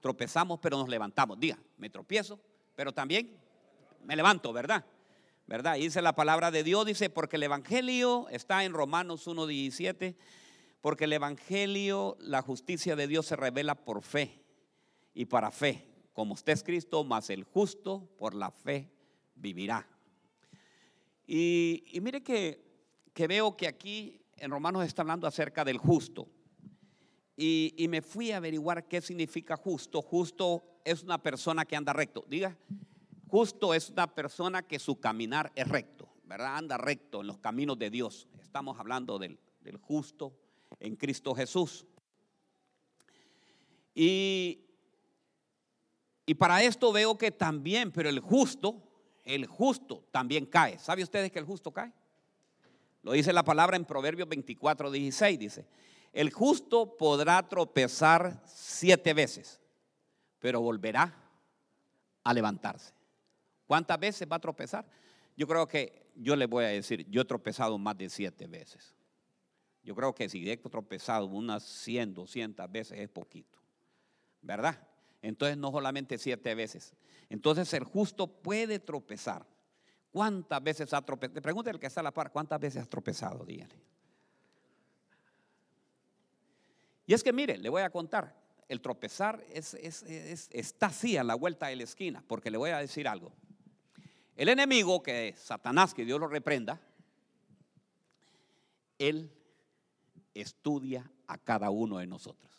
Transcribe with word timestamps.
tropezamos 0.00 0.58
pero 0.60 0.78
nos 0.78 0.88
levantamos. 0.88 1.38
Diga, 1.38 1.58
me 1.76 1.90
tropiezo, 1.90 2.40
pero 2.74 2.92
también 2.92 3.36
me 4.04 4.16
levanto, 4.16 4.52
¿verdad? 4.52 4.84
¿Verdad? 5.46 5.76
dice 5.76 6.02
la 6.02 6.14
palabra 6.14 6.50
de 6.50 6.64
Dios, 6.64 6.86
dice, 6.86 7.08
porque 7.08 7.36
el 7.36 7.44
Evangelio 7.44 8.26
está 8.30 8.64
en 8.64 8.72
Romanos 8.72 9.28
1.17, 9.28 10.16
porque 10.80 11.04
el 11.04 11.12
Evangelio, 11.12 12.16
la 12.18 12.42
justicia 12.42 12.96
de 12.96 13.06
Dios 13.06 13.26
se 13.26 13.36
revela 13.36 13.76
por 13.76 14.02
fe 14.02 14.42
y 15.14 15.26
para 15.26 15.52
fe, 15.52 15.86
como 16.12 16.34
usted 16.34 16.52
es 16.52 16.64
Cristo, 16.64 17.04
más 17.04 17.30
el 17.30 17.44
justo 17.44 18.08
por 18.18 18.34
la 18.34 18.50
fe 18.50 18.90
vivirá. 19.36 19.86
Y, 21.26 21.84
mire 22.00 22.22
que, 22.22 22.60
que, 23.14 23.26
veo 23.26 23.56
que 23.56 23.66
aquí 23.66 24.20
en 24.36 24.50
Romanos 24.50 24.84
está 24.84 25.02
hablando 25.02 25.26
acerca 25.26 25.64
del 25.64 25.78
justo. 25.78 26.28
Y, 27.36 27.86
me 27.88 28.00
fui 28.00 28.32
a 28.32 28.38
averiguar 28.38 28.88
qué 28.88 29.00
significa 29.00 29.56
justo. 29.56 30.00
Justo 30.00 30.64
es 30.84 31.02
una 31.02 31.22
persona 31.22 31.64
que 31.64 31.76
anda 31.76 31.92
recto. 31.92 32.24
Diga, 32.28 32.56
justo 33.28 33.74
es 33.74 33.90
una 33.90 34.14
persona 34.14 34.62
que 34.62 34.78
su 34.78 34.98
caminar 34.98 35.52
es 35.54 35.68
recto, 35.68 36.08
¿verdad? 36.24 36.56
Anda 36.56 36.78
recto 36.78 37.20
en 37.20 37.26
los 37.26 37.38
caminos 37.38 37.78
de 37.78 37.90
Dios. 37.90 38.26
Estamos 38.40 38.78
hablando 38.80 39.18
del, 39.18 39.38
del 39.60 39.76
justo 39.76 40.32
en 40.80 40.96
Cristo 40.96 41.34
Jesús. 41.34 41.84
Y, 43.94 44.64
y 46.24 46.34
para 46.34 46.62
esto 46.62 46.92
veo 46.92 47.18
que 47.18 47.30
también, 47.30 47.92
pero 47.92 48.08
el 48.08 48.20
justo 48.20 48.82
el 49.26 49.44
justo 49.46 50.04
también 50.12 50.46
cae. 50.46 50.78
¿Sabe 50.78 51.02
ustedes 51.02 51.30
que 51.30 51.40
el 51.40 51.44
justo 51.44 51.72
cae? 51.72 51.92
Lo 53.02 53.12
dice 53.12 53.32
la 53.32 53.44
palabra 53.44 53.76
en 53.76 53.84
Proverbios 53.84 54.28
24, 54.28 54.90
16. 54.90 55.38
Dice, 55.38 55.66
el 56.16 56.32
justo 56.32 56.96
podrá 56.96 57.46
tropezar 57.46 58.42
siete 58.46 59.12
veces, 59.12 59.60
pero 60.38 60.62
volverá 60.62 61.14
a 62.24 62.32
levantarse. 62.32 62.94
¿Cuántas 63.66 64.00
veces 64.00 64.26
va 64.26 64.36
a 64.36 64.40
tropezar? 64.40 64.88
Yo 65.36 65.46
creo 65.46 65.68
que 65.68 66.10
yo 66.14 66.34
le 66.34 66.46
voy 66.46 66.64
a 66.64 66.68
decir, 66.68 67.06
yo 67.10 67.20
he 67.20 67.24
tropezado 67.26 67.76
más 67.76 67.98
de 67.98 68.08
siete 68.08 68.46
veces. 68.46 68.94
Yo 69.82 69.94
creo 69.94 70.14
que 70.14 70.30
si 70.30 70.50
he 70.50 70.56
tropezado 70.56 71.26
unas 71.26 71.62
100, 71.64 72.14
200 72.14 72.72
veces 72.72 72.98
es 72.98 73.10
poquito. 73.10 73.58
¿Verdad? 74.40 74.88
Entonces 75.20 75.58
no 75.58 75.70
solamente 75.70 76.16
siete 76.16 76.54
veces. 76.54 76.94
Entonces 77.28 77.70
el 77.74 77.84
justo 77.84 78.26
puede 78.26 78.78
tropezar. 78.78 79.44
¿Cuántas 80.10 80.62
veces 80.62 80.94
ha 80.94 81.02
tropezado? 81.02 81.42
Pregúntale 81.42 81.74
al 81.74 81.80
que 81.80 81.88
está 81.88 82.00
a 82.00 82.04
la 82.04 82.14
par, 82.14 82.32
¿cuántas 82.32 82.58
veces 82.58 82.80
has 82.80 82.88
tropezado? 82.88 83.44
Dígale. 83.44 83.95
Y 87.06 87.14
es 87.14 87.22
que 87.22 87.32
mire, 87.32 87.56
le 87.58 87.68
voy 87.68 87.82
a 87.82 87.90
contar, 87.90 88.34
el 88.68 88.80
tropezar 88.80 89.44
es, 89.52 89.74
está 89.74 90.86
así 90.86 91.16
a 91.16 91.24
la 91.24 91.34
vuelta 91.34 91.68
de 91.68 91.76
la 91.76 91.84
esquina, 91.84 92.24
porque 92.26 92.50
le 92.50 92.58
voy 92.58 92.70
a 92.70 92.78
decir 92.78 93.06
algo. 93.06 93.32
El 94.34 94.48
enemigo, 94.48 95.02
que 95.02 95.28
es 95.28 95.38
Satanás, 95.38 95.94
que 95.94 96.04
Dios 96.04 96.20
lo 96.20 96.26
reprenda, 96.26 96.80
él 98.98 99.30
estudia 100.34 101.10
a 101.26 101.38
cada 101.38 101.70
uno 101.70 101.98
de 101.98 102.06
nosotros. 102.06 102.52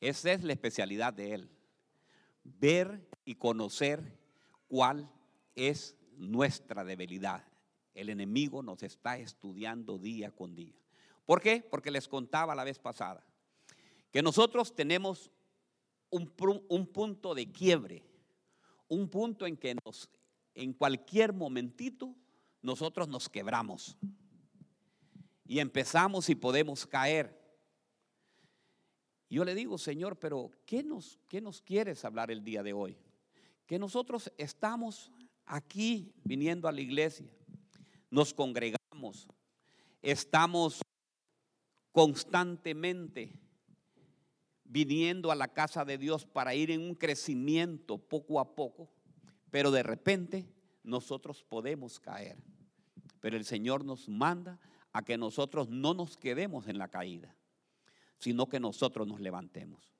Esa 0.00 0.32
es 0.32 0.42
la 0.42 0.52
especialidad 0.52 1.12
de 1.12 1.34
Él. 1.34 1.50
Ver 2.44 3.06
y 3.24 3.34
conocer 3.34 4.18
cuál 4.68 5.10
es 5.54 5.96
nuestra 6.16 6.84
debilidad. 6.84 7.44
El 7.94 8.08
enemigo 8.08 8.62
nos 8.62 8.82
está 8.82 9.18
estudiando 9.18 9.98
día 9.98 10.30
con 10.30 10.54
día. 10.54 10.74
¿Por 11.26 11.40
qué? 11.40 11.66
Porque 11.70 11.90
les 11.90 12.08
contaba 12.08 12.54
la 12.54 12.64
vez 12.64 12.78
pasada 12.78 13.24
que 14.10 14.22
nosotros 14.22 14.74
tenemos 14.74 15.30
un, 16.10 16.32
un 16.68 16.86
punto 16.86 17.34
de 17.34 17.50
quiebre, 17.50 18.02
un 18.88 19.08
punto 19.08 19.46
en 19.46 19.56
que 19.56 19.76
en 20.54 20.72
cualquier 20.72 21.32
momentito 21.32 22.14
nosotros 22.62 23.08
nos 23.08 23.28
quebramos 23.28 23.96
y 25.46 25.60
empezamos 25.60 26.28
y 26.28 26.34
podemos 26.34 26.86
caer. 26.86 27.38
Yo 29.28 29.44
le 29.44 29.54
digo, 29.54 29.78
Señor, 29.78 30.18
pero 30.18 30.50
¿qué 30.66 30.82
nos, 30.82 31.20
¿qué 31.28 31.40
nos 31.40 31.62
quieres 31.62 32.04
hablar 32.04 32.32
el 32.32 32.42
día 32.42 32.64
de 32.64 32.72
hoy? 32.72 32.98
Que 33.66 33.78
nosotros 33.78 34.32
estamos 34.36 35.12
aquí 35.46 36.12
viniendo 36.24 36.66
a 36.66 36.72
la 36.72 36.80
iglesia, 36.80 37.30
nos 38.10 38.34
congregamos, 38.34 39.28
estamos 40.02 40.82
constantemente 41.92 43.40
viniendo 44.64 45.30
a 45.30 45.34
la 45.34 45.48
casa 45.48 45.84
de 45.84 45.98
Dios 45.98 46.26
para 46.26 46.54
ir 46.54 46.70
en 46.70 46.82
un 46.82 46.94
crecimiento 46.94 47.98
poco 47.98 48.40
a 48.40 48.54
poco, 48.54 48.90
pero 49.50 49.70
de 49.70 49.82
repente 49.82 50.48
nosotros 50.84 51.42
podemos 51.42 51.98
caer. 51.98 52.38
Pero 53.20 53.36
el 53.36 53.44
Señor 53.44 53.84
nos 53.84 54.08
manda 54.08 54.60
a 54.92 55.02
que 55.02 55.18
nosotros 55.18 55.68
no 55.68 55.94
nos 55.94 56.16
quedemos 56.16 56.68
en 56.68 56.78
la 56.78 56.88
caída 56.88 57.34
sino 58.20 58.48
que 58.48 58.60
nosotros 58.60 59.08
nos 59.08 59.18
levantemos. 59.18 59.92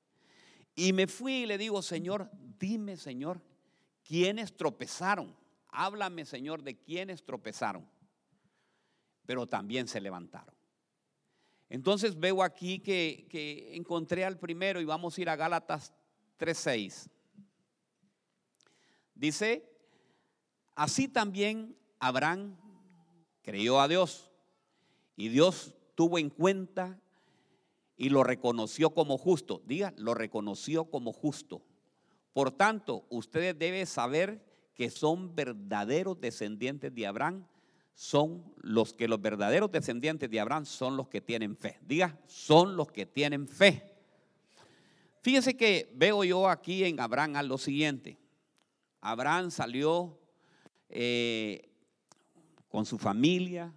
Y 0.75 0.93
me 0.93 1.07
fui 1.07 1.33
y 1.33 1.45
le 1.47 1.57
digo, 1.57 1.81
Señor, 1.81 2.29
dime, 2.59 2.95
Señor, 2.95 3.41
quiénes 4.03 4.55
tropezaron. 4.55 5.35
Háblame, 5.69 6.25
Señor, 6.25 6.61
de 6.61 6.77
quiénes 6.77 7.25
tropezaron, 7.25 7.89
pero 9.25 9.47
también 9.47 9.87
se 9.87 9.99
levantaron. 9.99 10.53
Entonces 11.71 12.19
veo 12.19 12.43
aquí 12.43 12.79
que, 12.79 13.71
encontré 13.73 14.25
al 14.25 14.37
primero 14.37 14.81
y 14.81 14.85
vamos 14.85 15.17
a 15.17 15.21
ir 15.21 15.29
a 15.29 15.37
Gálatas 15.37 15.93
3:6. 16.37 17.09
Dice, 19.15 19.63
así 20.75 21.07
también 21.07 21.77
Abraham 21.97 22.57
creyó 23.41 23.79
a 23.79 23.87
Dios 23.87 24.29
y 25.15 25.29
Dios 25.29 25.73
tuvo 25.95 26.19
en 26.19 26.29
cuenta 26.29 26.99
y 27.95 28.09
lo 28.09 28.25
reconoció 28.25 28.89
como 28.89 29.17
justo. 29.17 29.61
Diga, 29.65 29.93
lo 29.95 30.13
reconoció 30.13 30.91
como 30.91 31.13
justo. 31.13 31.61
Por 32.33 32.51
tanto, 32.51 33.05
ustedes 33.09 33.57
deben 33.57 33.87
saber 33.87 34.45
que 34.73 34.89
son 34.89 35.33
verdaderos 35.35 36.19
descendientes 36.19 36.93
de 36.93 37.07
Abraham. 37.07 37.47
Son 37.93 38.43
los 38.57 38.93
que 38.93 39.07
los 39.07 39.21
verdaderos 39.21 39.71
descendientes 39.71 40.29
de 40.29 40.39
Abraham 40.39 40.65
son 40.65 40.97
los 40.97 41.07
que 41.07 41.21
tienen 41.21 41.55
fe. 41.55 41.79
Diga, 41.81 42.17
son 42.27 42.75
los 42.75 42.91
que 42.91 43.05
tienen 43.05 43.47
fe. 43.47 43.95
Fíjense 45.21 45.55
que 45.55 45.91
veo 45.93 46.23
yo 46.23 46.49
aquí 46.49 46.83
en 46.83 46.99
Abraham 46.99 47.35
a 47.35 47.43
lo 47.43 47.57
siguiente. 47.57 48.17
Abraham 49.01 49.51
salió 49.51 50.19
eh, 50.89 51.69
con 52.69 52.85
su 52.85 52.97
familia, 52.97 53.73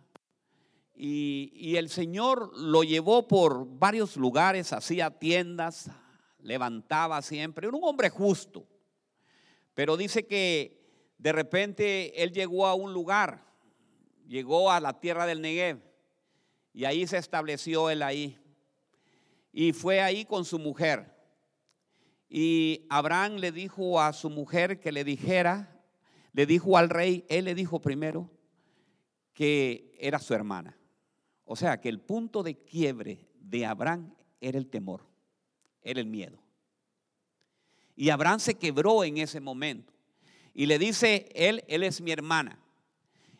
y, 0.96 1.76
el 1.76 1.88
Señor 1.88 2.56
lo 2.56 2.84
llevó 2.84 3.26
por 3.26 3.66
varios 3.78 4.16
lugares, 4.16 4.72
hacía 4.72 5.10
tiendas, 5.10 5.90
levantaba 6.38 7.20
siempre. 7.20 7.66
Era 7.66 7.76
un 7.76 7.84
hombre 7.84 8.10
justo. 8.10 8.66
Pero 9.74 9.96
dice 9.96 10.26
que 10.26 11.12
de 11.18 11.32
repente 11.32 12.22
él 12.22 12.32
llegó 12.32 12.66
a 12.66 12.74
un 12.74 12.92
lugar, 12.92 13.44
llegó 14.26 14.70
a 14.70 14.80
la 14.80 15.00
tierra 15.00 15.26
del 15.26 15.40
Negev. 15.40 15.80
Y 16.72 16.84
ahí 16.84 17.06
se 17.06 17.18
estableció 17.18 17.90
él 17.90 18.02
ahí. 18.02 18.38
Y 19.52 19.72
fue 19.72 20.00
ahí 20.00 20.24
con 20.24 20.44
su 20.44 20.58
mujer. 20.58 21.14
Y 22.28 22.86
Abraham 22.90 23.36
le 23.36 23.52
dijo 23.52 24.00
a 24.00 24.12
su 24.12 24.28
mujer 24.28 24.80
que 24.80 24.90
le 24.90 25.04
dijera, 25.04 25.80
le 26.32 26.46
dijo 26.46 26.76
al 26.76 26.90
rey, 26.90 27.24
él 27.28 27.44
le 27.44 27.54
dijo 27.54 27.80
primero 27.80 28.30
que 29.32 29.94
era 29.98 30.18
su 30.18 30.34
hermana. 30.34 30.76
O 31.44 31.54
sea 31.54 31.80
que 31.80 31.88
el 31.88 32.00
punto 32.00 32.42
de 32.42 32.56
quiebre 32.56 33.28
de 33.38 33.66
Abraham 33.66 34.14
era 34.40 34.58
el 34.58 34.66
temor, 34.66 35.06
era 35.82 36.00
el 36.00 36.06
miedo. 36.06 36.42
Y 37.94 38.10
Abraham 38.10 38.40
se 38.40 38.54
quebró 38.54 39.04
en 39.04 39.18
ese 39.18 39.40
momento. 39.40 39.92
Y 40.52 40.66
le 40.66 40.78
dice, 40.78 41.28
él, 41.34 41.62
él 41.68 41.82
es 41.82 42.00
mi 42.00 42.10
hermana. 42.10 42.63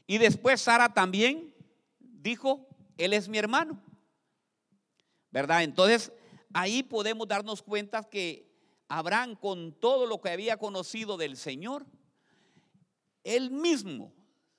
Y 0.07 0.19
después 0.19 0.61
Sara 0.61 0.93
también 0.93 1.55
dijo, 1.99 2.69
él 2.99 3.13
es 3.13 3.29
mi 3.29 3.39
hermano. 3.39 3.83
¿Verdad? 5.31 5.63
Entonces, 5.65 6.13
ahí 6.53 6.83
podemos 6.83 7.27
darnos 7.27 7.63
cuenta 7.63 8.03
que 8.05 8.55
Abraham, 8.89 9.35
con 9.35 9.73
todo 9.73 10.07
lo 10.07 10.21
que 10.21 10.31
había 10.31 10.57
conocido 10.57 11.17
del 11.17 11.37
Señor, 11.37 11.87
él 13.25 13.51
mismo 13.51 14.13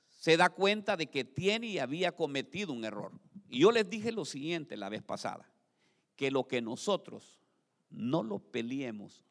se 0.10 0.38
da 0.38 0.50
cuenta 0.50 0.98
de 0.98 1.08
que 1.08 1.24
tiene 1.24 1.68
y 1.68 1.80
había 1.80 2.16
cometido 2.16 2.74
un 2.74 2.84
error. 2.84 3.14
Y 3.50 3.60
yo 3.60 3.72
les 3.72 3.90
dije 3.90 4.12
lo 4.12 4.26
siguiente 4.26 4.76
la 4.76 4.90
vez 4.90 5.04
pasada, 5.04 5.50
que 6.16 6.32
lo 6.32 6.48
que 6.48 6.62
nosotros 6.62 7.40
no 7.90 8.24
lo 8.24 8.40
peleemos 8.40 9.24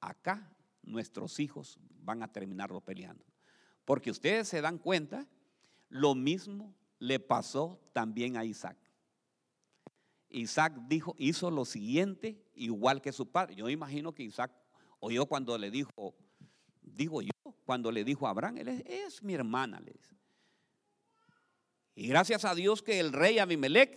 acá, 0.00 0.50
nuestros 0.82 1.38
hijos 1.38 1.78
van 2.00 2.22
a 2.22 2.32
terminarlo 2.32 2.80
peleando. 2.80 3.24
Porque 3.84 4.10
ustedes 4.10 4.48
se 4.48 4.60
dan 4.60 4.78
cuenta, 4.78 5.28
lo 5.88 6.14
mismo 6.14 6.74
le 6.98 7.20
pasó 7.20 7.80
también 7.92 8.36
a 8.36 8.44
Isaac. 8.44 8.76
Isaac 10.30 10.74
dijo, 10.88 11.14
hizo 11.18 11.50
lo 11.50 11.64
siguiente, 11.64 12.44
igual 12.54 13.00
que 13.00 13.12
su 13.12 13.30
padre. 13.30 13.54
Yo 13.54 13.68
imagino 13.70 14.12
que 14.12 14.22
Isaac 14.22 14.52
oyó 15.00 15.26
cuando 15.26 15.56
le 15.56 15.70
dijo, 15.70 16.14
digo 16.82 17.22
yo, 17.22 17.30
cuando 17.64 17.90
le 17.90 18.04
dijo 18.04 18.26
a 18.26 18.30
Abraham, 18.30 18.58
él 18.58 18.68
es, 18.68 18.82
es 18.86 19.22
mi 19.22 19.34
hermana, 19.34 19.80
le. 19.80 19.94
Y 21.98 22.06
gracias 22.06 22.44
a 22.44 22.54
Dios 22.54 22.80
que 22.80 23.00
el 23.00 23.12
rey 23.12 23.40
Abimelech, 23.40 23.90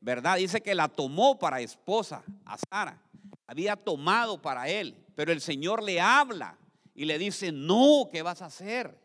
¿verdad? 0.00 0.36
Dice 0.36 0.60
que 0.60 0.74
la 0.74 0.88
tomó 0.88 1.38
para 1.38 1.62
esposa 1.62 2.22
a 2.44 2.58
Sara. 2.58 3.02
Había 3.46 3.76
tomado 3.76 4.42
para 4.42 4.68
él, 4.68 4.94
pero 5.14 5.32
el 5.32 5.40
Señor 5.40 5.82
le 5.82 5.98
habla 5.98 6.58
y 6.94 7.06
le 7.06 7.18
dice, 7.18 7.52
no, 7.52 8.10
¿qué 8.12 8.20
vas 8.20 8.42
a 8.42 8.46
hacer? 8.46 9.00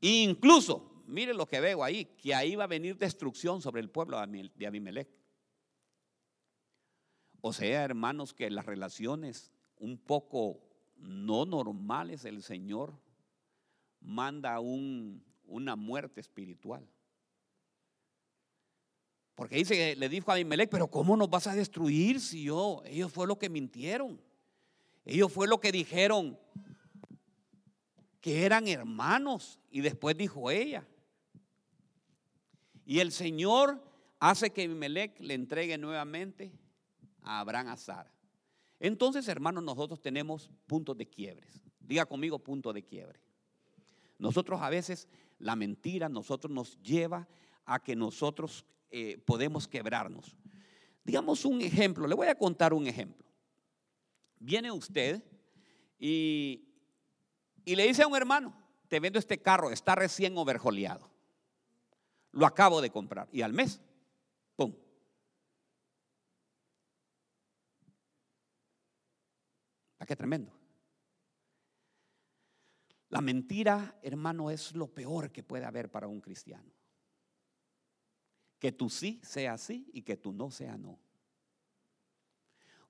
Incluso, 0.00 1.02
mire 1.06 1.34
lo 1.34 1.46
que 1.46 1.60
veo 1.60 1.82
ahí, 1.82 2.04
que 2.04 2.34
ahí 2.34 2.54
va 2.54 2.64
a 2.64 2.68
venir 2.68 2.96
destrucción 2.96 3.60
sobre 3.60 3.80
el 3.80 3.90
pueblo 3.90 4.18
de 4.26 4.66
Abimelech. 4.66 5.08
O 7.40 7.52
sea, 7.52 7.84
hermanos, 7.84 8.34
que 8.34 8.50
las 8.50 8.66
relaciones 8.66 9.52
un 9.76 9.98
poco 9.98 10.60
no 10.96 11.44
normales, 11.44 12.24
el 12.24 12.42
Señor 12.42 12.98
manda 14.00 14.58
un, 14.60 15.24
una 15.46 15.76
muerte 15.76 16.20
espiritual. 16.20 16.88
Porque 19.34 19.56
dice, 19.56 19.94
le 19.94 20.08
dijo 20.08 20.30
a 20.30 20.34
Abimelech, 20.34 20.68
pero 20.68 20.88
¿cómo 20.88 21.16
nos 21.16 21.30
vas 21.30 21.46
a 21.46 21.54
destruir 21.54 22.20
si 22.20 22.44
yo, 22.44 22.82
ellos 22.84 23.12
fue 23.12 23.26
lo 23.26 23.38
que 23.38 23.48
mintieron? 23.48 24.20
Ellos 25.04 25.32
fue 25.32 25.46
lo 25.46 25.60
que 25.60 25.70
dijeron 25.70 26.38
que 28.20 28.44
eran 28.44 28.68
hermanos. 28.68 29.58
Y 29.70 29.80
después 29.80 30.16
dijo 30.16 30.50
ella. 30.50 30.86
Y 32.84 33.00
el 33.00 33.12
Señor 33.12 33.82
hace 34.18 34.50
que 34.50 34.64
Abimelech 34.64 35.20
le 35.20 35.34
entregue 35.34 35.76
nuevamente 35.78 36.52
a 37.22 37.40
Abraham 37.40 37.68
a 37.68 37.76
Sara. 37.76 38.12
Entonces, 38.80 39.28
hermanos, 39.28 39.62
nosotros 39.62 40.00
tenemos 40.00 40.50
puntos 40.66 40.96
de 40.96 41.06
quiebres. 41.06 41.60
Diga 41.80 42.06
conmigo 42.06 42.38
punto 42.38 42.72
de 42.72 42.82
quiebre. 42.82 43.20
Nosotros 44.18 44.60
a 44.62 44.70
veces 44.70 45.08
la 45.38 45.56
mentira 45.56 46.08
nosotros 46.08 46.52
nos 46.52 46.80
lleva 46.82 47.28
a 47.64 47.82
que 47.82 47.94
nosotros 47.94 48.64
eh, 48.90 49.18
podemos 49.18 49.68
quebrarnos. 49.68 50.36
Digamos 51.04 51.44
un 51.44 51.60
ejemplo, 51.60 52.06
le 52.06 52.14
voy 52.14 52.26
a 52.26 52.34
contar 52.34 52.72
un 52.72 52.86
ejemplo. 52.86 53.26
Viene 54.38 54.70
usted 54.70 55.22
y, 55.98 56.67
y 57.68 57.76
le 57.76 57.86
dice 57.86 58.02
a 58.02 58.06
un 58.06 58.16
hermano, 58.16 58.54
te 58.88 58.98
vendo 58.98 59.18
este 59.18 59.42
carro, 59.42 59.70
está 59.70 59.94
recién 59.94 60.38
overjoleado. 60.38 61.10
Lo 62.32 62.46
acabo 62.46 62.80
de 62.80 62.88
comprar. 62.88 63.28
Y 63.30 63.42
al 63.42 63.52
mes, 63.52 63.78
¡pum! 64.56 64.74
¿A 69.98 70.06
qué 70.06 70.16
tremendo? 70.16 70.50
La 73.10 73.20
mentira, 73.20 73.98
hermano, 74.00 74.50
es 74.50 74.74
lo 74.74 74.86
peor 74.86 75.30
que 75.30 75.42
puede 75.42 75.66
haber 75.66 75.90
para 75.90 76.06
un 76.06 76.22
cristiano. 76.22 76.72
Que 78.58 78.72
tú 78.72 78.88
sí 78.88 79.20
sea 79.22 79.58
sí 79.58 79.90
y 79.92 80.00
que 80.00 80.16
tú 80.16 80.32
no 80.32 80.50
sea 80.50 80.78
no. 80.78 80.98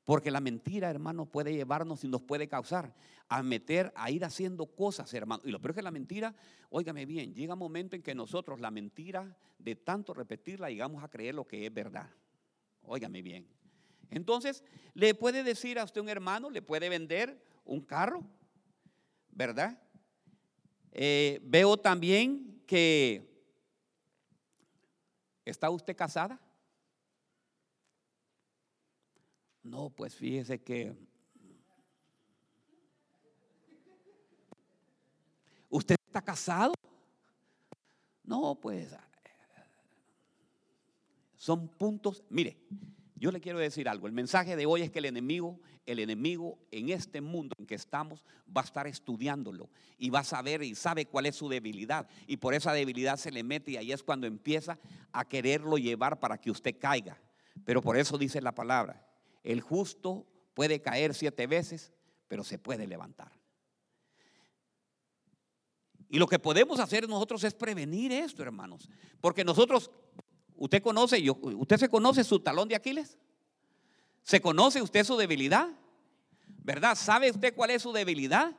Porque 0.08 0.30
la 0.30 0.40
mentira, 0.40 0.88
hermano, 0.88 1.26
puede 1.26 1.52
llevarnos 1.52 2.02
y 2.02 2.08
nos 2.08 2.22
puede 2.22 2.48
causar 2.48 2.94
a 3.28 3.42
meter, 3.42 3.92
a 3.94 4.10
ir 4.10 4.24
haciendo 4.24 4.64
cosas, 4.64 5.12
hermano. 5.12 5.42
Y 5.44 5.50
lo 5.50 5.60
peor 5.60 5.72
es 5.72 5.76
que 5.76 5.82
la 5.82 5.90
mentira, 5.90 6.34
óigame 6.70 7.04
bien, 7.04 7.34
llega 7.34 7.52
un 7.52 7.58
momento 7.58 7.94
en 7.94 8.00
que 8.00 8.14
nosotros 8.14 8.58
la 8.58 8.70
mentira, 8.70 9.36
de 9.58 9.76
tanto 9.76 10.14
repetirla, 10.14 10.70
llegamos 10.70 11.04
a 11.04 11.08
creer 11.08 11.34
lo 11.34 11.46
que 11.46 11.66
es 11.66 11.74
verdad. 11.74 12.08
Óigame 12.84 13.20
bien. 13.20 13.46
Entonces, 14.08 14.64
le 14.94 15.14
puede 15.14 15.42
decir 15.42 15.78
a 15.78 15.84
usted 15.84 16.00
un 16.00 16.08
hermano, 16.08 16.48
le 16.48 16.62
puede 16.62 16.88
vender 16.88 17.44
un 17.66 17.82
carro, 17.82 18.24
¿verdad? 19.30 19.78
Eh, 20.92 21.38
veo 21.42 21.76
también 21.76 22.62
que 22.66 23.44
está 25.44 25.68
usted 25.68 25.94
casada. 25.94 26.40
No, 29.68 29.90
pues 29.90 30.14
fíjese 30.14 30.60
que 30.62 30.96
¿Usted 35.70 35.96
está 36.06 36.22
casado? 36.22 36.72
No, 38.24 38.58
pues 38.60 38.96
son 41.36 41.68
puntos. 41.68 42.24
Mire, 42.30 42.56
yo 43.14 43.30
le 43.30 43.40
quiero 43.40 43.58
decir 43.58 43.88
algo. 43.88 44.06
El 44.06 44.12
mensaje 44.12 44.56
de 44.56 44.66
hoy 44.66 44.82
es 44.82 44.90
que 44.90 44.98
el 44.98 45.04
enemigo, 45.04 45.60
el 45.86 45.98
enemigo 45.98 46.58
en 46.70 46.88
este 46.88 47.20
mundo 47.20 47.54
en 47.58 47.66
que 47.66 47.74
estamos 47.74 48.24
va 48.54 48.62
a 48.62 48.64
estar 48.64 48.86
estudiándolo 48.86 49.68
y 49.98 50.10
va 50.10 50.20
a 50.20 50.24
saber 50.24 50.62
y 50.62 50.74
sabe 50.74 51.06
cuál 51.06 51.26
es 51.26 51.36
su 51.36 51.48
debilidad. 51.48 52.08
Y 52.26 52.38
por 52.38 52.54
esa 52.54 52.72
debilidad 52.72 53.18
se 53.18 53.30
le 53.30 53.42
mete 53.42 53.72
y 53.72 53.76
ahí 53.76 53.92
es 53.92 54.02
cuando 54.02 54.26
empieza 54.26 54.78
a 55.12 55.26
quererlo 55.26 55.76
llevar 55.76 56.18
para 56.18 56.38
que 56.38 56.50
usted 56.50 56.76
caiga. 56.78 57.20
Pero 57.64 57.82
por 57.82 57.96
eso 57.96 58.16
dice 58.16 58.40
la 58.40 58.54
palabra, 58.54 59.07
el 59.42 59.60
justo 59.60 60.26
puede 60.54 60.80
caer 60.80 61.14
siete 61.14 61.46
veces, 61.46 61.92
pero 62.26 62.44
se 62.44 62.58
puede 62.58 62.86
levantar. 62.86 63.32
Y 66.10 66.18
lo 66.18 66.26
que 66.26 66.38
podemos 66.38 66.80
hacer 66.80 67.08
nosotros 67.08 67.44
es 67.44 67.54
prevenir 67.54 68.12
esto, 68.12 68.42
hermanos. 68.42 68.88
Porque 69.20 69.44
nosotros 69.44 69.90
¿Usted 70.58 70.82
conoce, 70.82 71.22
yo, 71.22 71.38
usted 71.40 71.76
se 71.76 71.88
conoce 71.88 72.24
su 72.24 72.40
talón 72.40 72.68
de 72.68 72.74
Aquiles? 72.74 73.16
¿Se 74.24 74.40
conoce 74.40 74.82
usted 74.82 75.04
su 75.04 75.16
debilidad? 75.16 75.68
¿Verdad? 76.64 76.96
¿Sabe 76.96 77.30
usted 77.30 77.54
cuál 77.54 77.70
es 77.70 77.82
su 77.82 77.92
debilidad? 77.92 78.56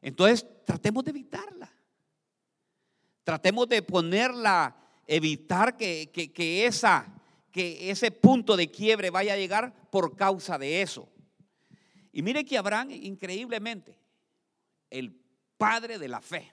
Entonces 0.00 0.46
tratemos 0.64 1.04
de 1.04 1.10
evitarla. 1.10 1.70
Tratemos 3.22 3.68
de 3.68 3.82
ponerla, 3.82 4.74
evitar 5.06 5.76
que, 5.76 6.10
que, 6.10 6.66
esa, 6.66 7.06
que 7.50 7.90
ese 7.90 8.10
punto 8.10 8.56
de 8.56 8.70
quiebre 8.70 9.10
vaya 9.10 9.34
a 9.34 9.36
llegar 9.36 9.90
por 9.90 10.16
causa 10.16 10.58
de 10.58 10.82
eso. 10.82 11.08
Y 12.12 12.22
mire 12.22 12.44
que 12.44 12.58
Abraham, 12.58 12.90
increíblemente, 12.90 13.96
el 14.90 15.12
padre 15.56 15.98
de 15.98 16.08
la 16.08 16.20
fe, 16.20 16.52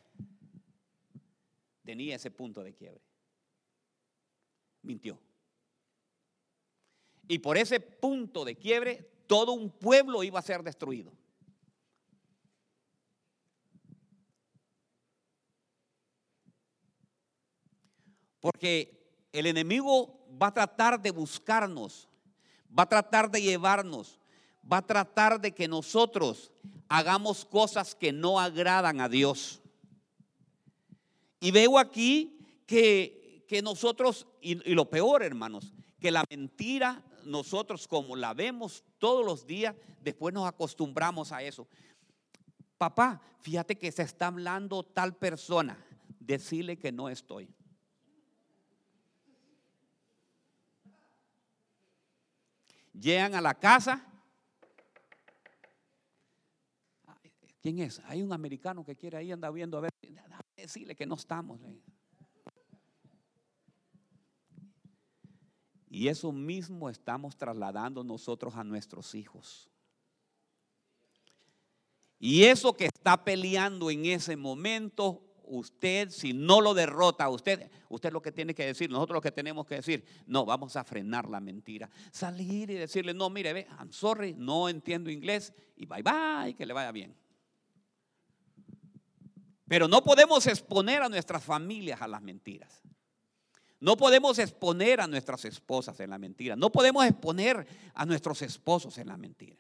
tenía 1.84 2.16
ese 2.16 2.32
punto 2.32 2.64
de 2.64 2.74
quiebre 2.74 3.08
mintió. 4.88 5.20
Y 7.28 7.40
por 7.40 7.58
ese 7.58 7.80
punto 7.80 8.46
de 8.46 8.56
quiebre, 8.56 9.12
todo 9.28 9.52
un 9.52 9.70
pueblo 9.70 10.24
iba 10.24 10.40
a 10.40 10.44
ser 10.44 10.64
destruido. 10.64 11.12
Porque 18.40 19.28
el 19.34 19.46
enemigo 19.46 20.17
va 20.42 20.48
a 20.48 20.54
tratar 20.54 21.02
de 21.02 21.12
buscarnos, 21.12 22.08
va 22.78 22.84
a 22.84 22.90
tratar 22.90 23.30
de 23.30 23.42
llevarnos, 23.42 24.20
va 24.72 24.78
a 24.78 24.86
tratar 24.86 25.40
de 25.40 25.54
que 25.54 25.68
nosotros 25.68 26.52
hagamos 26.88 27.46
cosas 27.46 27.96
que 27.96 28.12
no 28.12 28.40
agradan 28.40 29.02
a 29.02 29.10
Dios. 29.10 29.62
Y 31.40 31.52
veo 31.52 31.78
aquí 31.78 32.38
que 32.66 33.18
que 33.48 33.62
nosotros, 33.62 34.28
y, 34.42 34.56
lo 34.74 34.90
peor 34.90 35.24
hermanos, 35.24 35.74
que 36.00 36.12
la 36.12 36.24
mentira 36.30 37.04
nosotros 37.24 37.88
como 37.88 38.16
la 38.16 38.34
vemos 38.34 38.84
todos 39.00 39.26
los 39.26 39.48
días, 39.48 39.76
después 40.02 40.34
nos 40.34 40.48
acostumbramos 40.48 41.32
a 41.32 41.42
eso. 41.42 41.68
Papá, 42.78 43.22
fíjate 43.42 43.78
que 43.78 43.92
se 43.92 44.04
está 44.04 44.28
hablando 44.28 44.84
tal 44.84 45.16
persona, 45.16 45.84
decirle 46.20 46.78
que 46.78 46.92
no 46.92 47.10
estoy. 47.10 47.50
Llegan 53.00 53.36
a 53.36 53.42
la 53.42 53.54
casa. 53.54 54.04
¿Quién 57.62 57.80
es? 57.80 58.02
Hay 58.06 58.22
un 58.22 58.34
americano 58.34 58.84
que 58.84 58.96
quiere 58.96 59.18
ahí, 59.18 59.32
anda 59.32 59.50
viendo 59.52 59.78
a 59.78 59.82
ver, 59.82 59.92
decirle 60.56 60.96
que 60.96 61.06
no 61.06 61.16
estamos. 61.16 61.60
Y 65.90 66.08
eso 66.08 66.32
mismo 66.32 66.90
estamos 66.90 67.38
trasladando 67.38 68.04
nosotros 68.04 68.56
a 68.56 68.64
nuestros 68.64 69.16
hijos. 69.16 69.70
Y 72.20 72.44
eso 72.46 72.74
que 72.74 72.86
está 72.86 73.24
peleando 73.24 73.92
en 73.92 74.06
ese 74.06 74.36
momento, 74.36 75.27
usted, 75.48 76.10
si 76.10 76.34
no 76.34 76.62
lo 76.62 76.74
derrota, 76.74 77.30
usted, 77.30 77.70
usted 77.90 78.12
lo 78.12 78.22
que 78.22 78.32
tiene 78.32 78.54
que 78.54 78.66
decir, 78.66 78.90
nosotros 78.90 79.16
lo 79.16 79.22
que 79.22 79.32
tenemos 79.32 79.66
que 79.66 79.76
decir, 79.76 80.04
no, 80.26 80.46
vamos 80.46 80.76
a 80.76 80.84
frenar 80.84 81.30
la 81.30 81.40
mentira. 81.40 81.90
Salir 82.12 82.70
y 82.70 82.76
decirle, 82.76 83.14
no, 83.14 83.30
mire, 83.30 83.54
ve, 83.54 83.68
I'm 83.80 83.92
sorry, 83.92 84.34
no 84.38 84.70
entiendo 84.70 85.10
inglés 85.10 85.54
y 85.76 85.86
bye 85.86 86.04
bye, 86.04 86.56
que 86.56 86.66
le 86.66 86.74
vaya 86.74 86.92
bien. 86.92 87.16
Pero 89.68 89.88
no 89.88 90.04
podemos 90.04 90.48
exponer 90.48 91.02
a 91.02 91.10
nuestras 91.10 91.44
familias 91.44 92.02
a 92.02 92.08
las 92.08 92.22
mentiras. 92.22 92.82
No 93.80 93.96
podemos 93.96 94.40
exponer 94.40 95.02
a 95.02 95.08
nuestras 95.08 95.46
esposas 95.46 96.00
en 96.00 96.10
la 96.10 96.18
mentira. 96.18 96.56
No 96.56 96.72
podemos 96.72 97.06
exponer 97.06 97.68
a 97.94 98.06
nuestros 98.06 98.42
esposos 98.42 98.98
en 98.98 99.08
la 99.08 99.18
mentira. 99.18 99.58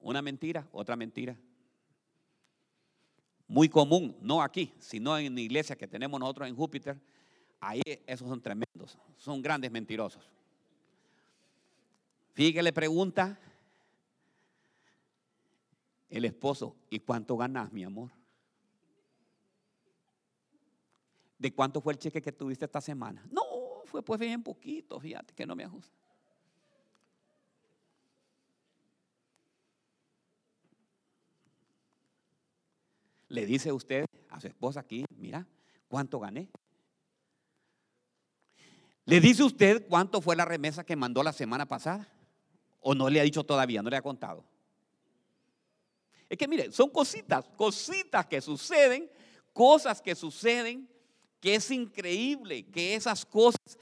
Una 0.00 0.20
mentira, 0.20 0.68
otra 0.72 0.96
mentira. 0.96 1.38
Muy 3.48 3.70
común, 3.70 4.14
no 4.20 4.42
aquí, 4.42 4.74
sino 4.78 5.16
en 5.16 5.34
la 5.34 5.40
iglesia 5.40 5.74
que 5.74 5.88
tenemos 5.88 6.20
nosotros 6.20 6.48
en 6.48 6.54
Júpiter. 6.54 7.00
Ahí 7.58 7.80
esos 8.06 8.28
son 8.28 8.40
tremendos, 8.42 8.98
son 9.16 9.40
grandes 9.40 9.70
mentirosos. 9.70 10.30
Fíjate, 12.34 12.62
le 12.62 12.72
pregunta 12.72 13.40
el 16.10 16.24
esposo, 16.26 16.76
¿y 16.90 17.00
cuánto 17.00 17.36
ganas, 17.36 17.72
mi 17.72 17.82
amor? 17.82 18.10
¿De 21.38 21.52
cuánto 21.52 21.80
fue 21.80 21.94
el 21.94 21.98
cheque 21.98 22.20
que 22.20 22.32
tuviste 22.32 22.66
esta 22.66 22.80
semana? 22.80 23.26
No, 23.30 23.42
fue 23.84 24.02
pues 24.02 24.20
bien 24.20 24.42
poquito, 24.42 25.00
fíjate 25.00 25.34
que 25.34 25.46
no 25.46 25.56
me 25.56 25.64
ajusta. 25.64 25.97
Le 33.28 33.46
dice 33.46 33.72
usted 33.72 34.06
a 34.30 34.40
su 34.40 34.46
esposa 34.46 34.80
aquí, 34.80 35.04
mira, 35.16 35.46
¿cuánto 35.88 36.18
gané? 36.18 36.48
¿Le 39.04 39.20
dice 39.20 39.42
usted 39.42 39.86
cuánto 39.88 40.20
fue 40.20 40.36
la 40.36 40.44
remesa 40.44 40.84
que 40.84 40.96
mandó 40.96 41.22
la 41.22 41.32
semana 41.32 41.66
pasada? 41.66 42.08
¿O 42.80 42.94
no 42.94 43.08
le 43.08 43.20
ha 43.20 43.24
dicho 43.24 43.44
todavía? 43.44 43.82
¿No 43.82 43.90
le 43.90 43.96
ha 43.96 44.02
contado? 44.02 44.44
Es 46.28 46.36
que 46.36 46.46
mire, 46.46 46.70
son 46.72 46.90
cositas, 46.90 47.46
cositas 47.56 48.26
que 48.26 48.40
suceden, 48.40 49.10
cosas 49.52 50.02
que 50.02 50.14
suceden, 50.14 50.88
que 51.40 51.54
es 51.54 51.70
increíble 51.70 52.66
que 52.66 52.94
esas 52.94 53.24
cosas 53.24 53.78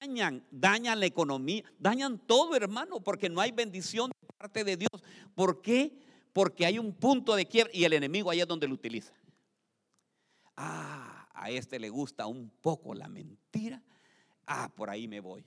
dañan, 0.00 0.44
dañan 0.50 1.00
la 1.00 1.06
economía, 1.06 1.64
dañan 1.78 2.18
todo, 2.18 2.54
hermano, 2.54 3.00
porque 3.00 3.28
no 3.28 3.40
hay 3.40 3.52
bendición 3.52 4.10
de 4.10 4.28
parte 4.36 4.64
de 4.64 4.76
Dios. 4.76 5.02
¿Por 5.34 5.62
qué? 5.62 6.05
Porque 6.36 6.66
hay 6.66 6.78
un 6.78 6.92
punto 6.92 7.34
de 7.34 7.46
quiebra 7.46 7.70
y 7.72 7.84
el 7.84 7.94
enemigo 7.94 8.30
ahí 8.30 8.42
es 8.42 8.46
donde 8.46 8.68
lo 8.68 8.74
utiliza. 8.74 9.14
Ah, 10.54 11.26
a 11.32 11.48
este 11.48 11.78
le 11.78 11.88
gusta 11.88 12.26
un 12.26 12.50
poco 12.60 12.94
la 12.94 13.08
mentira. 13.08 13.82
Ah, 14.46 14.70
por 14.76 14.90
ahí 14.90 15.08
me 15.08 15.20
voy. 15.20 15.46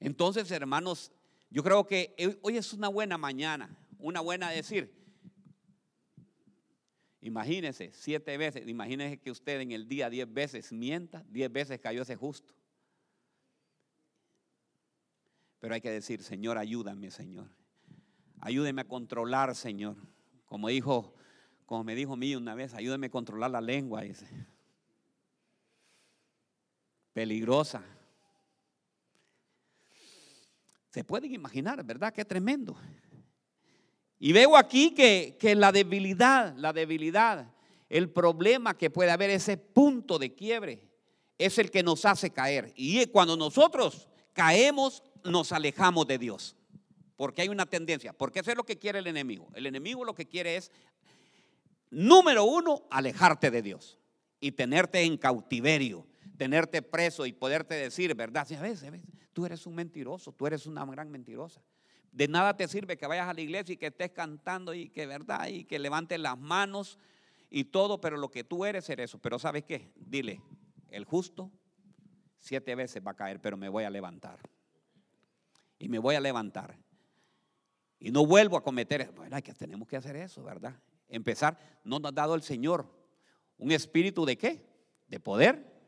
Entonces, 0.00 0.50
hermanos, 0.50 1.12
yo 1.48 1.62
creo 1.62 1.86
que 1.86 2.16
hoy 2.42 2.56
es 2.56 2.72
una 2.72 2.88
buena 2.88 3.18
mañana, 3.18 3.78
una 3.98 4.20
buena 4.20 4.50
decir. 4.50 4.92
Imagínese 7.20 7.92
siete 7.92 8.36
veces, 8.36 8.66
imagínese 8.66 9.18
que 9.18 9.30
usted 9.30 9.60
en 9.60 9.70
el 9.70 9.86
día 9.86 10.10
diez 10.10 10.26
veces 10.28 10.72
mienta, 10.72 11.24
diez 11.28 11.52
veces 11.52 11.78
cayó 11.78 12.02
ese 12.02 12.16
justo. 12.16 12.52
Pero 15.64 15.76
hay 15.76 15.80
que 15.80 15.90
decir, 15.90 16.22
Señor, 16.22 16.58
ayúdame, 16.58 17.10
Señor. 17.10 17.48
Ayúdeme 18.38 18.82
a 18.82 18.84
controlar, 18.84 19.54
Señor. 19.54 19.96
Como 20.44 20.68
dijo, 20.68 21.14
como 21.64 21.84
me 21.84 21.94
dijo 21.94 22.16
mí 22.16 22.36
una 22.36 22.54
vez, 22.54 22.74
ayúdeme 22.74 23.06
a 23.06 23.10
controlar 23.10 23.50
la 23.50 23.62
lengua, 23.62 24.02
dice. 24.02 24.26
Peligrosa. 27.14 27.82
Se 30.90 31.02
pueden 31.02 31.32
imaginar, 31.32 31.82
¿verdad? 31.82 32.12
Qué 32.12 32.26
tremendo. 32.26 32.76
Y 34.18 34.34
veo 34.34 34.58
aquí 34.58 34.92
que, 34.92 35.38
que, 35.40 35.54
la 35.54 35.72
debilidad, 35.72 36.54
la 36.58 36.74
debilidad, 36.74 37.50
el 37.88 38.10
problema 38.10 38.76
que 38.76 38.90
puede 38.90 39.10
haber, 39.10 39.30
ese 39.30 39.56
punto 39.56 40.18
de 40.18 40.34
quiebre, 40.34 40.90
es 41.38 41.56
el 41.56 41.70
que 41.70 41.82
nos 41.82 42.04
hace 42.04 42.28
caer. 42.28 42.70
Y 42.76 43.06
cuando 43.06 43.34
nosotros 43.34 44.10
caemos, 44.34 45.02
nos 45.24 45.52
alejamos 45.52 46.06
de 46.06 46.18
Dios. 46.18 46.56
Porque 47.16 47.42
hay 47.42 47.48
una 47.48 47.66
tendencia, 47.66 48.12
porque 48.12 48.40
eso 48.40 48.50
es 48.50 48.56
lo 48.56 48.64
que 48.64 48.78
quiere 48.78 48.98
el 48.98 49.06
enemigo. 49.06 49.48
El 49.54 49.66
enemigo 49.66 50.04
lo 50.04 50.14
que 50.14 50.26
quiere 50.26 50.56
es, 50.56 50.70
número 51.90 52.44
uno, 52.44 52.82
alejarte 52.90 53.50
de 53.50 53.62
Dios 53.62 53.98
y 54.40 54.52
tenerte 54.52 55.00
en 55.02 55.16
cautiverio, 55.16 56.06
tenerte 56.36 56.82
preso 56.82 57.24
y 57.24 57.32
poderte 57.32 57.74
decir, 57.74 58.14
¿verdad? 58.14 58.46
a 58.58 58.60
veces, 58.60 58.82
a 58.82 58.90
veces 58.90 59.06
tú 59.32 59.46
eres 59.46 59.66
un 59.66 59.74
mentiroso, 59.74 60.32
tú 60.32 60.46
eres 60.46 60.66
una 60.66 60.84
gran 60.84 61.10
mentirosa. 61.10 61.62
De 62.10 62.28
nada 62.28 62.56
te 62.56 62.68
sirve 62.68 62.96
que 62.96 63.06
vayas 63.06 63.28
a 63.28 63.34
la 63.34 63.40
iglesia 63.40 63.72
y 63.72 63.76
que 63.76 63.86
estés 63.86 64.10
cantando 64.10 64.72
y 64.74 64.88
que, 64.88 65.06
¿verdad? 65.06 65.48
Y 65.48 65.64
que 65.64 65.78
levantes 65.78 66.18
las 66.20 66.38
manos 66.38 66.98
y 67.50 67.64
todo, 67.64 68.00
pero 68.00 68.16
lo 68.16 68.30
que 68.30 68.44
tú 68.44 68.64
eres, 68.64 68.88
eres 68.88 69.10
eso. 69.10 69.18
Pero 69.18 69.38
¿sabes 69.38 69.64
qué? 69.64 69.92
Dile, 69.96 70.40
el 70.90 71.04
justo 71.04 71.50
siete 72.38 72.74
veces 72.74 73.02
va 73.04 73.12
a 73.12 73.16
caer, 73.16 73.40
pero 73.40 73.56
me 73.56 73.68
voy 73.68 73.84
a 73.84 73.90
levantar. 73.90 74.38
Y 75.84 75.88
me 75.90 75.98
voy 75.98 76.14
a 76.14 76.20
levantar. 76.20 76.78
Y 77.98 78.10
no 78.10 78.24
vuelvo 78.24 78.56
a 78.56 78.62
cometer, 78.62 79.12
bueno, 79.14 79.36
que 79.42 79.52
tenemos 79.52 79.86
que 79.86 79.98
hacer 79.98 80.16
eso, 80.16 80.42
¿verdad? 80.42 80.74
Empezar, 81.10 81.58
no 81.84 81.98
nos 81.98 82.10
ha 82.10 82.14
dado 82.14 82.34
el 82.34 82.42
Señor 82.42 82.88
un 83.58 83.70
espíritu 83.70 84.24
de 84.24 84.38
qué? 84.38 84.66
De 85.08 85.20
poder 85.20 85.78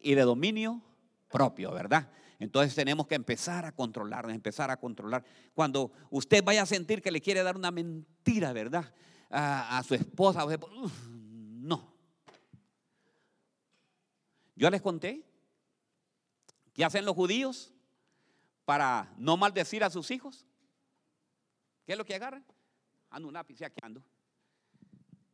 y 0.00 0.14
de 0.14 0.20
dominio 0.20 0.82
propio, 1.30 1.72
¿verdad? 1.72 2.10
Entonces 2.38 2.74
tenemos 2.74 3.06
que 3.06 3.14
empezar 3.14 3.64
a 3.64 3.72
controlar, 3.72 4.28
empezar 4.28 4.70
a 4.70 4.76
controlar. 4.76 5.24
Cuando 5.54 5.92
usted 6.10 6.44
vaya 6.44 6.60
a 6.60 6.66
sentir 6.66 7.00
que 7.00 7.10
le 7.10 7.22
quiere 7.22 7.42
dar 7.42 7.56
una 7.56 7.70
mentira, 7.70 8.52
¿verdad? 8.52 8.92
A, 9.30 9.82
su 9.82 9.94
esposa, 9.94 10.44
no. 11.08 11.90
Yo 14.54 14.68
les 14.68 14.82
conté 14.82 15.24
qué 16.74 16.84
hacen 16.84 17.06
los 17.06 17.14
judíos 17.14 17.72
para 18.66 19.14
no 19.16 19.38
maldecir 19.38 19.82
a 19.82 19.88
sus 19.88 20.10
hijos. 20.10 20.44
¿Qué 21.86 21.92
es 21.92 21.98
lo 21.98 22.04
que 22.04 22.14
agarran? 22.14 22.44
Un 23.18 23.32
lápiz, 23.32 23.62
aquí 23.62 23.80
ando. 23.82 24.04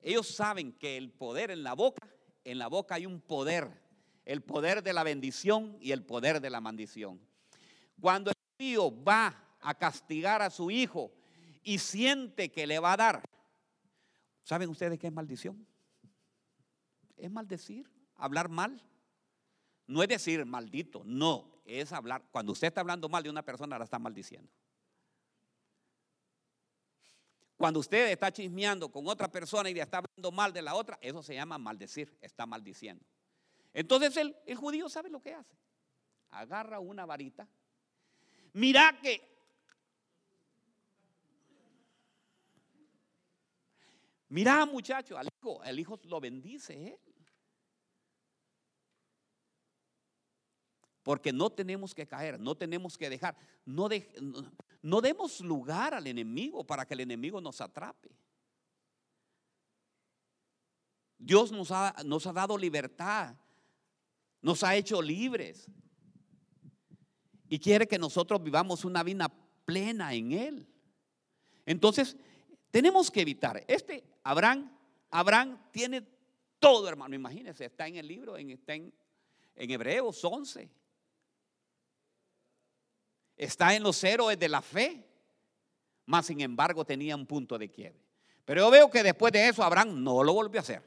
Ellos 0.01 0.29
saben 0.29 0.73
que 0.73 0.97
el 0.97 1.11
poder 1.11 1.51
en 1.51 1.65
la 1.65 1.73
boca, 1.73 2.07
en 2.45 2.59
la 2.59 2.69
boca 2.69 2.95
hay 2.95 3.07
un 3.07 3.21
poder 3.21 3.83
el 4.25 4.43
poder 4.43 4.83
de 4.83 4.93
la 4.93 5.03
bendición 5.03 5.77
y 5.81 5.93
el 5.93 6.05
poder 6.05 6.41
de 6.41 6.51
la 6.51 6.61
maldición. 6.61 7.21
Cuando 8.01 8.31
el 8.31 8.37
tío 8.57 9.03
va 9.03 9.57
a 9.61 9.75
castigar 9.75 10.43
a 10.43 10.51
su 10.51 10.71
hijo 10.71 11.13
y 11.63 11.79
siente 11.79 12.51
que 12.51 12.67
le 12.67 12.79
va 12.79 12.93
a 12.93 12.97
dar, 12.97 13.25
¿saben 14.43 14.69
ustedes 14.69 14.99
qué 14.99 15.09
es 15.09 15.13
maldición? 15.13 15.67
Es 17.17 17.31
maldecir, 17.31 17.91
hablar 18.17 18.49
mal. 18.49 18.81
No 19.87 20.03
es 20.03 20.09
decir 20.09 20.45
maldito, 20.45 21.03
no, 21.05 21.52
es 21.65 21.93
hablar. 21.93 22.23
Cuando 22.31 22.53
usted 22.53 22.69
está 22.69 22.81
hablando 22.81 23.09
mal 23.09 23.23
de 23.23 23.31
una 23.31 23.43
persona, 23.43 23.79
la 23.79 23.85
está 23.85 23.99
maldiciendo. 23.99 24.51
Cuando 27.57 27.81
usted 27.81 28.11
está 28.11 28.33
chismeando 28.33 28.91
con 28.91 29.07
otra 29.07 29.31
persona 29.31 29.71
y 29.71 29.75
le 29.75 29.83
está 29.83 29.99
hablando 29.99 30.33
mal 30.33 30.53
de 30.53 30.63
la 30.63 30.75
otra, 30.75 30.99
eso 31.01 31.23
se 31.23 31.35
llama 31.35 31.59
maldecir, 31.59 32.17
está 32.21 32.45
maldiciendo. 32.45 33.05
Entonces 33.73 34.17
el, 34.17 34.37
el 34.47 34.57
judío 34.57 34.89
sabe 34.89 35.11
lo 35.11 35.21
que 35.21 35.33
hace. 35.33 35.57
Agarra 36.31 36.81
una 36.81 37.07
varita. 37.07 37.47
Mira 38.53 38.99
que 39.01 39.33
Mira, 44.33 44.65
muchacho, 44.65 45.19
al 45.19 45.29
hijo, 45.29 45.63
el 45.63 45.79
hijo 45.79 46.01
lo 46.05 46.19
bendice 46.19 46.89
él. 46.89 47.12
Porque 51.03 51.33
no 51.33 51.51
tenemos 51.51 51.95
que 51.95 52.07
caer, 52.07 52.39
no 52.39 52.55
tenemos 52.55 52.97
que 52.97 53.11
dejar, 53.11 53.37
no, 53.65 53.89
no, 54.83 55.01
demos 55.01 55.41
lugar 55.41 55.95
al 55.95 56.07
enemigo 56.07 56.65
para 56.65 56.87
que 56.87 56.95
el 56.95 57.01
enemigo 57.01 57.41
nos 57.41 57.61
atrape. 57.61 58.11
Dios 61.19 61.51
nos 61.53 61.71
ha, 61.71 61.95
nos 62.05 62.27
ha 62.27 62.33
dado 62.33 62.57
libertad 62.57 63.37
nos 64.43 64.65
ha 64.65 64.75
hecho 64.75 65.01
libres 65.01 65.67
y 67.49 67.59
quiere 67.59 67.87
que 67.87 67.99
nosotros 67.99 68.43
vivamos 68.43 68.85
una 68.85 69.03
vida 69.03 69.33
plena 69.65 70.13
en 70.13 70.33
Él. 70.33 70.67
Entonces, 71.65 72.17
tenemos 72.71 73.11
que 73.11 73.21
evitar. 73.21 73.63
Este 73.69 74.03
Abraham, 74.25 74.77
Abraham 75.11 75.59
tiene 75.71 76.03
todo, 76.59 76.89
hermano. 76.89 77.15
Imagínense, 77.15 77.67
está 77.67 77.87
en 77.87 77.97
el 77.97 78.09
libro, 78.09 78.37
en, 78.37 78.51
está 78.51 78.75
en, 78.75 78.93
en 79.55 79.71
Hebreos 79.71 80.25
11. 80.25 80.69
Está 83.37 83.75
en 83.75 83.83
los 83.83 84.03
héroes 84.05 84.39
de 84.39 84.49
la 84.49 84.63
fe. 84.63 85.07
Más 86.07 86.27
sin 86.27 86.41
embargo, 86.41 86.85
tenía 86.85 87.17
un 87.17 87.27
punto 87.27 87.59
de 87.59 87.71
quiebre. 87.71 88.01
Pero 88.45 88.63
yo 88.63 88.71
veo 88.71 88.91
que 88.91 89.03
después 89.03 89.33
de 89.33 89.49
eso, 89.49 89.63
Abraham 89.63 90.03
no 90.03 90.23
lo 90.23 90.35
volvió 90.35 90.61
a 90.61 90.63
hacer. 90.63 90.83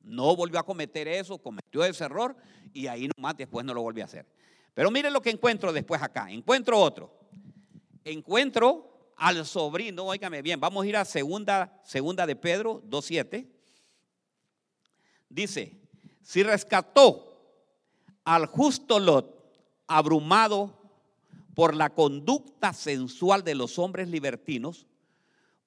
No 0.00 0.34
volvió 0.36 0.58
a 0.58 0.64
cometer 0.64 1.08
eso, 1.08 1.38
cometió 1.38 1.84
ese 1.84 2.04
error 2.04 2.36
y 2.72 2.86
ahí 2.86 3.10
nomás 3.16 3.36
después 3.36 3.64
no 3.66 3.74
lo 3.74 3.82
volvió 3.82 4.04
a 4.04 4.06
hacer. 4.06 4.26
Pero 4.74 4.90
miren 4.90 5.12
lo 5.12 5.20
que 5.20 5.30
encuentro 5.30 5.72
después 5.72 6.00
acá. 6.00 6.30
Encuentro 6.30 6.78
otro. 6.78 7.18
Encuentro 8.04 9.12
al 9.18 9.44
sobrino, 9.44 10.04
óigame 10.04 10.42
bien, 10.42 10.60
vamos 10.60 10.84
a 10.84 10.86
ir 10.86 10.96
a 10.96 11.04
segunda, 11.04 11.80
segunda 11.84 12.24
de 12.24 12.36
Pedro 12.36 12.80
2.7. 12.84 13.48
dice, 15.28 15.76
si 16.22 16.44
rescató 16.44 17.28
al 18.24 18.46
justo 18.46 19.00
Lot, 19.00 19.36
abrumado 19.88 20.77
por 21.58 21.74
la 21.74 21.90
conducta 21.90 22.72
sensual 22.72 23.42
de 23.42 23.56
los 23.56 23.80
hombres 23.80 24.08
libertinos, 24.08 24.86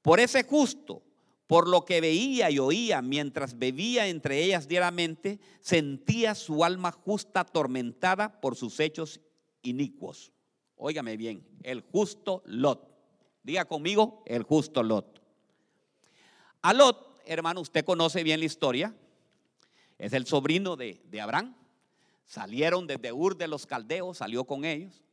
por 0.02 0.22
ese 0.22 0.44
justo, 0.44 1.04
por 1.48 1.68
lo 1.68 1.84
que 1.84 2.00
veía 2.00 2.50
y 2.50 2.60
oía 2.60 3.02
mientras 3.02 3.60
bebía 3.60 4.08
entre 4.08 4.42
ellas 4.42 4.70
diariamente, 4.70 5.38
sentía 5.60 6.34
su 6.34 6.64
alma 6.64 6.94
justa 6.94 7.42
atormentada 7.42 8.40
por 8.40 8.56
sus 8.56 8.80
hechos 8.80 9.20
inicuos. 9.64 10.32
Óigame 10.78 11.18
bien, 11.18 11.46
el 11.62 11.82
justo 11.82 12.42
Lot. 12.46 12.88
Diga 13.44 13.66
conmigo, 13.66 14.24
el 14.28 14.44
justo 14.44 14.84
Lot. 14.84 15.22
A 16.62 16.74
Lot, 16.74 17.22
hermano, 17.26 17.60
usted 17.60 17.84
conoce 17.84 18.24
bien 18.24 18.40
la 18.40 18.46
historia. 18.46 18.96
Es 19.98 20.14
el 20.14 20.26
sobrino 20.26 20.78
de, 20.78 21.02
de 21.04 21.20
Abraham. 21.20 21.54
Salieron 22.26 22.88
desde 22.88 23.12
Ur 23.12 23.36
de 23.36 23.50
los 23.50 23.66
Caldeos, 23.66 24.20
salió 24.20 24.46
con 24.46 24.64
ellos. 24.64 25.04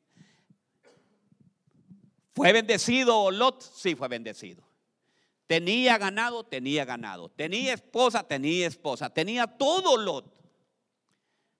¿Fue 2.39 2.53
bendecido 2.53 3.31
Lot? 3.33 3.61
Sí, 3.61 3.97
fue 3.97 4.07
bendecido. 4.09 4.63
Tenía 5.49 5.99
ganado, 5.99 6.45
tenía 6.45 6.85
ganado. 6.85 7.31
Tenía 7.31 7.75
esposa, 7.75 8.23
tenía 8.23 8.67
esposa. 8.69 9.11
Tenía 9.11 9.47
todo 9.47 9.97
Lot. 9.97 10.33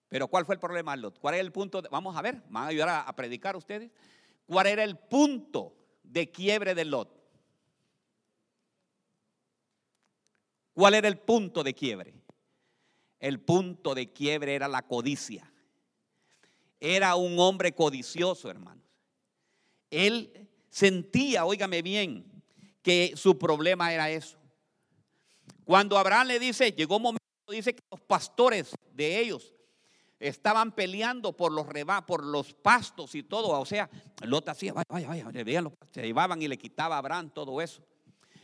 Pero 0.09 0.29
¿cuál 0.29 0.47
fue 0.47 0.55
el 0.55 0.61
problema 0.61 0.95
de 0.95 1.03
Lot? 1.03 1.19
¿Cuál 1.19 1.35
era 1.35 1.43
el 1.43 1.53
punto? 1.53 1.83
vamos 1.91 2.17
a 2.17 2.23
ver, 2.23 2.43
van 2.49 2.65
a 2.65 2.67
ayudar 2.69 2.89
a, 2.89 3.01
a 3.03 3.17
predicar 3.17 3.57
ustedes. 3.57 3.91
¿Cuál 4.47 4.69
era 4.69 4.85
el 4.85 4.97
punto 4.97 5.75
de 6.05 6.31
quiebre 6.31 6.75
de 6.75 6.85
Lot? 6.85 7.13
¿Cuál 10.75 10.95
era 10.95 11.09
el 11.09 11.19
punto 11.19 11.65
de 11.65 11.75
quiebre? 11.75 12.15
El 13.19 13.41
punto 13.41 13.97
de 13.97 14.13
quiebre 14.13 14.55
era 14.55 14.69
la 14.69 14.83
codicia. 14.83 15.53
Era 16.79 17.17
un 17.17 17.39
hombre 17.41 17.75
codicioso, 17.75 18.49
hermanos. 18.49 18.85
Él 19.91 20.48
sentía, 20.79 21.45
óigame 21.45 21.83
bien, 21.83 22.25
que 22.83 23.13
su 23.17 23.37
problema 23.37 23.93
era 23.93 24.11
eso. 24.11 24.39
Cuando 25.65 25.99
Abraham 25.99 26.29
le 26.29 26.39
dice, 26.39 26.71
llegó 26.71 26.97
un 26.99 27.03
momento, 27.03 27.25
dice 27.49 27.75
que 27.75 27.83
los 27.91 28.01
pastores 28.01 28.73
de 28.93 29.19
ellos 29.19 29.55
estaban 30.21 30.71
peleando 30.73 31.37
por 31.37 31.51
los 31.51 31.67
reba, 31.67 32.07
por 32.07 32.25
los 32.25 32.55
pastos 32.55 33.17
y 33.17 33.25
todo. 33.25 33.49
O 33.61 33.67
sea, 33.67 33.91
Lot 34.23 34.49
hacía, 34.49 34.73
vaya, 34.73 35.09
vaya, 35.09 35.25
vaya, 35.25 35.73
se 35.91 36.03
llevaban 36.03 36.41
y 36.41 36.47
le 36.47 36.57
quitaba 36.57 36.95
a 36.95 36.99
Abraham 36.99 37.31
todo 37.31 37.61
eso. 37.61 37.83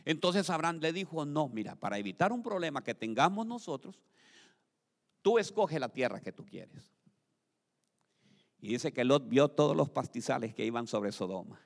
Entonces 0.03 0.49
Abraham 0.49 0.79
le 0.81 0.91
dijo, 0.91 1.25
no, 1.25 1.47
mira, 1.47 1.75
para 1.75 1.97
evitar 1.97 2.33
un 2.33 2.43
problema 2.43 2.83
que 2.83 2.93
tengamos 2.93 3.47
nosotros, 3.47 3.95
tú 5.21 5.39
escoge 5.39 5.79
la 5.79 5.87
tierra 5.87 6.19
que 6.19 6.33
tú 6.33 6.45
quieres. 6.45 6.91
Y 8.59 8.67
dice 8.67 8.91
que 8.91 9.05
Lot 9.05 9.29
vio 9.29 9.47
todos 9.47 9.75
los 9.75 9.89
pastizales 9.89 10.53
que 10.53 10.65
iban 10.65 10.85
sobre 10.85 11.13
Sodoma. 11.13 11.65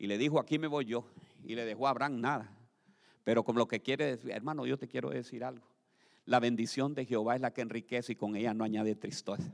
Y 0.00 0.06
le 0.06 0.16
dijo, 0.16 0.40
aquí 0.40 0.58
me 0.58 0.66
voy 0.66 0.86
yo. 0.86 1.04
Y 1.44 1.54
le 1.54 1.66
dejó 1.66 1.86
a 1.86 1.90
Abraham 1.90 2.22
nada. 2.22 2.50
Pero 3.22 3.44
como 3.44 3.58
lo 3.58 3.68
que 3.68 3.80
quiere 3.80 4.06
decir, 4.06 4.30
hermano, 4.30 4.64
yo 4.64 4.78
te 4.78 4.88
quiero 4.88 5.10
decir 5.10 5.44
algo. 5.44 5.66
La 6.24 6.40
bendición 6.40 6.94
de 6.94 7.04
Jehová 7.04 7.34
es 7.34 7.42
la 7.42 7.52
que 7.52 7.60
enriquece 7.60 8.12
y 8.12 8.16
con 8.16 8.34
ella 8.34 8.54
no 8.54 8.64
añade 8.64 8.94
tristeza. 8.94 9.52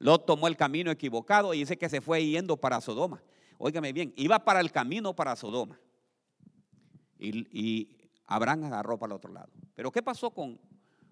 Lot 0.00 0.26
tomó 0.26 0.48
el 0.48 0.56
camino 0.56 0.90
equivocado 0.90 1.54
y 1.54 1.60
dice 1.60 1.78
que 1.78 1.88
se 1.88 2.00
fue 2.00 2.26
yendo 2.26 2.56
para 2.56 2.80
Sodoma. 2.80 3.22
Óigame 3.58 3.92
bien, 3.92 4.12
iba 4.16 4.40
para 4.40 4.58
el 4.58 4.72
camino 4.72 5.14
para 5.14 5.36
Sodoma. 5.36 5.78
Y, 7.16 7.46
y 7.56 7.96
Abraham 8.26 8.64
agarró 8.64 8.98
para 8.98 9.12
el 9.12 9.16
otro 9.18 9.32
lado. 9.32 9.52
Pero 9.76 9.92
¿qué 9.92 10.02
pasó 10.02 10.32
con, 10.32 10.58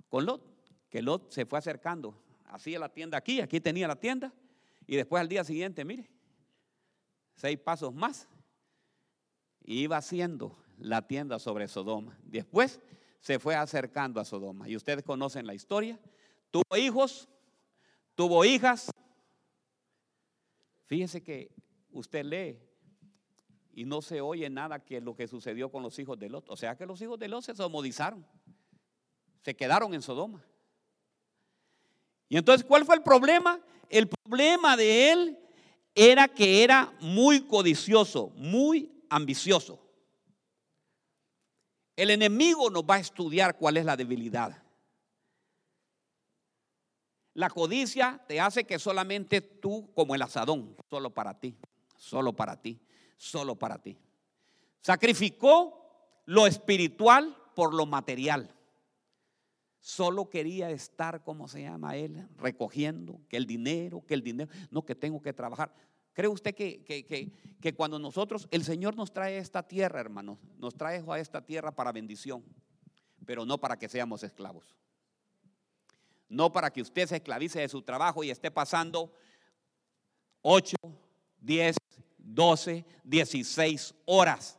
con 0.08 0.26
Lot? 0.26 0.42
Que 0.88 1.00
Lot 1.00 1.30
se 1.30 1.46
fue 1.46 1.60
acercando. 1.60 2.20
Hacía 2.46 2.80
la 2.80 2.88
tienda 2.88 3.16
aquí, 3.16 3.40
aquí 3.40 3.60
tenía 3.60 3.86
la 3.86 3.94
tienda. 3.94 4.32
Y 4.88 4.96
después 4.96 5.20
al 5.20 5.28
día 5.28 5.44
siguiente, 5.44 5.84
mire, 5.84 6.10
seis 7.40 7.58
pasos 7.58 7.94
más. 7.94 8.28
Y 9.62 9.80
iba 9.82 9.96
haciendo 9.96 10.56
la 10.78 11.06
tienda 11.06 11.38
sobre 11.38 11.68
Sodoma. 11.68 12.18
Después 12.22 12.80
se 13.20 13.38
fue 13.38 13.54
acercando 13.54 14.20
a 14.20 14.24
Sodoma. 14.24 14.68
Y 14.68 14.76
ustedes 14.76 15.02
conocen 15.04 15.46
la 15.46 15.54
historia. 15.54 15.98
Tuvo 16.50 16.76
hijos, 16.76 17.28
tuvo 18.14 18.44
hijas. 18.44 18.90
Fíjese 20.84 21.22
que 21.22 21.50
usted 21.92 22.24
lee 22.24 22.58
y 23.72 23.84
no 23.84 24.02
se 24.02 24.20
oye 24.20 24.50
nada 24.50 24.84
que 24.84 25.00
lo 25.00 25.14
que 25.14 25.26
sucedió 25.26 25.70
con 25.70 25.82
los 25.82 25.98
hijos 25.98 26.18
de 26.18 26.28
Lot. 26.28 26.50
O 26.50 26.56
sea 26.56 26.76
que 26.76 26.84
los 26.84 27.00
hijos 27.00 27.18
de 27.18 27.28
Lot 27.28 27.44
se 27.44 27.54
somodizaron. 27.54 28.26
Se 29.40 29.56
quedaron 29.56 29.94
en 29.94 30.02
Sodoma. 30.02 30.44
Y 32.28 32.36
entonces, 32.36 32.66
¿cuál 32.66 32.84
fue 32.84 32.96
el 32.96 33.02
problema? 33.02 33.60
El 33.88 34.08
problema 34.08 34.76
de 34.76 35.12
él 35.12 35.39
era 35.94 36.28
que 36.28 36.62
era 36.62 36.92
muy 37.00 37.46
codicioso, 37.46 38.32
muy 38.36 39.04
ambicioso. 39.08 39.80
El 41.96 42.10
enemigo 42.10 42.70
nos 42.70 42.84
va 42.84 42.94
a 42.94 43.00
estudiar 43.00 43.58
cuál 43.58 43.76
es 43.76 43.84
la 43.84 43.96
debilidad. 43.96 44.62
La 47.34 47.50
codicia 47.50 48.24
te 48.26 48.40
hace 48.40 48.64
que 48.64 48.78
solamente 48.78 49.40
tú, 49.40 49.92
como 49.94 50.14
el 50.14 50.22
asadón, 50.22 50.76
solo 50.88 51.10
para 51.10 51.38
ti, 51.38 51.56
solo 51.96 52.34
para 52.34 52.60
ti, 52.60 52.80
solo 53.16 53.56
para 53.56 53.78
ti. 53.78 53.98
Sacrificó 54.80 56.22
lo 56.24 56.46
espiritual 56.46 57.36
por 57.54 57.74
lo 57.74 57.86
material. 57.86 58.54
Solo 59.80 60.28
quería 60.28 60.70
estar, 60.70 61.24
como 61.24 61.48
se 61.48 61.62
llama 61.62 61.96
él? 61.96 62.28
Recogiendo 62.36 63.20
que 63.28 63.38
el 63.38 63.46
dinero, 63.46 64.04
que 64.06 64.12
el 64.12 64.22
dinero, 64.22 64.50
no 64.70 64.84
que 64.84 64.94
tengo 64.94 65.22
que 65.22 65.32
trabajar. 65.32 65.74
¿Cree 66.12 66.28
usted 66.28 66.54
que, 66.54 66.84
que, 66.84 67.74
cuando 67.74 67.98
nosotros, 67.98 68.46
el 68.50 68.62
Señor 68.62 68.94
nos 68.94 69.12
trae 69.12 69.36
a 69.36 69.40
esta 69.40 69.62
tierra, 69.66 70.00
hermanos, 70.00 70.38
nos 70.58 70.74
trae 70.74 71.02
a 71.08 71.18
esta 71.18 71.44
tierra 71.44 71.72
para 71.72 71.92
bendición, 71.92 72.44
pero 73.24 73.46
no 73.46 73.58
para 73.58 73.78
que 73.78 73.88
seamos 73.88 74.22
esclavos? 74.22 74.76
No 76.28 76.52
para 76.52 76.70
que 76.70 76.82
usted 76.82 77.06
se 77.06 77.16
esclavice 77.16 77.60
de 77.60 77.68
su 77.68 77.80
trabajo 77.80 78.22
y 78.22 78.30
esté 78.30 78.50
pasando 78.50 79.12
8, 80.42 80.76
10, 81.40 81.76
12, 82.18 82.84
16 83.02 83.94
horas 84.04 84.58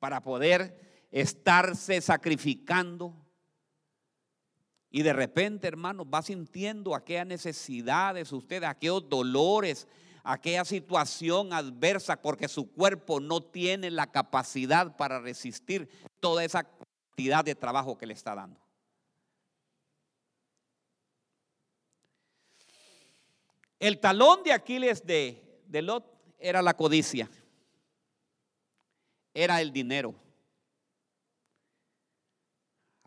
para 0.00 0.20
poder 0.20 0.83
estarse 1.14 2.00
sacrificando. 2.00 3.14
Y 4.90 5.02
de 5.02 5.12
repente, 5.12 5.68
hermanos, 5.68 6.08
va 6.12 6.22
sintiendo 6.22 6.92
aquellas 6.92 7.26
necesidades, 7.26 8.32
usted, 8.32 8.64
aquellos 8.64 9.08
dolores, 9.08 9.86
aquella 10.24 10.64
situación 10.64 11.52
adversa, 11.52 12.20
porque 12.20 12.48
su 12.48 12.72
cuerpo 12.72 13.20
no 13.20 13.40
tiene 13.40 13.92
la 13.92 14.10
capacidad 14.10 14.96
para 14.96 15.20
resistir 15.20 15.88
toda 16.18 16.44
esa 16.44 16.64
cantidad 16.64 17.44
de 17.44 17.54
trabajo 17.54 17.96
que 17.96 18.06
le 18.06 18.14
está 18.14 18.34
dando. 18.34 18.60
El 23.78 24.00
talón 24.00 24.42
de 24.42 24.52
Aquiles 24.52 25.06
de, 25.06 25.62
de 25.66 25.82
Lot 25.82 26.04
era 26.40 26.60
la 26.60 26.74
codicia, 26.74 27.30
era 29.32 29.60
el 29.60 29.72
dinero. 29.72 30.23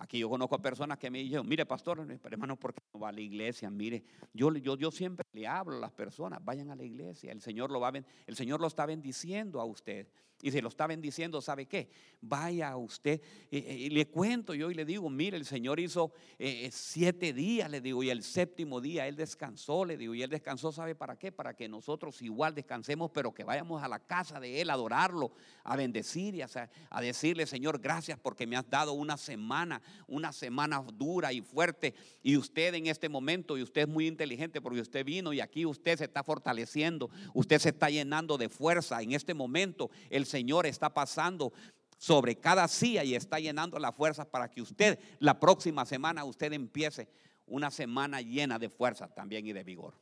Aquí 0.07 0.19
yo 0.19 0.29
conozco 0.29 0.55
a 0.55 0.61
personas 0.61 0.97
que 0.97 1.11
me 1.11 1.19
dicen, 1.19 1.45
mire 1.45 1.65
pastor, 1.65 2.07
hermano, 2.23 2.55
¿por 2.55 2.73
qué 2.73 2.79
no 2.93 3.01
va 3.01 3.09
a 3.09 3.11
la 3.11 3.19
iglesia? 3.19 3.69
Mire, 3.69 4.05
yo, 4.31 4.53
yo, 4.53 4.77
yo 4.77 4.89
siempre 4.89 5.27
le 5.33 5.45
hablo 5.45 5.75
a 5.75 5.79
las 5.81 5.91
personas, 5.91 6.39
vayan 6.45 6.71
a 6.71 6.77
la 6.77 6.85
iglesia, 6.85 7.29
el 7.33 7.41
Señor 7.41 7.71
lo 7.71 7.81
va 7.81 7.91
el 8.25 8.35
Señor 8.37 8.61
lo 8.61 8.67
está 8.67 8.85
bendiciendo 8.85 9.59
a 9.59 9.65
usted. 9.65 10.07
Y 10.41 10.51
si 10.51 10.61
lo 10.61 10.69
está 10.69 10.85
bendiciendo, 10.85 11.41
¿sabe 11.41 11.65
qué? 11.65 11.89
Vaya 12.21 12.75
usted. 12.77 13.21
Y, 13.49 13.89
le 13.89 14.07
cuento 14.07 14.53
yo 14.53 14.69
y 14.69 14.75
le 14.75 14.85
digo, 14.85 15.09
mire, 15.09 15.35
el 15.35 15.45
Señor 15.45 15.79
hizo 15.79 16.11
eh, 16.37 16.65
eh, 16.65 16.69
siete 16.71 17.33
días, 17.33 17.71
le 17.71 17.81
digo, 17.81 18.03
y 18.03 18.11
el 18.11 18.21
séptimo 18.21 18.79
día 18.79 19.07
Él 19.07 19.15
descansó, 19.15 19.83
le 19.83 19.97
digo, 19.97 20.13
y 20.13 20.21
Él 20.21 20.29
descansó, 20.29 20.71
¿sabe 20.71 20.93
para 20.93 21.17
qué? 21.17 21.31
Para 21.31 21.55
que 21.55 21.67
nosotros 21.67 22.21
igual 22.21 22.53
descansemos, 22.53 23.09
pero 23.11 23.33
que 23.33 23.43
vayamos 23.43 23.81
a 23.81 23.87
la 23.87 23.99
casa 23.99 24.39
de 24.39 24.61
Él 24.61 24.69
a 24.69 24.73
adorarlo, 24.73 25.31
a 25.63 25.75
bendecir 25.75 26.35
y 26.35 26.43
a, 26.43 26.49
a 26.89 27.01
decirle, 27.01 27.47
Señor, 27.47 27.79
gracias 27.79 28.19
porque 28.19 28.45
me 28.45 28.57
has 28.57 28.69
dado 28.69 28.93
una 28.93 29.17
semana, 29.17 29.81
una 30.05 30.31
semana 30.31 30.83
dura 30.93 31.33
y 31.33 31.41
fuerte. 31.41 31.93
Y 32.21 32.37
usted 32.37 32.73
en 32.75 32.87
este 32.87 33.09
momento, 33.09 33.57
y 33.57 33.63
usted 33.63 33.81
es 33.81 33.87
muy 33.87 34.07
inteligente 34.07 34.61
porque 34.61 34.81
usted 34.81 35.05
vino 35.05 35.33
y 35.33 35.39
aquí 35.39 35.65
usted 35.65 35.97
se 35.97 36.05
está 36.05 36.23
fortaleciendo, 36.23 37.09
usted 37.33 37.59
se 37.59 37.69
está 37.69 37.89
llenando 37.89 38.37
de 38.37 38.49
fuerza. 38.49 39.01
En 39.01 39.13
este 39.13 39.33
momento, 39.33 39.89
el 40.09 40.25
Señor 40.25 40.65
está 40.65 40.93
pasando 40.93 41.53
sobre 41.97 42.35
cada 42.35 42.67
silla 42.67 43.03
y 43.03 43.15
está 43.15 43.39
llenando 43.39 43.79
la 43.79 43.91
fuerza 43.91 44.25
para 44.25 44.49
que 44.49 44.61
usted 44.61 44.99
la 45.19 45.39
próxima 45.39 45.85
semana 45.85 46.23
usted 46.25 46.53
empiece 46.53 47.07
una 47.47 47.71
semana 47.71 48.21
llena 48.21 48.59
de 48.59 48.69
fuerza 48.69 49.07
también 49.07 49.47
y 49.47 49.53
de 49.53 49.63
vigor. 49.63 49.95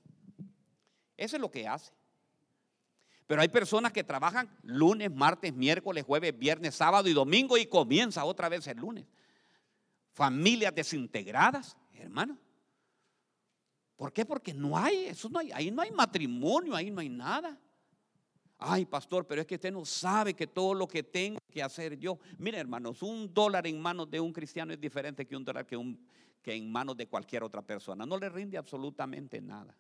Eso 1.16 1.38
es 1.38 1.42
lo 1.42 1.50
que 1.50 1.68
hace. 1.68 1.94
Pero 3.28 3.42
hay 3.42 3.48
personas 3.48 3.92
que 3.92 4.04
trabajan 4.04 4.50
lunes, 4.62 5.12
martes, 5.12 5.54
miércoles, 5.54 6.04
jueves, 6.04 6.38
viernes, 6.38 6.76
sábado 6.76 7.08
y 7.10 7.14
domingo 7.14 7.58
y 7.58 7.66
comienza 7.66 8.24
otra 8.26 8.50
vez 8.50 8.68
el 8.68 8.78
lunes. 8.78 9.06
Familias 10.16 10.74
desintegradas, 10.74 11.78
hermano. 11.94 12.40
¿Por 13.98 14.14
qué? 14.14 14.26
Porque 14.26 14.54
no 14.54 14.78
hay, 14.78 15.06
eso 15.08 15.28
no 15.30 15.40
hay, 15.40 15.52
ahí 15.52 15.70
no 15.72 15.82
hay 15.82 15.92
matrimonio, 15.92 16.74
ahí 16.74 16.90
no 16.90 17.02
hay 17.02 17.10
nada. 17.10 17.60
Ay, 18.58 18.86
pastor, 18.86 19.28
pero 19.28 19.42
es 19.42 19.48
que 19.48 19.56
usted 19.56 19.74
no 19.74 19.84
sabe 19.84 20.34
que 20.34 20.48
todo 20.48 20.74
lo 20.74 20.88
que 20.88 21.04
tengo 21.04 21.40
que 21.52 21.62
hacer 21.62 21.98
yo. 22.00 22.18
Mire, 22.38 22.58
hermanos, 22.58 23.04
un 23.04 23.34
dólar 23.34 23.68
en 23.68 23.82
manos 23.82 24.10
de 24.10 24.22
un 24.22 24.32
cristiano 24.32 24.72
es 24.72 24.80
diferente 24.80 25.28
que 25.28 25.36
un 25.36 25.44
dólar 25.44 25.68
que, 25.68 25.76
en 26.46 26.72
manos 26.72 26.96
de 26.96 27.08
cualquier 27.08 27.44
otra 27.44 27.62
persona. 27.62 28.06
No 28.06 28.18
le 28.18 28.30
rinde 28.30 28.58
absolutamente 28.58 29.42
nada. 29.42 29.78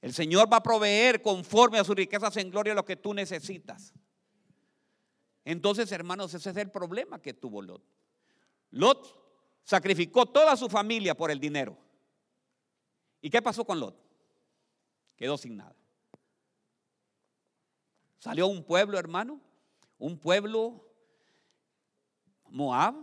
El 0.00 0.12
Señor 0.12 0.50
va 0.50 0.58
a 0.58 0.62
proveer 0.62 1.20
conforme 1.20 1.80
a 1.80 1.84
sus 1.84 1.96
riquezas 1.96 2.36
en 2.36 2.50
gloria 2.50 2.72
lo 2.72 2.84
que 2.84 2.94
tú 2.94 3.12
necesitas. 3.12 3.92
Entonces, 5.44 5.90
hermanos, 5.90 6.32
ese 6.34 6.50
es 6.50 6.56
el 6.56 6.70
problema 6.70 7.20
que 7.20 7.34
tuvo 7.34 7.60
Lot. 7.62 7.97
Lot 8.70 9.18
sacrificó 9.62 10.26
toda 10.26 10.56
su 10.56 10.68
familia 10.68 11.14
por 11.14 11.30
el 11.30 11.40
dinero. 11.40 11.76
¿Y 13.20 13.30
qué 13.30 13.42
pasó 13.42 13.64
con 13.64 13.80
Lot? 13.80 13.96
Quedó 15.16 15.36
sin 15.36 15.56
nada. 15.56 15.74
Salió 18.18 18.46
un 18.46 18.64
pueblo, 18.64 18.98
hermano, 18.98 19.40
un 19.98 20.18
pueblo 20.18 20.84
Moab. 22.50 22.94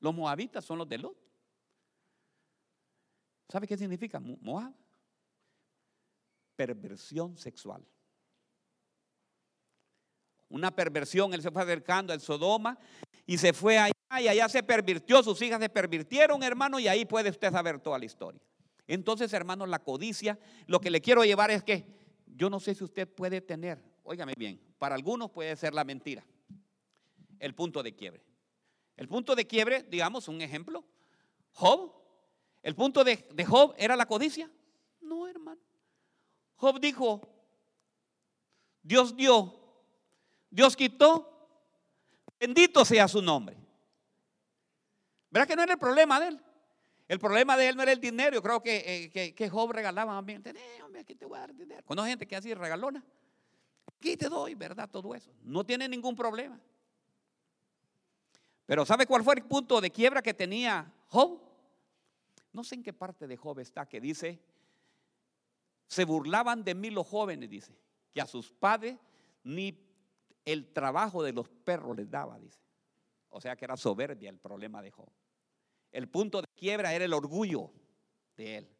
Los 0.00 0.14
moabitas 0.14 0.64
son 0.64 0.78
los 0.78 0.88
de 0.88 0.98
Lot. 0.98 1.16
¿Sabe 3.48 3.66
qué 3.66 3.76
significa 3.76 4.18
Moab? 4.18 4.72
Perversión 6.56 7.36
sexual. 7.36 7.86
Una 10.48 10.74
perversión, 10.74 11.32
él 11.32 11.42
se 11.42 11.50
fue 11.50 11.62
acercando 11.62 12.12
al 12.12 12.20
Sodoma 12.20 12.78
y 13.24 13.38
se 13.38 13.52
fue 13.52 13.78
allá 13.78 13.91
y 14.20 14.28
allá 14.28 14.48
se 14.48 14.62
pervirtió, 14.62 15.22
sus 15.22 15.40
hijas 15.42 15.60
se 15.60 15.68
pervirtieron, 15.68 16.42
hermano, 16.42 16.78
y 16.78 16.88
ahí 16.88 17.04
puede 17.04 17.30
usted 17.30 17.50
saber 17.50 17.80
toda 17.80 17.98
la 17.98 18.04
historia. 18.04 18.40
Entonces, 18.86 19.32
hermano, 19.32 19.66
la 19.66 19.78
codicia, 19.78 20.38
lo 20.66 20.80
que 20.80 20.90
le 20.90 21.00
quiero 21.00 21.24
llevar 21.24 21.50
es 21.50 21.62
que 21.62 21.86
yo 22.26 22.50
no 22.50 22.60
sé 22.60 22.74
si 22.74 22.84
usted 22.84 23.08
puede 23.08 23.40
tener, 23.40 23.82
óigame 24.02 24.34
bien, 24.36 24.60
para 24.78 24.94
algunos 24.94 25.30
puede 25.30 25.56
ser 25.56 25.72
la 25.72 25.84
mentira, 25.84 26.24
el 27.38 27.54
punto 27.54 27.82
de 27.82 27.94
quiebre. 27.94 28.22
El 28.96 29.08
punto 29.08 29.34
de 29.34 29.46
quiebre, 29.46 29.84
digamos, 29.84 30.28
un 30.28 30.42
ejemplo, 30.42 30.84
Job, 31.52 31.92
el 32.62 32.74
punto 32.74 33.04
de, 33.04 33.26
de 33.32 33.44
Job 33.44 33.74
era 33.78 33.96
la 33.96 34.06
codicia. 34.06 34.50
No, 35.00 35.26
hermano. 35.26 35.60
Job 36.56 36.78
dijo, 36.80 37.20
Dios 38.82 39.16
dio, 39.16 39.54
Dios 40.50 40.76
quitó, 40.76 41.28
bendito 42.38 42.84
sea 42.84 43.08
su 43.08 43.22
nombre. 43.22 43.61
¿Verdad 45.32 45.48
que 45.48 45.56
no 45.56 45.62
era 45.62 45.72
el 45.72 45.78
problema 45.78 46.20
de 46.20 46.28
él? 46.28 46.40
El 47.08 47.18
problema 47.18 47.56
de 47.56 47.68
él 47.68 47.76
no 47.76 47.82
era 47.82 47.92
el 47.92 48.00
dinero. 48.00 48.34
Yo 48.34 48.42
creo 48.42 48.62
que, 48.62 49.10
eh, 49.14 49.34
que, 49.34 49.48
Job 49.48 49.72
regalaba 49.72 50.12
más 50.12 50.24
bien. 50.24 50.42
hombre, 50.84 51.00
aquí 51.00 51.14
te 51.14 51.24
voy 51.24 51.38
a 51.38 51.40
dar 51.40 51.54
dinero. 51.54 51.82
Conozco 51.84 52.08
gente 52.08 52.26
que 52.26 52.36
así 52.36 52.52
regalona. 52.52 53.02
Aquí 53.96 54.16
te 54.16 54.28
doy, 54.28 54.54
¿verdad? 54.54 54.88
Todo 54.90 55.14
eso. 55.14 55.32
No 55.42 55.64
tiene 55.64 55.88
ningún 55.88 56.14
problema. 56.14 56.60
Pero 58.66 58.84
¿sabe 58.84 59.06
cuál 59.06 59.24
fue 59.24 59.34
el 59.34 59.42
punto 59.42 59.80
de 59.80 59.90
quiebra 59.90 60.22
que 60.22 60.34
tenía 60.34 60.92
Job? 61.08 61.40
No 62.52 62.62
sé 62.62 62.74
en 62.74 62.82
qué 62.82 62.92
parte 62.92 63.26
de 63.26 63.36
Job 63.36 63.58
está 63.58 63.86
que 63.86 64.00
dice, 64.00 64.38
se 65.86 66.04
burlaban 66.04 66.62
de 66.62 66.74
mí 66.74 66.90
los 66.90 67.06
jóvenes, 67.06 67.48
dice, 67.48 67.74
que 68.12 68.20
a 68.20 68.26
sus 68.26 68.52
padres 68.52 68.98
ni 69.44 69.78
el 70.44 70.72
trabajo 70.72 71.22
de 71.22 71.32
los 71.32 71.48
perros 71.48 71.96
les 71.96 72.10
daba, 72.10 72.38
dice. 72.38 72.60
O 73.30 73.40
sea 73.40 73.56
que 73.56 73.64
era 73.64 73.76
soberbia 73.76 74.28
el 74.28 74.38
problema 74.38 74.82
de 74.82 74.90
Job. 74.90 75.08
El 75.92 76.08
punto 76.08 76.40
de 76.40 76.48
quiebra 76.56 76.92
era 76.94 77.04
el 77.04 77.12
orgullo 77.12 77.70
de 78.36 78.56
él. 78.58 78.76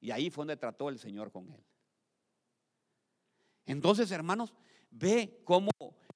Y 0.00 0.10
ahí 0.12 0.30
fue 0.30 0.42
donde 0.42 0.56
trató 0.56 0.88
el 0.88 0.98
Señor 0.98 1.30
con 1.30 1.50
él. 1.52 1.62
Entonces, 3.66 4.10
hermanos, 4.10 4.54
ve 4.90 5.42
cómo, 5.44 5.70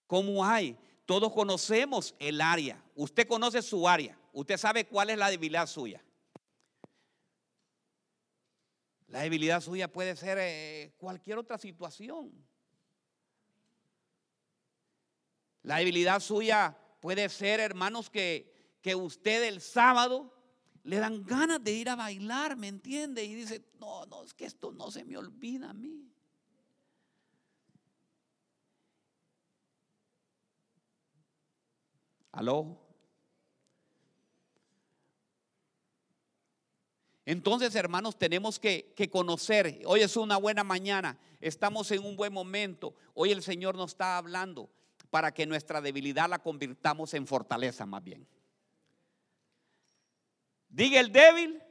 cómo 0.07 0.45
hay. 0.45 0.79
Todos 1.05 1.33
conocemos 1.33 2.15
el 2.19 2.41
área. 2.41 2.83
Usted 2.95 3.27
conoce 3.27 3.63
su 3.63 3.89
área. 3.89 4.19
Usted 4.33 4.57
sabe 4.57 4.87
cuál 4.87 5.11
es 5.11 5.19
la 5.19 5.31
debilidad 5.31 5.67
suya. 5.67 6.05
La 9.09 9.21
debilidad 9.21 9.61
suya 9.61 9.91
puede 9.91 10.17
ser 10.17 10.39
eh, 10.41 10.93
cualquier 10.97 11.39
otra 11.39 11.59
situación. 11.59 12.33
La 15.63 15.79
debilidad 15.79 16.21
suya 16.21 16.77
puede 17.01 17.29
ser, 17.29 17.61
hermanos, 17.61 18.11
que 18.11 18.56
que 18.83 18.95
usted 18.95 19.45
el 19.45 19.61
sábado 19.61 20.33
le 20.87 20.99
dan 20.99 21.25
ganas 21.25 21.63
de 21.63 21.73
ir 21.73 21.89
a 21.89 21.97
bailar, 21.97 22.57
¿me 22.57 22.69
entiende? 22.69 23.25
Y 23.25 23.35
dice, 23.35 23.65
no, 23.81 24.07
no, 24.07 24.23
es 24.23 24.33
que 24.33 24.45
esto 24.45 24.71
no 24.71 24.91
se 24.91 25.05
me 25.05 25.17
olvida 25.17 25.71
a 25.71 25.75
mí. 25.75 26.09
¿Aló? 32.31 32.79
Entonces, 37.25 37.75
hermanos, 37.75 38.17
tenemos 38.17 38.61
que, 38.61 38.93
que, 38.95 39.11
conocer, 39.11 39.83
hoy 39.87 40.03
es 40.03 40.17
una 40.17 40.37
buena 40.37 40.63
mañana, 40.63 41.19
estamos 41.41 41.91
en 41.91 42.05
un 42.05 42.15
buen 42.15 42.33
momento, 42.33 42.95
hoy 43.15 43.33
el 43.33 43.43
Señor 43.43 43.75
nos 43.75 43.91
está 43.91 44.17
hablando 44.17 44.71
para 45.11 45.35
que 45.35 45.47
nuestra 45.47 45.81
debilidad 45.81 46.29
la 46.29 46.39
convirtamos 46.39 47.15
en 47.15 47.27
fortaleza 47.27 47.85
más 47.87 48.05
bien. 48.05 48.29
Diga 50.77 51.01
el 51.01 51.11
débil, 51.11 51.63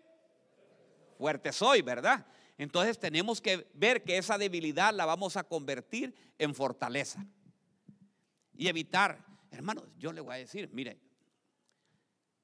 fuerte 1.16 1.54
soy, 1.54 1.84
¿verdad? 1.84 2.26
Entonces 2.58 2.98
tenemos 2.98 3.40
que 3.40 3.70
ver 3.76 4.04
que 4.04 4.18
esa 4.18 4.36
debilidad 4.36 4.96
la 4.96 5.06
vamos 5.06 5.38
a 5.38 5.44
convertir 5.44 6.16
en 6.40 6.56
fortaleza. 6.56 7.24
Y 8.58 8.68
evitar, 8.68 9.24
hermanos, 9.52 9.84
yo 10.00 10.12
le 10.12 10.22
voy 10.22 10.34
a 10.34 10.38
decir, 10.40 10.72
mire, 10.74 10.98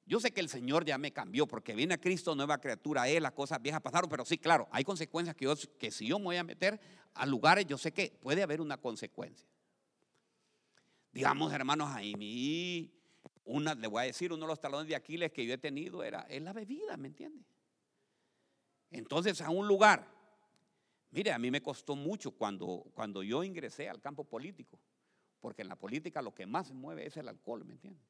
yo 0.06 0.20
sé 0.20 0.30
que 0.30 0.40
el 0.40 0.50
Señor 0.50 0.86
ya 0.86 1.00
me 1.00 1.12
cambió 1.12 1.48
porque 1.48 1.74
viene 1.74 1.96
a 1.96 2.00
Cristo, 2.00 2.36
nueva 2.36 2.60
criatura, 2.60 3.08
Él, 3.08 3.24
las 3.24 3.32
cosas 3.32 3.60
viejas 3.60 3.82
pasaron, 3.82 4.08
pero 4.08 4.24
sí, 4.24 4.38
claro, 4.38 4.68
hay 4.72 4.84
consecuencias 4.84 5.36
que, 5.36 5.52
que 5.80 5.90
si 5.90 6.06
yo 6.06 6.20
me 6.20 6.26
voy 6.26 6.38
a 6.38 6.44
meter 6.44 6.80
a 7.16 7.26
lugares, 7.26 7.66
yo 7.66 7.80
sé 7.80 7.92
que 7.92 8.20
puede 8.22 8.44
haber 8.44 8.62
una 8.62 8.78
consecuencia. 8.78 9.48
Digamos, 11.12 11.52
hermanos, 11.54 11.90
ahí 11.90 12.14
mi 12.14 13.01
una, 13.44 13.74
le 13.76 13.88
voy 13.88 14.04
a 14.04 14.06
decir, 14.06 14.32
uno 14.32 14.46
de 14.46 14.48
los 14.48 14.60
talones 14.60 14.88
de 14.88 14.96
Aquiles 14.96 15.32
que 15.32 15.46
yo 15.46 15.54
he 15.54 15.58
tenido 15.58 16.04
era, 16.04 16.22
es 16.22 16.42
la 16.42 16.54
bebida, 16.54 16.98
¿me 16.98 17.08
entiende? 17.08 17.44
Entonces, 18.92 19.42
a 19.42 19.50
un 19.50 19.68
lugar, 19.68 20.08
mire, 21.12 21.32
a 21.32 21.40
mí 21.40 21.50
me 21.50 21.62
costó 21.62 21.96
mucho 21.96 22.32
cuando, 22.32 22.86
cuando 22.94 23.24
yo 23.24 23.44
ingresé 23.44 23.90
al 23.90 24.02
campo 24.02 24.24
político, 24.24 24.80
porque 25.40 25.62
en 25.62 25.70
la 25.70 25.76
política 25.76 26.22
lo 26.22 26.36
que 26.36 26.46
más 26.46 26.68
se 26.68 26.74
mueve 26.74 27.08
es 27.08 27.18
el 27.18 27.28
alcohol, 27.28 27.66
¿me 27.66 27.74
entiende? 27.74 28.02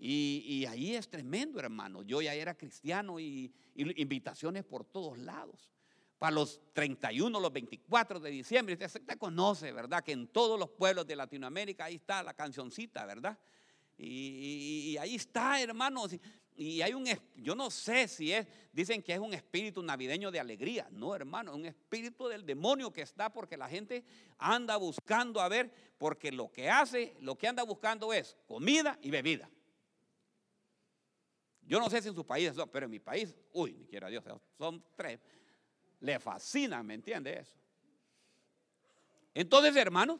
Y, 0.00 0.44
y, 0.46 0.66
ahí 0.66 0.94
es 0.94 1.08
tremendo, 1.08 1.58
hermano. 1.58 2.02
Yo 2.02 2.22
ya 2.22 2.32
era 2.32 2.56
cristiano 2.56 3.18
y, 3.18 3.52
invitaciones 3.74 4.64
por 4.64 4.84
todos 4.84 5.18
lados. 5.18 5.68
Para 6.18 6.34
los 6.34 6.60
31, 6.72 7.38
los 7.38 7.52
24 7.52 8.20
de 8.20 8.30
diciembre, 8.30 8.74
usted 8.74 9.18
conoce, 9.18 9.72
¿verdad? 9.72 10.02
Que 10.04 10.12
en 10.12 10.28
todos 10.28 10.58
los 10.58 10.70
pueblos 10.70 11.06
de 11.06 11.16
Latinoamérica 11.16 11.84
ahí 11.84 11.96
está 11.96 12.22
la 12.22 12.34
cancioncita, 12.34 13.04
¿verdad? 13.06 13.38
Y, 13.98 14.96
ahí 14.98 15.16
está, 15.16 15.60
hermanos. 15.60 16.14
Y 16.54 16.80
hay 16.82 16.94
un, 16.94 17.06
yo 17.36 17.54
no 17.54 17.70
sé 17.70 18.08
si 18.08 18.32
es, 18.32 18.46
dicen 18.72 19.02
que 19.02 19.12
es 19.12 19.18
un 19.18 19.34
espíritu 19.34 19.82
navideño 19.82 20.30
de 20.30 20.40
alegría. 20.40 20.88
No, 20.90 21.14
hermano, 21.14 21.50
es 21.50 21.56
un 21.56 21.66
espíritu 21.66 22.28
del 22.28 22.46
demonio 22.46 22.92
que 22.92 23.02
está 23.02 23.32
porque 23.32 23.56
la 23.56 23.68
gente 23.68 24.04
anda 24.38 24.76
buscando 24.76 25.40
a 25.40 25.48
ver, 25.48 25.70
porque 25.98 26.32
lo 26.32 26.50
que 26.50 26.70
hace, 26.70 27.16
lo 27.20 27.36
que 27.36 27.48
anda 27.48 27.64
buscando 27.64 28.12
es 28.12 28.36
comida 28.46 28.98
y 29.02 29.10
bebida. 29.10 29.50
Yo 31.62 31.78
no 31.78 31.90
sé 31.90 32.00
si 32.00 32.08
en 32.08 32.14
su 32.14 32.24
país, 32.24 32.52
pero 32.72 32.86
en 32.86 32.90
mi 32.90 32.98
país, 32.98 33.34
uy, 33.52 33.74
ni 33.74 33.86
quiera 33.86 34.08
Dios, 34.08 34.24
son 34.56 34.82
tres. 34.96 35.20
Le 36.00 36.18
fascina, 36.18 36.82
¿me 36.82 36.94
entiende 36.94 37.38
eso? 37.38 37.58
Entonces, 39.34 39.76
hermanos, 39.76 40.18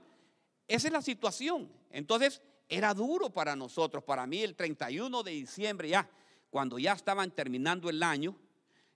esa 0.66 0.88
es 0.88 0.92
la 0.92 1.00
situación. 1.00 1.72
Entonces, 1.90 2.42
era 2.68 2.92
duro 2.92 3.30
para 3.30 3.56
nosotros, 3.56 4.04
para 4.04 4.26
mí 4.26 4.42
el 4.42 4.54
31 4.54 5.22
de 5.22 5.30
diciembre 5.30 5.88
ya, 5.88 6.08
cuando 6.50 6.78
ya 6.78 6.92
estaban 6.92 7.30
terminando 7.30 7.88
el 7.88 8.02
año, 8.02 8.36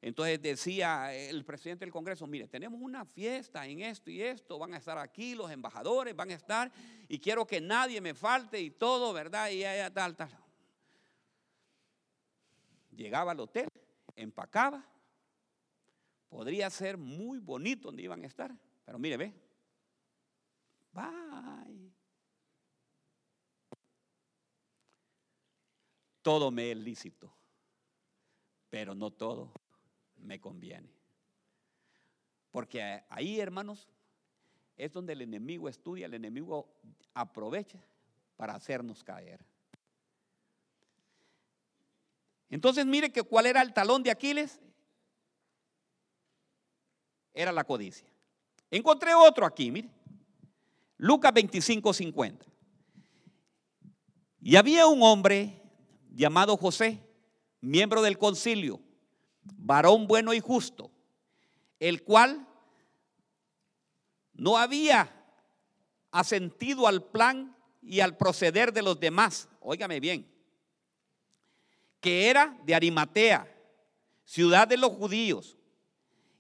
entonces 0.00 0.42
decía 0.42 1.14
el 1.14 1.44
presidente 1.44 1.84
del 1.84 1.92
Congreso, 1.92 2.26
mire, 2.26 2.48
tenemos 2.48 2.80
una 2.82 3.04
fiesta 3.04 3.64
en 3.66 3.80
esto 3.80 4.10
y 4.10 4.20
esto, 4.20 4.58
van 4.58 4.74
a 4.74 4.78
estar 4.78 4.98
aquí 4.98 5.34
los 5.34 5.50
embajadores, 5.50 6.16
van 6.16 6.30
a 6.30 6.34
estar, 6.34 6.72
y 7.08 7.18
quiero 7.18 7.46
que 7.46 7.60
nadie 7.60 8.00
me 8.00 8.12
falte 8.12 8.60
y 8.60 8.70
todo, 8.70 9.12
¿verdad? 9.12 9.48
Y 9.50 9.62
tal, 9.92 10.16
tal. 10.16 10.30
Llegaba 12.90 13.30
al 13.30 13.40
hotel, 13.40 13.68
empacaba, 14.16 14.84
podría 16.28 16.68
ser 16.68 16.98
muy 16.98 17.38
bonito 17.38 17.88
donde 17.88 18.02
iban 18.02 18.24
a 18.24 18.26
estar, 18.26 18.52
pero 18.84 18.98
mire, 18.98 19.16
ve, 19.16 19.32
bye. 20.92 21.91
Todo 26.22 26.50
me 26.50 26.70
es 26.70 26.76
lícito, 26.78 27.32
pero 28.70 28.94
no 28.94 29.10
todo 29.10 29.52
me 30.16 30.40
conviene. 30.40 30.88
Porque 32.50 33.04
ahí, 33.08 33.40
hermanos, 33.40 33.88
es 34.76 34.92
donde 34.92 35.12
el 35.12 35.22
enemigo 35.22 35.68
estudia, 35.68 36.06
el 36.06 36.14
enemigo 36.14 36.72
aprovecha 37.14 37.82
para 38.36 38.54
hacernos 38.54 39.02
caer. 39.02 39.44
Entonces 42.50 42.84
mire 42.84 43.10
que 43.10 43.22
cuál 43.22 43.46
era 43.46 43.62
el 43.62 43.72
talón 43.72 44.02
de 44.02 44.10
Aquiles. 44.10 44.60
Era 47.32 47.50
la 47.50 47.64
codicia. 47.64 48.06
Encontré 48.70 49.14
otro 49.14 49.46
aquí, 49.46 49.70
mire. 49.70 49.88
Lucas 50.98 51.32
25, 51.32 51.94
50. 51.94 52.46
Y 54.42 54.56
había 54.56 54.86
un 54.86 55.02
hombre 55.02 55.61
llamado 56.14 56.56
José, 56.56 57.02
miembro 57.60 58.02
del 58.02 58.18
concilio, 58.18 58.80
varón 59.56 60.06
bueno 60.06 60.34
y 60.34 60.40
justo, 60.40 60.90
el 61.80 62.02
cual 62.02 62.46
no 64.34 64.56
había 64.56 65.12
asentido 66.10 66.86
al 66.86 67.04
plan 67.04 67.56
y 67.80 68.00
al 68.00 68.16
proceder 68.16 68.72
de 68.72 68.82
los 68.82 69.00
demás. 69.00 69.48
Óigame 69.60 70.00
bien, 70.00 70.30
que 72.00 72.28
era 72.28 72.58
de 72.64 72.74
Arimatea, 72.74 73.48
ciudad 74.24 74.68
de 74.68 74.76
los 74.76 74.90
judíos, 74.92 75.56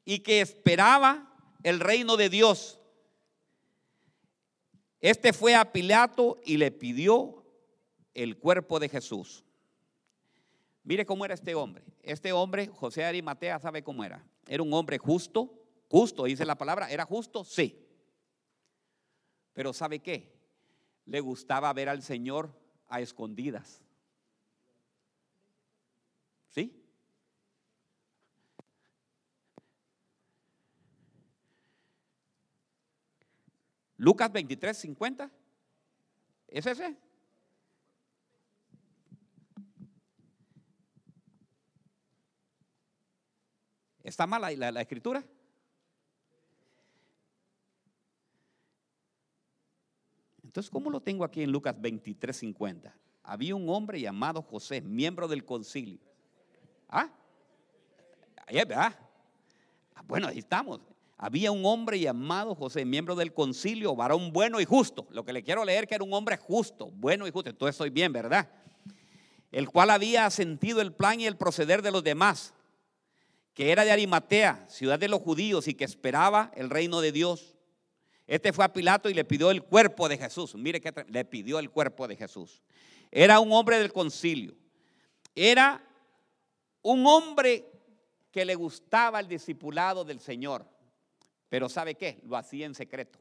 y 0.04 0.20
que 0.20 0.40
esperaba 0.40 1.32
el 1.62 1.80
reino 1.80 2.16
de 2.16 2.28
Dios. 2.28 2.78
Este 5.00 5.32
fue 5.32 5.54
a 5.54 5.72
Pilato 5.72 6.40
y 6.44 6.56
le 6.56 6.70
pidió 6.70 7.44
el 8.14 8.38
cuerpo 8.38 8.78
de 8.78 8.88
Jesús. 8.88 9.44
Mire 10.84 11.06
cómo 11.06 11.24
era 11.24 11.34
este 11.34 11.54
hombre. 11.54 11.84
Este 12.02 12.32
hombre, 12.32 12.68
José 12.68 13.02
de 13.02 13.06
Arimatea, 13.06 13.58
sabe 13.60 13.82
cómo 13.82 14.04
era. 14.04 14.24
Era 14.46 14.62
un 14.62 14.72
hombre 14.72 14.98
justo, 14.98 15.62
justo, 15.88 16.24
dice 16.24 16.44
la 16.44 16.58
palabra, 16.58 16.90
¿era 16.90 17.04
justo? 17.04 17.44
Sí. 17.44 17.86
Pero 19.52 19.72
¿sabe 19.72 20.00
qué? 20.00 20.32
Le 21.04 21.20
gustaba 21.20 21.72
ver 21.72 21.88
al 21.88 22.02
Señor 22.02 22.58
a 22.88 23.00
escondidas. 23.00 23.82
¿Sí? 26.48 26.82
Lucas 33.96 34.32
23, 34.32 34.76
50. 34.76 35.30
¿Es 36.48 36.66
ese? 36.66 36.96
¿Está 44.02 44.26
mala 44.26 44.50
la, 44.52 44.72
la 44.72 44.80
escritura? 44.80 45.24
Entonces, 50.42 50.70
¿cómo 50.70 50.90
lo 50.90 51.00
tengo 51.00 51.24
aquí 51.24 51.42
en 51.42 51.50
Lucas 51.50 51.74
23, 51.80 52.36
50? 52.36 52.94
Había 53.22 53.54
un 53.54 53.68
hombre 53.68 54.00
llamado 54.00 54.42
José, 54.42 54.80
miembro 54.80 55.28
del 55.28 55.44
concilio 55.44 56.00
¿Ah? 56.92 57.08
¿verdad? 58.52 58.94
Ah, 59.94 60.02
bueno, 60.06 60.28
ahí 60.28 60.40
estamos. 60.40 60.80
Había 61.16 61.50
un 61.50 61.64
hombre 61.64 61.98
llamado 61.98 62.54
José, 62.54 62.84
miembro 62.84 63.14
del 63.14 63.32
concilio, 63.32 63.96
varón 63.96 64.30
bueno 64.30 64.60
y 64.60 64.66
justo. 64.66 65.06
Lo 65.10 65.24
que 65.24 65.32
le 65.32 65.42
quiero 65.42 65.64
leer 65.64 65.86
que 65.86 65.94
era 65.94 66.04
un 66.04 66.12
hombre 66.12 66.36
justo, 66.36 66.90
bueno 66.90 67.26
y 67.26 67.30
justo. 67.30 67.48
Entonces 67.48 67.74
estoy 67.74 67.88
bien, 67.90 68.12
¿verdad? 68.12 68.50
El 69.50 69.70
cual 69.70 69.88
había 69.88 70.28
sentido 70.28 70.82
el 70.82 70.92
plan 70.92 71.20
y 71.20 71.26
el 71.26 71.36
proceder 71.36 71.80
de 71.80 71.92
los 71.92 72.04
demás, 72.04 72.52
que 73.54 73.70
era 73.70 73.84
de 73.84 73.90
Arimatea, 73.90 74.66
ciudad 74.68 74.98
de 74.98 75.08
los 75.08 75.20
judíos, 75.20 75.68
y 75.68 75.74
que 75.74 75.84
esperaba 75.84 76.50
el 76.54 76.70
reino 76.70 77.00
de 77.00 77.12
Dios. 77.12 77.54
Este 78.26 78.52
fue 78.52 78.64
a 78.64 78.72
Pilato 78.72 79.10
y 79.10 79.14
le 79.14 79.24
pidió 79.24 79.50
el 79.50 79.62
cuerpo 79.62 80.08
de 80.08 80.16
Jesús. 80.16 80.54
Mire 80.54 80.80
que 80.80 80.92
le 81.08 81.24
pidió 81.24 81.58
el 81.58 81.70
cuerpo 81.70 82.08
de 82.08 82.16
Jesús. 82.16 82.62
Era 83.10 83.40
un 83.40 83.52
hombre 83.52 83.78
del 83.78 83.92
concilio. 83.92 84.54
Era 85.34 85.84
un 86.82 87.06
hombre 87.06 87.70
que 88.30 88.44
le 88.44 88.54
gustaba 88.54 89.20
el 89.20 89.28
discipulado 89.28 90.04
del 90.04 90.18
Señor, 90.18 90.66
pero 91.48 91.68
¿sabe 91.68 91.94
qué? 91.94 92.20
Lo 92.24 92.36
hacía 92.36 92.66
en 92.66 92.74
secreto. 92.74 93.18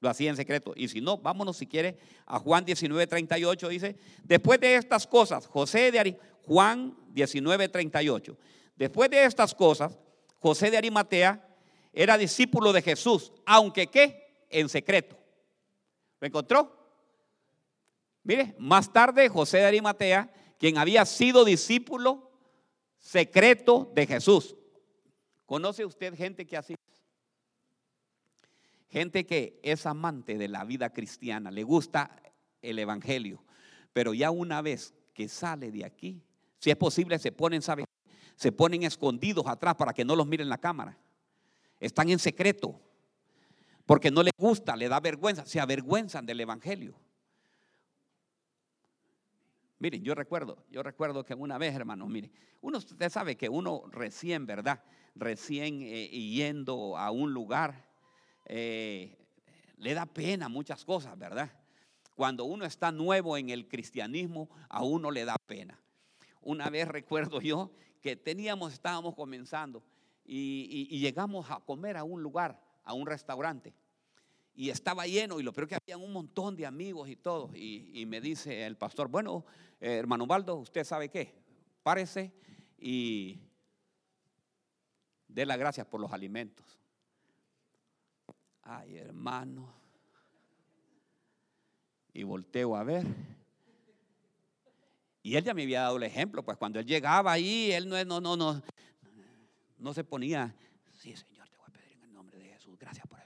Lo 0.00 0.08
hacía 0.08 0.30
en 0.30 0.36
secreto. 0.36 0.72
Y 0.76 0.88
si 0.88 1.00
no, 1.00 1.18
vámonos 1.18 1.58
si 1.58 1.66
quiere 1.66 1.98
a 2.26 2.38
Juan 2.38 2.64
19, 2.64 3.06
38. 3.06 3.68
Dice, 3.68 3.96
después 4.24 4.58
de 4.60 4.76
estas 4.76 5.06
cosas, 5.06 5.46
José 5.46 5.90
de 5.90 5.98
Ari, 5.98 6.16
Juan 6.46 6.96
19, 7.08 7.68
38. 7.68 8.38
Después 8.76 9.10
de 9.10 9.24
estas 9.24 9.54
cosas, 9.54 9.98
José 10.38 10.70
de 10.70 10.76
Arimatea 10.76 11.42
era 11.92 12.18
discípulo 12.18 12.72
de 12.72 12.82
Jesús, 12.82 13.32
aunque 13.46 13.86
qué, 13.86 14.44
en 14.50 14.68
secreto. 14.68 15.18
¿Lo 16.20 16.26
encontró? 16.26 16.76
Mire, 18.22 18.54
más 18.58 18.92
tarde 18.92 19.28
José 19.28 19.58
de 19.58 19.66
Arimatea, 19.66 20.30
quien 20.58 20.78
había 20.78 21.04
sido 21.06 21.44
discípulo 21.44 22.30
secreto 22.98 23.90
de 23.94 24.06
Jesús. 24.06 24.56
¿Conoce 25.46 25.84
usted 25.84 26.14
gente 26.14 26.46
que 26.46 26.56
así? 26.56 26.74
Gente 28.88 29.26
que 29.26 29.58
es 29.62 29.86
amante 29.86 30.36
de 30.38 30.48
la 30.48 30.64
vida 30.64 30.90
cristiana, 30.90 31.50
le 31.50 31.62
gusta 31.62 32.20
el 32.62 32.78
evangelio, 32.78 33.44
pero 33.92 34.12
ya 34.12 34.30
una 34.30 34.60
vez 34.60 34.94
que 35.14 35.28
sale 35.28 35.70
de 35.70 35.84
aquí, 35.84 36.22
si 36.58 36.70
es 36.70 36.76
posible, 36.76 37.18
se 37.18 37.32
ponen, 37.32 37.62
¿sabe? 37.62 37.84
Se 38.36 38.52
ponen 38.52 38.84
escondidos 38.84 39.46
atrás 39.46 39.74
para 39.74 39.92
que 39.92 40.04
no 40.04 40.14
los 40.14 40.26
miren 40.26 40.48
la 40.48 40.58
cámara. 40.58 40.96
Están 41.80 42.08
en 42.10 42.18
secreto, 42.18 42.80
porque 43.84 44.10
no 44.10 44.22
les 44.22 44.32
gusta, 44.36 44.76
le 44.76 44.88
da 44.88 45.00
vergüenza, 45.00 45.44
se 45.46 45.60
avergüenzan 45.60 46.24
del 46.26 46.40
evangelio. 46.40 46.94
Miren, 49.78 50.02
yo 50.02 50.14
recuerdo, 50.14 50.64
yo 50.70 50.82
recuerdo 50.82 51.24
que 51.24 51.34
una 51.34 51.58
vez, 51.58 51.74
hermano, 51.74 52.06
mire, 52.06 52.30
uno, 52.62 52.78
usted 52.78 53.10
sabe 53.10 53.36
que 53.36 53.48
uno 53.48 53.82
recién, 53.90 54.46
¿verdad? 54.46 54.82
Recién 55.14 55.82
eh, 55.82 56.08
yendo 56.08 56.96
a 56.96 57.10
un 57.10 57.32
lugar, 57.32 57.86
eh, 58.46 59.18
le 59.76 59.94
da 59.94 60.06
pena 60.06 60.48
muchas 60.48 60.84
cosas, 60.84 61.18
¿verdad? 61.18 61.50
Cuando 62.14 62.44
uno 62.44 62.64
está 62.64 62.90
nuevo 62.90 63.36
en 63.36 63.50
el 63.50 63.68
cristianismo, 63.68 64.48
a 64.70 64.82
uno 64.82 65.10
le 65.10 65.26
da 65.26 65.36
pena. 65.46 65.78
Una 66.40 66.70
vez 66.70 66.88
recuerdo 66.88 67.40
yo 67.42 67.70
que 68.06 68.16
teníamos, 68.16 68.72
estábamos 68.72 69.14
comenzando 69.14 69.82
y 70.24 70.98
llegamos 70.98 71.50
a 71.50 71.60
comer 71.60 71.96
a 71.96 72.04
un 72.04 72.22
lugar, 72.22 72.60
a 72.84 72.94
un 72.94 73.06
restaurante 73.06 73.74
y 74.56 74.70
estaba 74.70 75.06
lleno 75.06 75.38
y 75.38 75.42
lo 75.42 75.52
peor 75.52 75.68
que 75.68 75.74
había 75.74 75.98
un 75.98 76.12
montón 76.12 76.56
de 76.56 76.64
amigos 76.64 77.10
y 77.10 77.16
todo. 77.16 77.50
Y, 77.54 78.04
me 78.06 78.20
dice 78.22 78.64
el 78.64 78.76
pastor, 78.76 79.08
bueno, 79.08 79.44
eh, 79.80 79.96
hermano 79.96 80.26
Baldo, 80.26 80.56
¿usted 80.56 80.82
sabe 80.82 81.10
qué? 81.10 81.34
Párese 81.82 82.32
y 82.78 83.38
dé 85.28 85.44
las 85.44 85.58
gracias 85.58 85.86
por 85.86 86.00
los 86.00 86.10
alimentos. 86.10 86.78
Ay, 88.62 88.96
hermano. 88.96 89.70
Y 92.14 92.22
volteo 92.22 92.76
a 92.76 92.82
ver. 92.82 93.04
Y 95.26 95.34
él 95.34 95.42
ya 95.42 95.54
me 95.54 95.64
había 95.64 95.80
dado 95.80 95.96
el 95.96 96.04
ejemplo, 96.04 96.44
pues 96.44 96.56
cuando 96.56 96.78
él 96.78 96.86
llegaba 96.86 97.32
ahí, 97.32 97.72
él 97.72 97.88
no, 97.88 98.04
no, 98.04 98.20
no, 98.20 98.36
no, 98.36 98.62
no 99.76 99.92
se 99.92 100.04
ponía, 100.04 100.54
sí, 100.92 101.16
Señor, 101.16 101.48
te 101.48 101.56
voy 101.56 101.66
a 101.66 101.72
pedir 101.72 101.92
en 101.94 102.04
el 102.04 102.12
nombre 102.12 102.38
de 102.38 102.44
Jesús, 102.44 102.78
gracias 102.78 103.04
por 103.08 103.18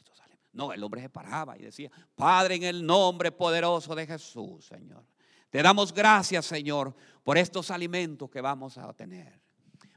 no, 0.53 0.73
el 0.73 0.83
hombre 0.83 1.03
se 1.03 1.11
paraba 1.11 1.59
y 1.59 1.63
decía, 1.63 1.91
Padre, 2.15 2.55
en 2.55 2.63
el 2.63 2.87
nombre 2.87 3.31
poderoso 3.31 3.95
de 3.95 4.07
Jesús, 4.07 4.65
Señor. 4.65 5.05
Te 5.51 5.63
damos 5.63 5.93
gracias, 5.93 6.47
Señor, 6.47 6.95
por 7.23 7.37
estos 7.37 7.71
alimentos 7.71 8.31
que 8.31 8.41
vamos 8.41 8.79
a 8.79 8.89
obtener. 8.89 9.39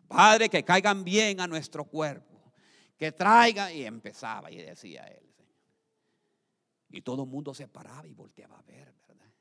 Padre, 0.07 0.49
que 0.49 0.63
caigan 0.63 1.05
bien 1.05 1.39
a 1.39 1.47
nuestro 1.47 1.85
cuerpo. 1.85 2.53
Que 2.97 3.11
traigan. 3.11 3.73
Y 3.73 3.85
empezaba 3.85 4.51
y 4.51 4.57
decía 4.57 5.05
él, 5.05 5.27
Señor. 5.35 5.55
Y 6.89 7.01
todo 7.01 7.23
el 7.23 7.29
mundo 7.29 7.53
se 7.53 7.67
paraba 7.67 8.07
y 8.07 8.13
volteaba 8.13 8.59
a 8.59 8.61
ver, 8.63 8.93
¿verdad? 9.07 9.31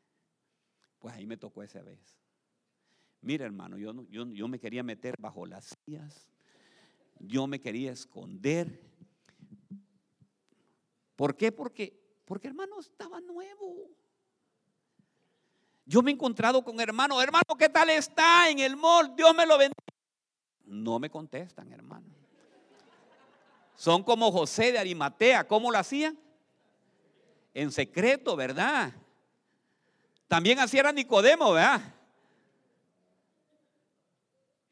Pues 0.99 1.15
ahí 1.15 1.27
me 1.27 1.37
tocó 1.37 1.63
esa 1.63 1.83
vez. 1.83 2.22
Mira, 3.23 3.47
hermano, 3.47 3.79
yo, 3.79 3.93
yo, 4.11 4.27
yo 4.27 4.49
me 4.49 4.59
quería 4.59 4.83
meter 4.83 5.15
bajo 5.19 5.47
las 5.47 5.77
sillas. 5.87 6.29
Yo 7.19 7.47
me 7.47 7.61
quería 7.61 7.93
esconder 7.93 8.93
¿Por 11.23 11.37
qué? 11.37 11.53
Porque, 11.53 11.97
porque 12.25 12.49
hermano 12.49 12.81
estaba 12.81 13.21
nuevo. 13.21 13.89
Yo 15.85 16.03
me 16.03 16.11
he 16.11 16.15
encontrado 16.15 16.65
con 16.65 16.81
hermano, 16.81 17.23
hermano, 17.23 17.57
¿qué 17.57 17.69
tal 17.69 17.91
está 17.91 18.49
en 18.49 18.59
el 18.59 18.77
mall? 18.77 19.15
Dios 19.15 19.33
me 19.33 19.47
lo 19.47 19.57
bendiga. 19.57 19.77
No 20.65 20.99
me 20.99 21.09
contestan, 21.09 21.71
hermano. 21.73 22.07
Son 23.77 24.03
como 24.03 24.33
José 24.33 24.73
de 24.73 24.81
Arimatea, 24.81 25.47
¿cómo 25.47 25.71
lo 25.71 25.79
hacían? 25.79 26.19
En 27.55 27.71
secreto, 27.71 28.35
¿verdad? 28.35 28.93
También 30.27 30.59
así 30.59 30.77
era 30.77 30.91
Nicodemo, 30.91 31.53
¿verdad? 31.53 31.83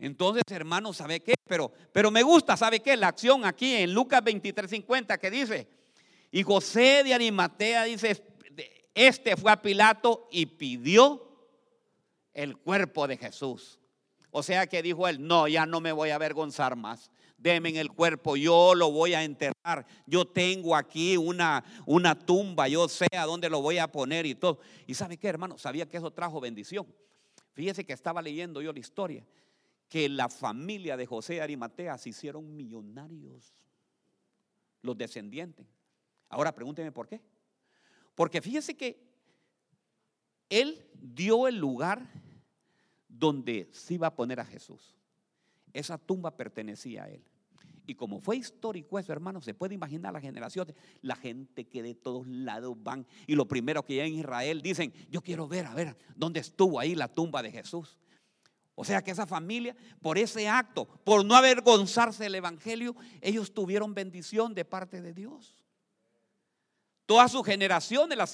Entonces, 0.01 0.43
hermano, 0.51 0.93
¿sabe 0.93 1.21
qué? 1.21 1.35
Pero, 1.47 1.71
pero 1.93 2.11
me 2.11 2.23
gusta, 2.23 2.57
¿sabe 2.57 2.81
qué? 2.81 2.97
La 2.97 3.09
acción 3.09 3.45
aquí 3.45 3.75
en 3.75 3.93
Lucas 3.93 4.23
23:50 4.25 5.19
que 5.19 5.31
dice, 5.31 5.69
y 6.31 6.43
José 6.43 7.03
de 7.05 7.13
Arimatea 7.13 7.85
dice, 7.85 8.23
este 8.95 9.37
fue 9.37 9.53
a 9.53 9.61
Pilato 9.61 10.27
y 10.31 10.47
pidió 10.47 11.31
el 12.33 12.57
cuerpo 12.57 13.07
de 13.07 13.19
Jesús. 13.19 13.79
O 14.31 14.43
sea 14.43 14.67
que 14.67 14.83
dijo 14.83 15.07
él, 15.09 15.27
no, 15.27 15.49
ya 15.49 15.67
no 15.67 15.81
me 15.81 15.93
voy 15.93 16.11
a 16.11 16.15
avergonzar 16.15 16.77
más. 16.77 17.11
Deme 17.37 17.79
el 17.81 17.91
cuerpo, 17.91 18.37
yo 18.37 18.75
lo 18.75 18.91
voy 18.91 19.15
a 19.15 19.25
enterrar. 19.25 19.87
Yo 20.07 20.27
tengo 20.27 20.77
aquí 20.77 21.17
una, 21.17 21.65
una 21.85 22.19
tumba, 22.19 22.69
yo 22.69 22.89
sé 22.89 23.07
a 23.17 23.25
dónde 23.25 23.51
lo 23.51 23.61
voy 23.61 23.79
a 23.79 23.91
poner 23.91 24.27
y 24.27 24.35
todo. 24.35 24.61
¿Y 24.87 24.95
sabe 24.95 25.17
qué, 25.17 25.29
hermano? 25.29 25.59
Sabía 25.59 25.87
que 25.87 25.97
eso 25.97 26.11
trajo 26.11 26.41
bendición. 26.41 26.87
Fíjese 27.55 27.85
que 27.85 27.93
estaba 27.93 28.23
leyendo 28.23 28.63
yo 28.63 28.73
la 28.73 28.79
historia, 28.79 29.27
que 29.91 30.09
la 30.09 30.29
familia 30.29 30.97
de 30.97 31.05
José 31.05 31.35
de 31.35 31.41
Arimatea 31.43 31.99
se 31.99 32.11
hicieron 32.11 32.57
millonarios, 32.57 33.53
los 34.83 34.97
descendientes. 34.97 35.67
Ahora 36.29 36.55
pregúnteme 36.55 36.93
por 36.93 37.09
qué. 37.09 37.21
Porque 38.15 38.41
fíjese 38.41 38.77
que 38.77 39.03
él 40.49 40.89
dio 40.95 41.49
el 41.49 41.57
lugar 41.57 42.09
donde 43.09 43.69
se 43.73 43.95
iba 43.95 44.07
a 44.07 44.15
poner 44.15 44.39
a 44.39 44.45
Jesús. 44.45 44.97
Esa 45.73 45.99
tumba 45.99 46.37
pertenecía 46.37 47.05
a 47.05 47.09
él. 47.09 47.25
Y 47.85 47.97
como 47.97 48.21
fue 48.21 48.37
histórico 48.37 48.97
eso, 49.01 49.13
hermano, 49.13 49.41
se 49.41 49.55
puede 49.55 49.75
imaginar 49.75 50.13
la 50.13 50.21
generación, 50.21 50.73
la 51.03 51.17
gente 51.17 51.67
que 51.67 51.83
de 51.83 51.97
todos 51.97 52.29
lados 52.29 52.77
van 52.81 53.05
y 53.27 53.35
lo 53.35 53.49
primero 53.49 53.85
que 53.85 53.95
llegan 53.95 54.13
en 54.13 54.21
Israel 54.21 54.63
dicen, 54.63 54.93
yo 55.11 55.21
quiero 55.21 55.49
ver, 55.49 55.67
a 55.67 55.75
ver, 55.75 55.97
dónde 56.15 56.39
estuvo 56.39 56.79
ahí 56.79 56.95
la 56.95 57.09
tumba 57.09 57.43
de 57.43 57.51
Jesús. 57.51 57.99
O 58.75 58.85
sea 58.85 59.03
que 59.03 59.11
esa 59.11 59.27
familia, 59.27 59.77
por 60.01 60.17
ese 60.17 60.49
acto, 60.49 60.87
por 61.05 61.25
no 61.25 61.37
avergonzarse 61.37 62.25
del 62.25 62.37
Evangelio, 62.37 62.97
ellos 63.21 63.53
tuvieron 63.53 63.95
bendición 63.95 64.55
de 64.55 64.65
parte 64.65 65.03
de 65.03 65.13
Dios. 65.13 65.63
Todas 67.05 67.33
sus 67.33 67.45
generaciones, 67.45 68.17
las, 68.17 68.33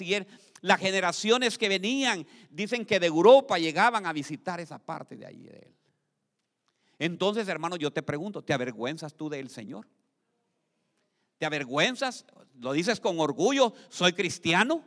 las 0.60 0.78
generaciones 0.78 1.58
que 1.58 1.68
venían, 1.68 2.26
dicen 2.50 2.84
que 2.84 3.00
de 3.00 3.06
Europa 3.06 3.58
llegaban 3.58 4.06
a 4.06 4.12
visitar 4.12 4.60
esa 4.60 4.78
parte 4.78 5.16
de 5.16 5.26
ahí 5.26 5.42
de 5.42 5.58
él. 5.58 5.74
Entonces, 6.98 7.48
hermano, 7.48 7.76
yo 7.76 7.90
te 7.90 8.02
pregunto, 8.02 8.42
¿te 8.42 8.52
avergüenzas 8.52 9.14
tú 9.14 9.28
del 9.28 9.50
Señor? 9.50 9.88
¿Te 11.38 11.46
avergüenzas? 11.46 12.24
¿Lo 12.54 12.72
dices 12.72 13.00
con 13.00 13.18
orgullo? 13.20 13.74
¿Soy 13.88 14.12
cristiano? 14.12 14.84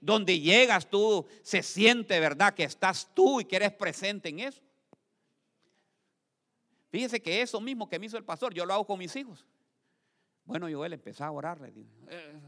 Donde 0.00 0.38
llegas 0.40 0.88
tú, 0.88 1.26
se 1.42 1.62
siente, 1.62 2.20
¿verdad? 2.20 2.54
Que 2.54 2.64
estás 2.64 3.08
tú 3.14 3.40
y 3.40 3.44
que 3.44 3.56
eres 3.56 3.72
presente 3.72 4.28
en 4.28 4.40
eso. 4.40 4.62
Fíjese 6.90 7.20
que 7.20 7.42
eso 7.42 7.60
mismo 7.60 7.88
que 7.88 7.98
me 7.98 8.06
hizo 8.06 8.16
el 8.16 8.24
pastor, 8.24 8.54
yo 8.54 8.64
lo 8.64 8.74
hago 8.74 8.86
con 8.86 8.98
mis 8.98 9.14
hijos. 9.16 9.44
Bueno, 10.44 10.68
yo 10.68 10.84
él 10.84 10.92
empezó 10.92 11.24
a 11.24 11.30
orar. 11.30 11.58
Eh, 12.08 12.40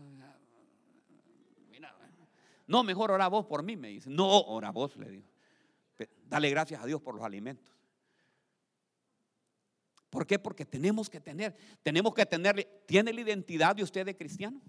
no, 2.67 2.85
mejor 2.85 3.11
ora 3.11 3.29
vos 3.29 3.47
por 3.47 3.63
mí, 3.63 3.77
me 3.77 3.89
dice. 3.89 4.09
No, 4.09 4.41
ora 4.43 4.71
vos, 4.71 4.97
le 4.97 5.11
digo. 5.11 5.29
Dale 6.27 6.51
gracias 6.51 6.83
a 6.83 6.87
Dios 6.87 7.01
por 7.01 7.15
los 7.15 7.25
alimentos. 7.25 7.75
¿Por 10.11 10.27
qué? 10.27 10.39
Porque 10.39 10.65
tenemos 10.65 11.11
que 11.11 11.21
tener, 11.21 11.55
tenemos 11.83 12.15
que 12.15 12.25
tener, 12.25 12.83
¿tiene 12.87 13.13
la 13.13 13.21
identidad 13.21 13.75
de 13.75 13.83
usted 13.83 14.07
de 14.07 14.17
cristiano? 14.17 14.61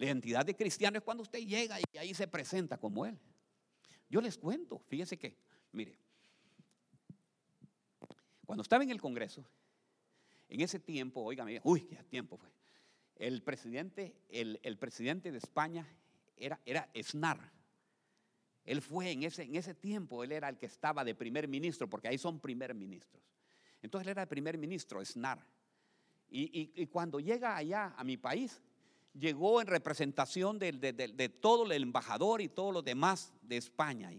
La 0.00 0.06
identidad 0.06 0.46
de 0.46 0.56
cristiano 0.56 0.96
es 0.96 1.04
cuando 1.04 1.22
usted 1.22 1.40
llega 1.40 1.76
y 1.78 1.98
ahí 1.98 2.14
se 2.14 2.26
presenta 2.26 2.78
como 2.78 3.04
él. 3.04 3.18
Yo 4.08 4.22
les 4.22 4.38
cuento, 4.38 4.78
fíjese 4.88 5.18
que, 5.18 5.36
mire, 5.72 5.94
cuando 8.46 8.62
estaba 8.62 8.82
en 8.82 8.92
el 8.92 8.98
Congreso, 8.98 9.44
en 10.48 10.62
ese 10.62 10.80
tiempo, 10.80 11.20
oígame, 11.20 11.60
uy, 11.64 11.82
qué 11.82 12.02
tiempo 12.04 12.38
fue. 12.38 12.48
El 13.14 13.42
presidente, 13.42 14.16
el, 14.30 14.78
presidente 14.78 15.32
de 15.32 15.36
España 15.36 15.86
era, 16.34 16.58
era 16.64 16.88
Snar. 17.02 17.52
Él 18.64 18.80
fue 18.80 19.10
en 19.10 19.24
ese, 19.24 19.42
en 19.42 19.56
ese 19.56 19.74
tiempo, 19.74 20.24
él 20.24 20.32
era 20.32 20.48
el 20.48 20.56
que 20.56 20.64
estaba 20.64 21.04
de 21.04 21.14
primer 21.14 21.46
ministro, 21.46 21.90
porque 21.90 22.08
ahí 22.08 22.16
son 22.16 22.40
primer 22.40 22.74
ministros. 22.74 23.22
Entonces 23.82 24.06
él 24.06 24.12
era 24.12 24.22
el 24.22 24.28
primer 24.28 24.56
ministro, 24.56 25.04
Snar. 25.04 25.44
Y, 26.30 26.72
y, 26.74 26.86
cuando 26.86 27.20
llega 27.20 27.54
allá 27.54 27.92
a 27.98 28.02
mi 28.02 28.16
país, 28.16 28.62
llegó 29.14 29.60
en 29.60 29.66
representación 29.66 30.58
de, 30.58 31.32
todo 31.40 31.70
el 31.70 31.82
embajador 31.82 32.40
y 32.40 32.48
todos 32.48 32.72
los 32.72 32.84
demás 32.84 33.32
de 33.42 33.56
España. 33.56 34.12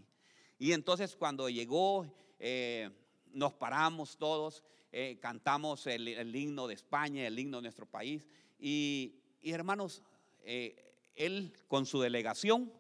Y, 0.58 0.74
entonces 0.74 1.16
cuando 1.16 1.50
llegó, 1.50 2.06
eh, 2.40 2.90
nos 3.34 3.54
paramos 3.54 4.18
todos, 4.18 4.64
eh, 4.92 5.18
cantamos 5.22 5.88
el, 5.88 6.36
himno 6.36 6.68
de 6.68 6.74
España, 6.74 7.26
el 7.26 7.40
himno 7.40 7.58
de 7.58 7.64
nuestro 7.64 7.86
país. 7.86 8.28
Y, 8.60 9.16
y 9.42 9.52
hermanos, 9.52 10.04
eh, 10.44 10.94
él 11.16 11.54
con 11.68 11.86
su 11.86 12.00
delegación, 12.02 12.72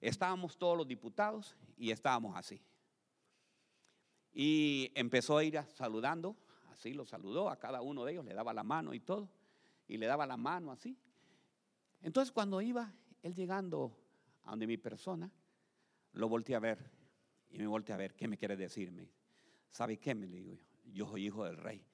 estábamos 0.00 0.56
todos 0.56 0.76
los 0.76 0.86
diputados 0.86 1.56
y 1.76 1.90
estábamos 1.90 2.36
así. 2.36 2.60
Y 4.32 4.92
empezó 4.94 5.38
a 5.38 5.44
ir 5.44 5.58
saludando, 5.74 6.36
así 6.70 6.92
lo 6.92 7.06
saludó 7.06 7.48
a 7.48 7.56
cada 7.56 7.80
uno 7.80 8.04
de 8.04 8.12
ellos, 8.12 8.24
le 8.24 8.34
daba 8.34 8.52
la 8.52 8.62
mano 8.62 8.92
y 8.92 9.00
todo, 9.00 9.30
y 9.88 9.96
le 9.96 10.06
daba 10.06 10.26
la 10.26 10.36
mano 10.36 10.70
así. 10.70 10.96
Entonces 12.02 12.32
cuando 12.32 12.60
iba 12.60 12.92
él 13.22 13.34
llegando 13.34 13.96
a 14.44 14.50
donde 14.50 14.66
mi 14.66 14.76
persona, 14.76 15.30
lo 16.12 16.28
volteé 16.28 16.54
a 16.54 16.60
ver 16.60 16.90
y 17.50 17.58
me 17.58 17.66
volteé 17.66 17.94
a 17.94 17.98
ver, 17.98 18.14
¿qué 18.14 18.28
me 18.28 18.36
quiere 18.36 18.56
decirme? 18.56 19.10
¿Sabe 19.70 19.98
qué? 19.98 20.14
Me 20.14 20.26
digo 20.26 20.54
yo, 20.54 20.64
yo 20.92 21.08
soy 21.08 21.26
hijo 21.26 21.44
del 21.44 21.56
rey. 21.56 21.84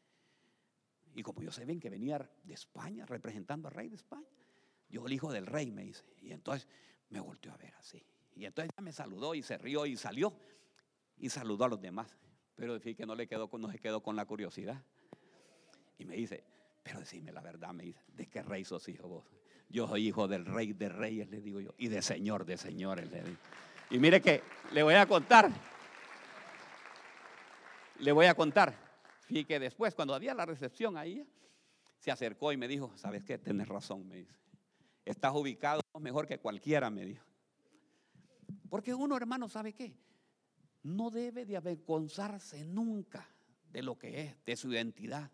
Y 1.14 1.22
como 1.22 1.42
yo 1.42 1.52
sé 1.52 1.64
bien 1.64 1.80
que 1.80 1.90
venía 1.90 2.18
de 2.42 2.54
España, 2.54 3.04
representando 3.04 3.68
al 3.68 3.74
rey 3.74 3.88
de 3.88 3.96
España, 3.96 4.28
yo 4.88 5.06
el 5.06 5.12
hijo 5.12 5.32
del 5.32 5.46
rey, 5.46 5.70
me 5.70 5.84
dice. 5.84 6.04
Y 6.20 6.32
entonces 6.32 6.68
me 7.10 7.20
volteó 7.20 7.52
a 7.52 7.56
ver 7.56 7.74
así. 7.74 8.02
Y 8.34 8.44
entonces 8.44 8.72
ya 8.76 8.82
me 8.82 8.92
saludó 8.92 9.34
y 9.34 9.42
se 9.42 9.58
rió 9.58 9.86
y 9.86 9.96
salió 9.96 10.34
y 11.18 11.28
saludó 11.28 11.64
a 11.64 11.68
los 11.68 11.80
demás. 11.80 12.16
Pero 12.54 12.74
decir 12.74 12.96
que 12.96 13.06
no 13.06 13.14
le 13.14 13.26
quedó, 13.26 13.50
no 13.58 13.70
se 13.70 13.78
quedó 13.78 14.02
con 14.02 14.16
la 14.16 14.26
curiosidad. 14.26 14.82
Y 15.98 16.04
me 16.04 16.16
dice, 16.16 16.44
pero 16.82 17.00
decime 17.00 17.32
la 17.32 17.40
verdad, 17.40 17.72
me 17.72 17.84
dice, 17.84 18.02
¿de 18.08 18.28
qué 18.28 18.42
rey 18.42 18.64
sos 18.64 18.88
hijo 18.88 19.08
vos? 19.08 19.41
Yo 19.72 19.88
soy 19.88 20.06
hijo 20.06 20.28
del 20.28 20.44
rey 20.44 20.74
de 20.74 20.90
reyes, 20.90 21.28
le 21.30 21.40
digo 21.40 21.58
yo, 21.58 21.74
y 21.78 21.88
de 21.88 22.02
señor 22.02 22.44
de 22.44 22.58
señores, 22.58 23.10
le 23.10 23.22
digo. 23.22 23.38
Y 23.90 23.98
mire 23.98 24.20
que 24.20 24.42
le 24.72 24.82
voy 24.82 24.94
a 24.94 25.06
contar, 25.06 25.50
le 27.98 28.12
voy 28.12 28.26
a 28.26 28.34
contar. 28.34 28.74
Fíjate 29.22 29.46
que 29.46 29.58
después, 29.58 29.94
cuando 29.94 30.14
había 30.14 30.34
la 30.34 30.44
recepción 30.44 30.98
ahí, 30.98 31.26
se 31.98 32.10
acercó 32.10 32.52
y 32.52 32.58
me 32.58 32.68
dijo, 32.68 32.92
¿sabes 32.96 33.24
qué? 33.24 33.38
Tienes 33.38 33.66
razón, 33.66 34.06
me 34.06 34.16
dice. 34.16 34.34
Estás 35.06 35.32
ubicado 35.34 35.80
mejor 36.00 36.26
que 36.26 36.38
cualquiera, 36.38 36.90
me 36.90 37.06
dijo. 37.06 37.24
Porque 38.68 38.94
uno, 38.94 39.16
hermano, 39.16 39.48
¿sabe 39.48 39.72
qué? 39.72 39.96
No 40.82 41.10
debe 41.10 41.46
de 41.46 41.56
avergonzarse 41.56 42.64
nunca 42.64 43.26
de 43.70 43.82
lo 43.82 43.98
que 43.98 44.20
es, 44.20 44.44
de 44.44 44.56
su 44.56 44.70
identidad. 44.70 45.30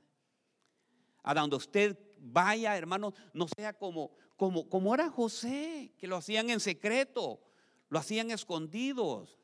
A 1.23 1.35
donde 1.35 1.57
usted 1.57 1.99
vaya, 2.19 2.77
hermano, 2.77 3.15
no 3.33 3.47
sea 3.57 3.73
como, 3.73 4.13
como, 4.39 4.69
como 4.69 4.95
era 4.95 5.11
José, 5.11 5.93
que 5.99 6.07
lo 6.07 6.17
hacían 6.17 6.49
en 6.49 6.61
secreto, 6.61 7.43
lo 7.89 7.99
hacían 7.99 8.31
escondidos. 8.31 9.37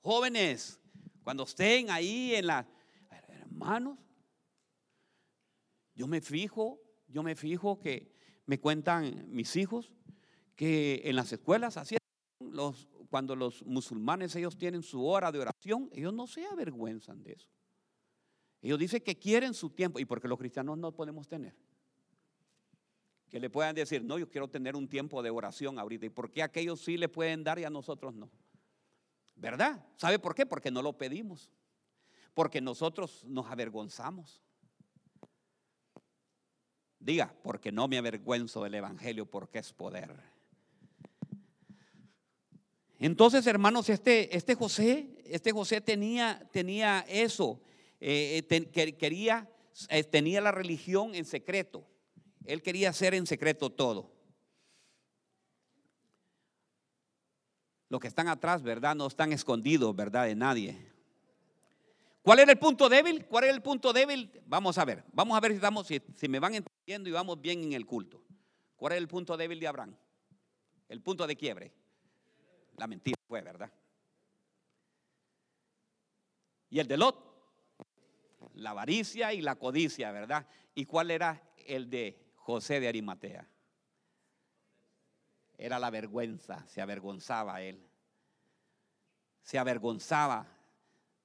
Jóvenes, 0.00 0.80
cuando 1.22 1.44
estén 1.44 1.90
ahí 1.90 2.34
en 2.34 2.46
la, 2.46 2.66
hermanos, 3.28 3.98
yo 5.94 6.06
me 6.06 6.22
fijo, 6.22 6.80
yo 7.06 7.22
me 7.22 7.36
fijo 7.36 7.78
que 7.78 8.10
me 8.46 8.58
cuentan 8.58 9.30
mis 9.30 9.54
hijos 9.56 9.92
que 10.56 11.02
en 11.04 11.16
las 11.16 11.34
escuelas 11.34 11.76
así 11.76 11.98
los 12.40 12.88
cuando 13.10 13.36
los 13.36 13.62
musulmanes 13.66 14.34
ellos 14.36 14.56
tienen 14.56 14.82
su 14.82 15.04
hora 15.04 15.30
de 15.30 15.38
oración, 15.38 15.90
ellos 15.92 16.14
no 16.14 16.26
se 16.26 16.46
avergüenzan 16.46 17.22
de 17.22 17.32
eso. 17.32 17.50
Ellos 18.62 18.78
dicen 18.78 19.02
que 19.02 19.18
quieren 19.18 19.54
su 19.54 19.70
tiempo 19.70 19.98
y 19.98 20.04
porque 20.04 20.28
los 20.28 20.38
cristianos 20.38 20.78
no 20.78 20.92
podemos 20.92 21.26
tener. 21.26 21.54
Que 23.28 23.40
le 23.40 23.50
puedan 23.50 23.74
decir, 23.74 24.04
no, 24.04 24.18
yo 24.18 24.28
quiero 24.28 24.48
tener 24.48 24.76
un 24.76 24.88
tiempo 24.88 25.20
de 25.22 25.30
oración 25.30 25.78
ahorita. 25.78 26.06
¿Y 26.06 26.10
por 26.10 26.30
qué 26.30 26.42
aquellos 26.42 26.80
sí 26.80 26.96
le 26.96 27.08
pueden 27.08 27.42
dar 27.42 27.58
y 27.58 27.64
a 27.64 27.70
nosotros 27.70 28.14
no? 28.14 28.30
¿Verdad? 29.34 29.84
¿Sabe 29.96 30.20
por 30.20 30.34
qué? 30.34 30.46
Porque 30.46 30.70
no 30.70 30.80
lo 30.80 30.96
pedimos. 30.96 31.50
Porque 32.34 32.60
nosotros 32.60 33.24
nos 33.24 33.46
avergonzamos. 33.46 34.40
Diga, 37.00 37.34
porque 37.42 37.72
no 37.72 37.88
me 37.88 37.98
avergüenzo 37.98 38.62
del 38.62 38.76
Evangelio, 38.76 39.26
porque 39.26 39.58
es 39.58 39.72
poder. 39.72 40.14
Entonces, 43.00 43.44
hermanos, 43.48 43.88
este, 43.88 44.36
este 44.36 44.54
José, 44.54 45.08
este 45.24 45.50
José 45.50 45.80
tenía, 45.80 46.48
tenía 46.52 47.00
eso, 47.08 47.60
eh, 48.04 48.44
eh, 48.50 48.96
quería, 48.98 49.48
eh, 49.88 50.02
tenía 50.02 50.40
la 50.40 50.50
religión 50.50 51.14
en 51.14 51.24
secreto. 51.24 51.86
Él 52.44 52.60
quería 52.60 52.90
hacer 52.90 53.14
en 53.14 53.28
secreto 53.28 53.70
todo. 53.70 54.10
Los 57.88 58.00
que 58.00 58.08
están 58.08 58.26
atrás, 58.26 58.64
¿verdad? 58.64 58.96
No 58.96 59.06
están 59.06 59.32
escondidos, 59.32 59.94
¿verdad? 59.94 60.26
De 60.26 60.34
nadie. 60.34 60.76
¿Cuál 62.22 62.40
era 62.40 62.50
el 62.50 62.58
punto 62.58 62.88
débil? 62.88 63.24
¿Cuál 63.26 63.44
era 63.44 63.54
el 63.54 63.62
punto 63.62 63.92
débil? 63.92 64.42
Vamos 64.46 64.78
a 64.78 64.84
ver, 64.84 65.04
vamos 65.12 65.36
a 65.36 65.40
ver 65.40 65.52
si, 65.52 65.56
estamos, 65.56 65.86
si, 65.86 66.02
si 66.16 66.28
me 66.28 66.40
van 66.40 66.56
entendiendo 66.56 67.08
y 67.08 67.12
vamos 67.12 67.40
bien 67.40 67.62
en 67.62 67.72
el 67.72 67.86
culto. 67.86 68.20
¿Cuál 68.74 68.94
era 68.94 69.00
el 69.00 69.06
punto 69.06 69.36
débil 69.36 69.60
de 69.60 69.68
Abraham? 69.68 69.94
El 70.88 71.00
punto 71.02 71.24
de 71.24 71.36
quiebre. 71.36 71.72
La 72.78 72.88
mentira 72.88 73.16
fue, 73.28 73.42
¿verdad? 73.42 73.70
Y 76.68 76.80
el 76.80 76.88
de 76.88 76.96
Lot, 76.96 77.31
la 78.54 78.70
avaricia 78.70 79.32
y 79.32 79.40
la 79.40 79.56
codicia, 79.56 80.12
¿verdad? 80.12 80.46
¿Y 80.74 80.84
cuál 80.84 81.10
era 81.10 81.42
el 81.66 81.88
de 81.90 82.18
José 82.34 82.80
de 82.80 82.88
Arimatea? 82.88 83.48
Era 85.56 85.78
la 85.78 85.90
vergüenza, 85.90 86.66
se 86.66 86.80
avergonzaba 86.80 87.62
él. 87.62 87.86
Se 89.42 89.58
avergonzaba 89.58 90.48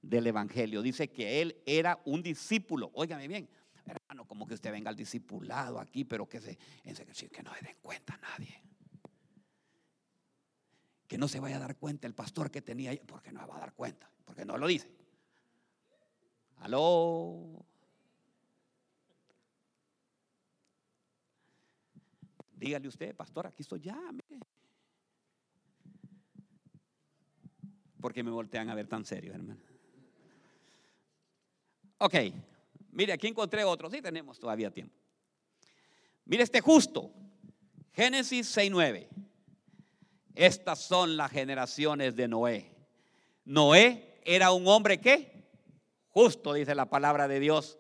del 0.02 0.28
Evangelio. 0.28 0.82
Dice 0.82 1.10
que 1.10 1.42
él 1.42 1.62
era 1.66 2.00
un 2.06 2.22
discípulo. 2.22 2.92
Óigame 2.94 3.28
bien, 3.28 3.50
hermano, 3.86 4.26
como 4.28 4.48
que 4.48 4.54
usted 4.54 4.72
venga 4.72 4.90
al 4.90 4.96
discipulado 4.96 5.80
aquí, 5.80 6.04
pero 6.04 6.28
que, 6.28 6.40
se, 6.40 6.58
que 6.58 7.44
no 7.44 7.54
se 7.54 7.66
den 7.66 7.78
cuenta 7.82 8.18
nadie. 8.18 8.62
Que 11.08 11.18
no 11.18 11.28
se 11.28 11.40
vaya 11.40 11.56
a 11.56 11.60
dar 11.60 11.78
cuenta 11.78 12.06
el 12.08 12.14
pastor 12.14 12.52
que 12.52 12.62
tenía 12.62 12.92
porque 13.06 13.32
no 13.32 13.40
se 13.42 13.48
va 13.48 13.58
a 13.58 13.60
dar 13.60 13.74
cuenta, 13.74 14.12
porque 14.26 14.46
no 14.46 14.58
lo 14.58 14.68
dice. 14.68 14.97
Aló. 16.60 17.66
Dígale 22.56 22.88
usted, 22.88 23.16
pastor, 23.16 23.48
aquí 23.48 23.62
estoy 23.62 23.82
ya. 23.82 23.98
Porque 28.02 28.24
me 28.24 28.32
voltean 28.32 28.70
a 28.70 28.76
ver 28.76 28.88
tan 28.88 29.06
serio, 29.06 29.34
hermano. 29.34 29.62
Ok, 32.00 32.16
mire, 32.92 33.14
aquí 33.14 33.28
encontré 33.28 33.64
otro. 33.64 33.90
Sí, 33.90 34.02
tenemos 34.02 34.40
todavía 34.40 34.72
tiempo. 34.72 34.96
Mire 36.26 36.44
este 36.44 36.62
justo. 36.62 37.12
Génesis 37.94 38.56
6.9. 38.56 39.08
Estas 40.36 40.80
son 40.80 41.18
las 41.18 41.32
generaciones 41.32 42.16
de 42.16 42.28
Noé. 42.28 42.72
Noé 43.46 44.22
era 44.24 44.52
un 44.52 44.68
hombre 44.68 45.00
que 45.00 45.37
justo, 46.18 46.54
dice 46.54 46.74
la 46.74 46.90
palabra 46.90 47.28
de 47.28 47.40
Dios, 47.40 47.78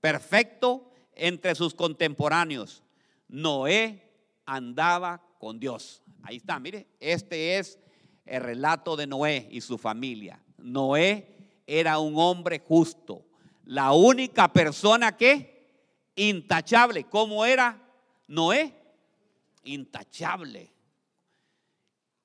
perfecto 0.00 0.90
entre 1.12 1.54
sus 1.54 1.74
contemporáneos. 1.74 2.82
Noé 3.28 4.14
andaba 4.46 5.22
con 5.38 5.60
Dios. 5.60 6.02
Ahí 6.22 6.36
está, 6.36 6.58
mire, 6.58 6.86
este 7.00 7.58
es 7.58 7.78
el 8.24 8.42
relato 8.42 8.96
de 8.96 9.06
Noé 9.06 9.46
y 9.50 9.60
su 9.60 9.76
familia. 9.76 10.42
Noé 10.56 11.36
era 11.66 11.98
un 11.98 12.14
hombre 12.16 12.62
justo, 12.66 13.26
la 13.66 13.92
única 13.92 14.50
persona 14.50 15.14
que 15.14 15.68
intachable. 16.14 17.04
¿Cómo 17.04 17.44
era 17.44 17.78
Noé? 18.26 18.72
Intachable. 19.64 20.72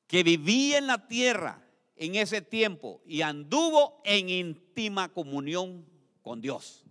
Que 0.07 0.23
vivía 0.23 0.77
en 0.77 0.87
la 0.87 1.09
tierra 1.09 1.61
en 1.95 2.15
ese 2.15 2.41
tiempo 2.41 3.01
y 3.05 3.21
anduvo 3.21 4.01
en 4.03 4.29
íntima 4.29 5.09
comunión 5.13 5.85
con 6.21 6.41
Dios. 6.41 6.85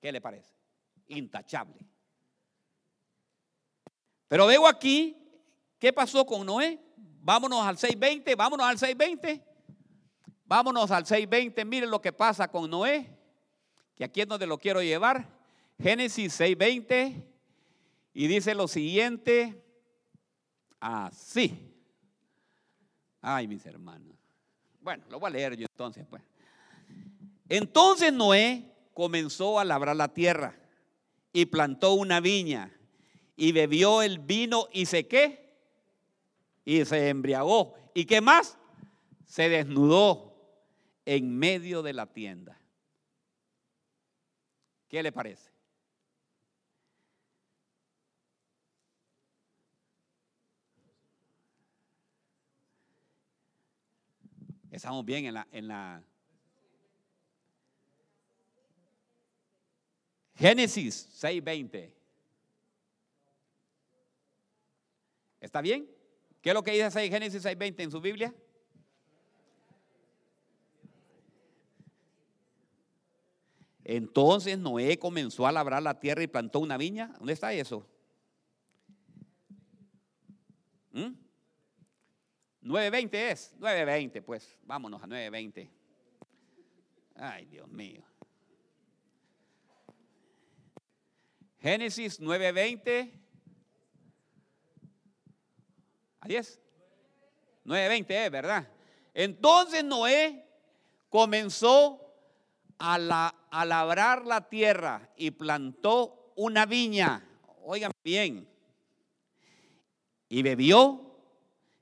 ¿Qué 0.00 0.10
le 0.12 0.20
parece? 0.20 0.54
Intachable. 1.08 1.86
Pero 4.28 4.46
veo 4.46 4.66
aquí, 4.66 5.16
¿qué 5.78 5.92
pasó 5.92 6.24
con 6.24 6.46
Noé? 6.46 6.78
Vámonos 6.96 7.66
al 7.66 7.76
620, 7.76 8.34
vámonos 8.34 8.66
al 8.66 8.78
620. 8.78 9.44
Vámonos 10.44 10.90
al 10.90 11.06
620, 11.06 11.64
miren 11.64 11.90
lo 11.90 12.00
que 12.02 12.12
pasa 12.12 12.48
con 12.48 12.68
Noé, 12.68 13.16
que 13.94 14.02
aquí 14.02 14.20
es 14.20 14.26
donde 14.26 14.48
lo 14.48 14.58
quiero 14.58 14.82
llevar. 14.82 15.28
Génesis 15.80 16.32
620 16.32 17.30
y 18.12 18.26
dice 18.26 18.54
lo 18.54 18.66
siguiente, 18.66 19.64
así. 20.80 21.69
Ay, 23.20 23.46
mis 23.46 23.64
hermanos. 23.66 24.16
Bueno, 24.80 25.04
lo 25.10 25.20
voy 25.20 25.28
a 25.28 25.30
leer 25.30 25.56
yo 25.56 25.66
entonces, 25.70 26.06
pues. 26.08 26.22
Entonces 27.48 28.12
Noé 28.12 28.72
comenzó 28.94 29.58
a 29.58 29.64
labrar 29.64 29.96
la 29.96 30.08
tierra 30.08 30.58
y 31.32 31.46
plantó 31.46 31.94
una 31.94 32.20
viña 32.20 32.72
y 33.36 33.52
bebió 33.52 34.02
el 34.02 34.18
vino 34.18 34.68
y 34.72 34.86
se 34.86 35.06
qué? 35.06 35.50
Y 36.64 36.84
se 36.84 37.08
embriagó. 37.08 37.74
¿Y 37.94 38.04
qué 38.04 38.20
más? 38.20 38.56
Se 39.26 39.48
desnudó 39.48 40.30
en 41.04 41.36
medio 41.38 41.82
de 41.82 41.92
la 41.92 42.06
tienda. 42.06 42.60
¿Qué 44.88 45.02
le 45.02 45.12
parece? 45.12 45.49
Estamos 54.70 55.04
bien 55.04 55.26
en 55.26 55.34
la, 55.34 55.48
en 55.50 55.68
la 55.68 56.02
Génesis 60.36 61.08
6:20. 61.20 61.92
¿Está 65.40 65.60
bien? 65.60 65.90
¿Qué 66.40 66.50
es 66.50 66.54
lo 66.54 66.62
que 66.62 66.70
dice 66.70 67.10
Génesis 67.10 67.44
6:20 67.44 67.82
en 67.82 67.90
su 67.90 68.00
Biblia? 68.00 68.32
Entonces 73.82 74.56
Noé 74.56 74.98
comenzó 74.98 75.48
a 75.48 75.52
labrar 75.52 75.82
la 75.82 75.98
tierra 75.98 76.22
y 76.22 76.28
plantó 76.28 76.60
una 76.60 76.76
viña. 76.76 77.08
¿Dónde 77.18 77.32
está 77.32 77.52
eso? 77.52 77.84
¿Mm? 80.92 81.29
9.20 82.62 83.14
es, 83.14 83.56
9.20 83.58 84.22
pues, 84.22 84.58
vámonos 84.62 85.02
a 85.02 85.06
9.20. 85.06 85.70
Ay, 87.16 87.46
Dios 87.46 87.68
mío. 87.68 88.02
Génesis 91.60 92.20
9.20. 92.20 93.12
Ahí 96.20 96.36
es. 96.36 96.60
9.20 97.64 98.10
es, 98.10 98.30
¿verdad? 98.30 98.68
Entonces 99.14 99.84
Noé 99.84 100.46
comenzó 101.08 102.14
a, 102.78 102.98
la, 102.98 103.34
a 103.50 103.64
labrar 103.64 104.24
la 104.26 104.48
tierra 104.48 105.10
y 105.16 105.30
plantó 105.30 106.32
una 106.36 106.66
viña. 106.66 107.26
Oigan 107.64 107.92
bien. 108.02 108.48
Y 110.28 110.42
bebió 110.42 111.09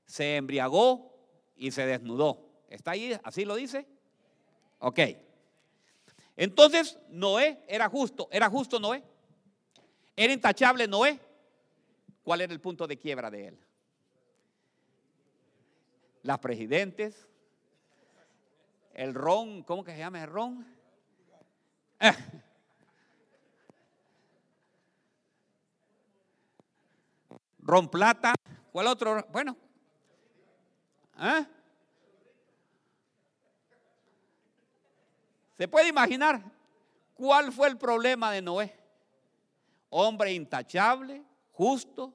se 0.09 0.37
embriagó 0.37 1.15
y 1.55 1.69
se 1.69 1.85
desnudó. 1.85 2.49
¿Está 2.67 2.91
ahí? 2.91 3.15
¿Así 3.23 3.45
lo 3.45 3.53
dice? 3.55 3.85
Ok. 4.79 4.99
Entonces, 6.35 6.97
Noé 7.09 7.63
era 7.67 7.87
justo. 7.89 8.27
¿Era 8.31 8.49
justo 8.49 8.79
Noé? 8.79 9.03
¿Era 10.15 10.33
intachable 10.33 10.87
Noé? 10.87 11.19
¿Cuál 12.23 12.41
era 12.41 12.51
el 12.51 12.59
punto 12.59 12.87
de 12.87 12.97
quiebra 12.97 13.29
de 13.29 13.49
él? 13.49 13.59
Las 16.23 16.39
presidentes, 16.39 17.27
el 18.95 19.13
ron, 19.13 19.61
¿cómo 19.61 19.83
que 19.83 19.91
se 19.91 19.99
llama 19.99 20.23
el 20.23 20.29
ron? 20.29 20.65
Ron 27.59 27.89
plata. 27.91 28.33
¿Cuál 28.71 28.87
otro? 28.87 29.27
Bueno, 29.31 29.55
¿Eh? 31.21 31.45
¿Se 35.57 35.67
puede 35.67 35.89
imaginar 35.89 36.41
cuál 37.13 37.51
fue 37.51 37.67
el 37.67 37.77
problema 37.77 38.31
de 38.31 38.41
Noé? 38.41 38.73
Hombre 39.89 40.31
intachable, 40.31 41.23
justo, 41.51 42.13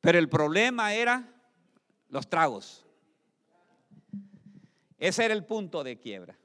pero 0.00 0.18
el 0.18 0.28
problema 0.28 0.94
era 0.94 1.28
los 2.08 2.28
tragos. 2.28 2.86
Ese 4.98 5.24
era 5.24 5.34
el 5.34 5.44
punto 5.44 5.82
de 5.82 5.98
quiebra. 5.98 6.38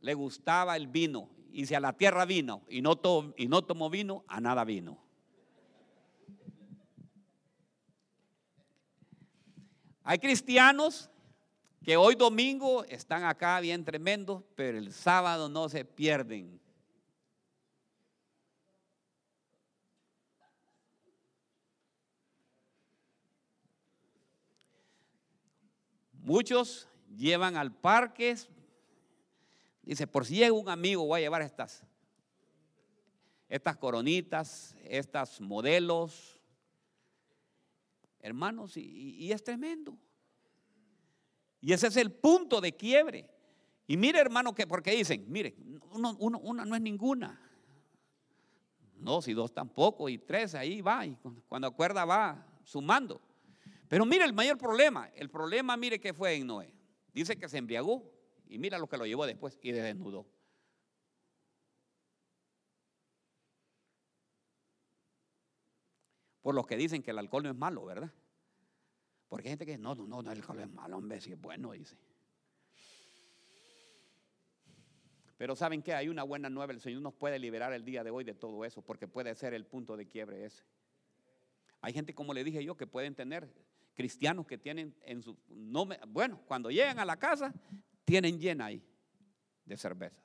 Le 0.00 0.14
gustaba 0.14 0.76
el 0.76 0.88
vino 0.88 1.28
y 1.52 1.66
si 1.66 1.74
a 1.74 1.80
la 1.80 1.92
tierra 1.92 2.24
vino 2.24 2.62
y 2.68 2.80
no, 2.80 2.98
y 3.36 3.48
no 3.48 3.62
tomó 3.62 3.90
vino, 3.90 4.24
a 4.26 4.40
nada 4.40 4.64
vino. 4.64 5.09
Hay 10.10 10.18
cristianos 10.18 11.08
que 11.84 11.96
hoy 11.96 12.16
domingo 12.16 12.82
están 12.86 13.22
acá 13.22 13.60
bien 13.60 13.84
tremendos, 13.84 14.42
pero 14.56 14.76
el 14.76 14.92
sábado 14.92 15.48
no 15.48 15.68
se 15.68 15.84
pierden. 15.84 16.60
Muchos 26.14 26.88
llevan 27.16 27.56
al 27.56 27.72
parque, 27.72 28.34
dice, 29.82 30.08
por 30.08 30.26
si 30.26 30.34
llega 30.34 30.52
un 30.52 30.68
amigo 30.68 31.06
voy 31.06 31.20
a 31.20 31.22
llevar 31.22 31.42
estas, 31.42 31.84
estas 33.48 33.76
coronitas, 33.76 34.74
estas 34.82 35.40
modelos, 35.40 36.39
hermanos, 38.20 38.76
y, 38.76 39.30
es 39.32 39.42
tremendo. 39.42 39.98
Y 41.60 41.72
ese 41.72 41.88
es 41.88 41.96
el 41.96 42.12
punto 42.12 42.60
de 42.60 42.76
quiebre. 42.76 43.30
Y 43.86 43.96
mire, 43.96 44.18
hermano, 44.20 44.54
que 44.54 44.66
porque 44.66 44.92
dicen, 44.92 45.24
mire, 45.28 45.56
uno, 45.92 46.16
una 46.18 46.64
no 46.64 46.74
es 46.74 46.80
ninguna. 46.80 47.40
No, 48.96 49.22
si 49.22 49.32
dos 49.32 49.52
tampoco, 49.52 50.08
y 50.08 50.18
tres 50.18 50.54
ahí 50.54 50.80
va, 50.80 51.06
y 51.06 51.16
cuando 51.48 51.68
acuerda 51.68 52.04
va 52.04 52.46
sumando. 52.64 53.20
Pero 53.88 54.06
mire 54.06 54.24
el 54.24 54.32
mayor 54.32 54.56
problema, 54.56 55.08
el 55.16 55.30
problema 55.30 55.76
mire 55.76 55.98
que 55.98 56.14
fue 56.14 56.36
en 56.36 56.46
Noé. 56.46 56.72
Dice 57.12 57.36
que 57.36 57.48
se 57.48 57.58
embriagó 57.58 58.08
y 58.48 58.58
mira 58.58 58.78
lo 58.78 58.86
que 58.86 58.96
lo 58.96 59.06
llevó 59.06 59.26
después 59.26 59.58
y 59.62 59.72
desnudó. 59.72 60.26
Por 66.42 66.54
los 66.54 66.66
que 66.66 66.76
dicen 66.76 67.02
que 67.02 67.10
el 67.10 67.18
alcohol 67.18 67.42
no 67.42 67.50
es 67.50 67.56
malo, 67.56 67.84
¿verdad? 67.84 68.12
Porque 69.28 69.48
hay 69.48 69.52
gente 69.52 69.66
que 69.66 69.78
no, 69.78 69.94
no, 69.94 70.06
no, 70.06 70.20
el 70.20 70.28
alcohol 70.28 70.60
es 70.60 70.70
malo, 70.70 70.96
hombre, 70.96 71.20
si 71.20 71.32
es 71.32 71.40
bueno, 71.40 71.72
dice. 71.72 71.96
Pero 75.36 75.56
¿saben 75.56 75.82
qué? 75.82 75.94
Hay 75.94 76.08
una 76.08 76.22
buena 76.22 76.50
nueva, 76.50 76.72
el 76.72 76.80
Señor 76.80 77.00
nos 77.00 77.14
puede 77.14 77.38
liberar 77.38 77.72
el 77.72 77.84
día 77.84 78.04
de 78.04 78.10
hoy 78.10 78.24
de 78.24 78.34
todo 78.34 78.64
eso, 78.64 78.82
porque 78.82 79.08
puede 79.08 79.34
ser 79.34 79.54
el 79.54 79.64
punto 79.64 79.96
de 79.96 80.06
quiebre 80.06 80.44
ese. 80.44 80.64
Hay 81.80 81.92
gente, 81.92 82.14
como 82.14 82.34
le 82.34 82.44
dije 82.44 82.62
yo, 82.62 82.76
que 82.76 82.86
pueden 82.86 83.14
tener 83.14 83.50
cristianos 83.94 84.46
que 84.46 84.58
tienen 84.58 84.94
en 85.02 85.22
su... 85.22 85.38
No 85.48 85.86
bueno, 86.08 86.42
cuando 86.46 86.70
llegan 86.70 86.98
a 86.98 87.04
la 87.04 87.18
casa, 87.18 87.54
tienen 88.04 88.38
llena 88.38 88.66
ahí 88.66 88.82
de 89.64 89.76
cerveza. 89.76 90.20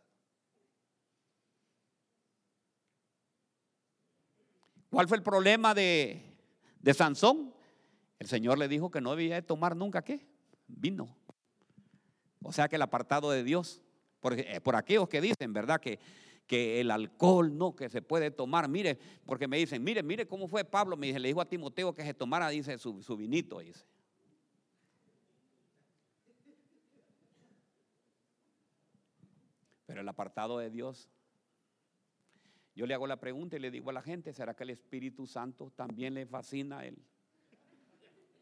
¿Cuál 4.95 5.09
fue 5.09 5.17
el 5.17 5.23
problema 5.23 5.73
de, 5.73 6.23
de 6.79 6.93
Sansón? 6.93 7.53
El 8.17 8.27
Señor 8.27 8.57
le 8.57 8.69
dijo 8.69 8.89
que 8.89 9.01
no 9.01 9.13
debía 9.13 9.45
tomar 9.45 9.75
nunca 9.75 10.01
qué? 10.01 10.25
Vino. 10.67 11.13
O 12.41 12.53
sea 12.53 12.69
que 12.69 12.77
el 12.77 12.81
apartado 12.81 13.29
de 13.29 13.43
Dios, 13.43 13.81
por, 14.21 14.39
eh, 14.39 14.61
por 14.61 14.77
aquellos 14.77 15.09
que 15.09 15.19
dicen, 15.19 15.51
¿verdad? 15.51 15.81
Que 15.81 15.99
que 16.47 16.79
el 16.79 16.91
alcohol 16.91 17.57
no, 17.57 17.75
que 17.75 17.89
se 17.89 18.01
puede 18.01 18.31
tomar. 18.31 18.69
Mire, 18.69 18.97
porque 19.25 19.49
me 19.49 19.57
dicen, 19.57 19.83
mire, 19.83 20.01
mire 20.01 20.27
cómo 20.29 20.47
fue 20.47 20.63
Pablo, 20.63 20.95
me 20.95 21.07
dice, 21.07 21.19
le 21.19 21.27
dijo 21.27 21.41
a 21.41 21.49
Timoteo 21.49 21.93
que 21.93 22.03
se 22.03 22.13
tomara, 22.13 22.47
dice, 22.47 22.77
su, 22.77 23.03
su 23.03 23.17
vinito, 23.17 23.59
dice. 23.59 23.85
Pero 29.87 29.99
el 29.99 30.07
apartado 30.07 30.59
de 30.59 30.69
Dios, 30.69 31.09
yo 32.75 32.85
le 32.85 32.93
hago 32.93 33.07
la 33.07 33.19
pregunta 33.19 33.55
y 33.55 33.59
le 33.59 33.71
digo 33.71 33.89
a 33.89 33.93
la 33.93 34.01
gente, 34.01 34.33
¿será 34.33 34.53
que 34.53 34.63
el 34.63 34.71
Espíritu 34.71 35.25
Santo 35.25 35.71
también 35.75 36.13
le 36.13 36.25
fascina 36.25 36.79
a 36.79 36.85
él? 36.85 36.97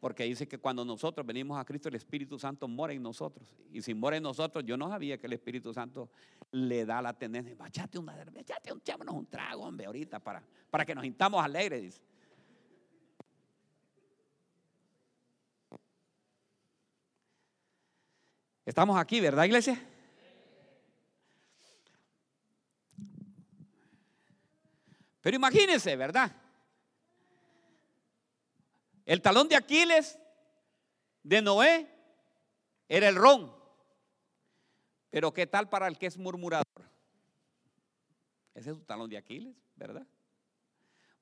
Porque 0.00 0.24
dice 0.24 0.46
que 0.46 0.58
cuando 0.58 0.84
nosotros 0.84 1.26
venimos 1.26 1.58
a 1.58 1.64
Cristo, 1.64 1.88
el 1.88 1.94
Espíritu 1.94 2.38
Santo 2.38 2.68
mora 2.68 2.92
en 2.92 3.02
nosotros. 3.02 3.56
Y 3.72 3.80
si 3.80 3.94
mora 3.94 4.16
en 4.16 4.24
nosotros, 4.24 4.62
yo 4.66 4.76
no 4.76 4.88
sabía 4.88 5.16
que 5.16 5.26
el 5.26 5.32
Espíritu 5.32 5.72
Santo 5.72 6.10
le 6.50 6.84
da 6.84 7.00
la 7.00 7.14
tendencia. 7.14 7.56
Echate 7.66 7.98
una 7.98 8.14
echate 8.36 8.72
un, 8.72 8.82
un 9.08 9.26
trago, 9.26 9.62
hombre, 9.62 9.86
ahorita, 9.86 10.18
para, 10.18 10.42
para 10.68 10.84
que 10.84 10.94
nos 10.94 11.04
sintamos 11.04 11.42
alegres, 11.42 11.80
dice. 11.80 12.02
Estamos 18.66 18.98
aquí, 18.98 19.20
¿verdad, 19.20 19.44
iglesia? 19.44 19.80
Pero 25.24 25.36
imagínense, 25.36 25.96
¿verdad? 25.96 26.30
El 29.06 29.22
talón 29.22 29.48
de 29.48 29.56
Aquiles 29.56 30.18
de 31.22 31.40
Noé 31.40 31.88
era 32.86 33.08
el 33.08 33.16
ron. 33.16 33.50
Pero 35.08 35.32
¿qué 35.32 35.46
tal 35.46 35.70
para 35.70 35.88
el 35.88 35.96
que 35.96 36.08
es 36.08 36.18
murmurador? 36.18 36.66
Ese 38.52 38.72
es 38.72 38.76
su 38.76 38.84
talón 38.84 39.08
de 39.08 39.16
Aquiles, 39.16 39.56
¿verdad? 39.76 40.06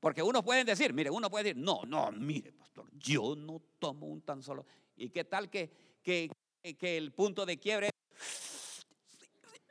Porque 0.00 0.20
uno 0.20 0.42
puede 0.42 0.64
decir, 0.64 0.92
mire, 0.92 1.09
uno 1.09 1.30
puede 1.30 1.44
decir, 1.44 1.62
no, 1.62 1.82
no, 1.86 2.11
mire, 2.11 2.53
pastor, 2.53 2.90
yo 2.94 3.36
no 3.36 3.62
tomo 3.78 4.09
un 4.09 4.22
tan 4.22 4.42
solo. 4.42 4.66
¿Y 4.96 5.11
qué 5.11 5.22
tal 5.22 5.48
que, 5.48 6.00
que, 6.03 6.28
que 6.76 6.96
el 6.96 7.12
punto 7.12 7.46
de 7.46 7.57
quiebre 7.57 7.90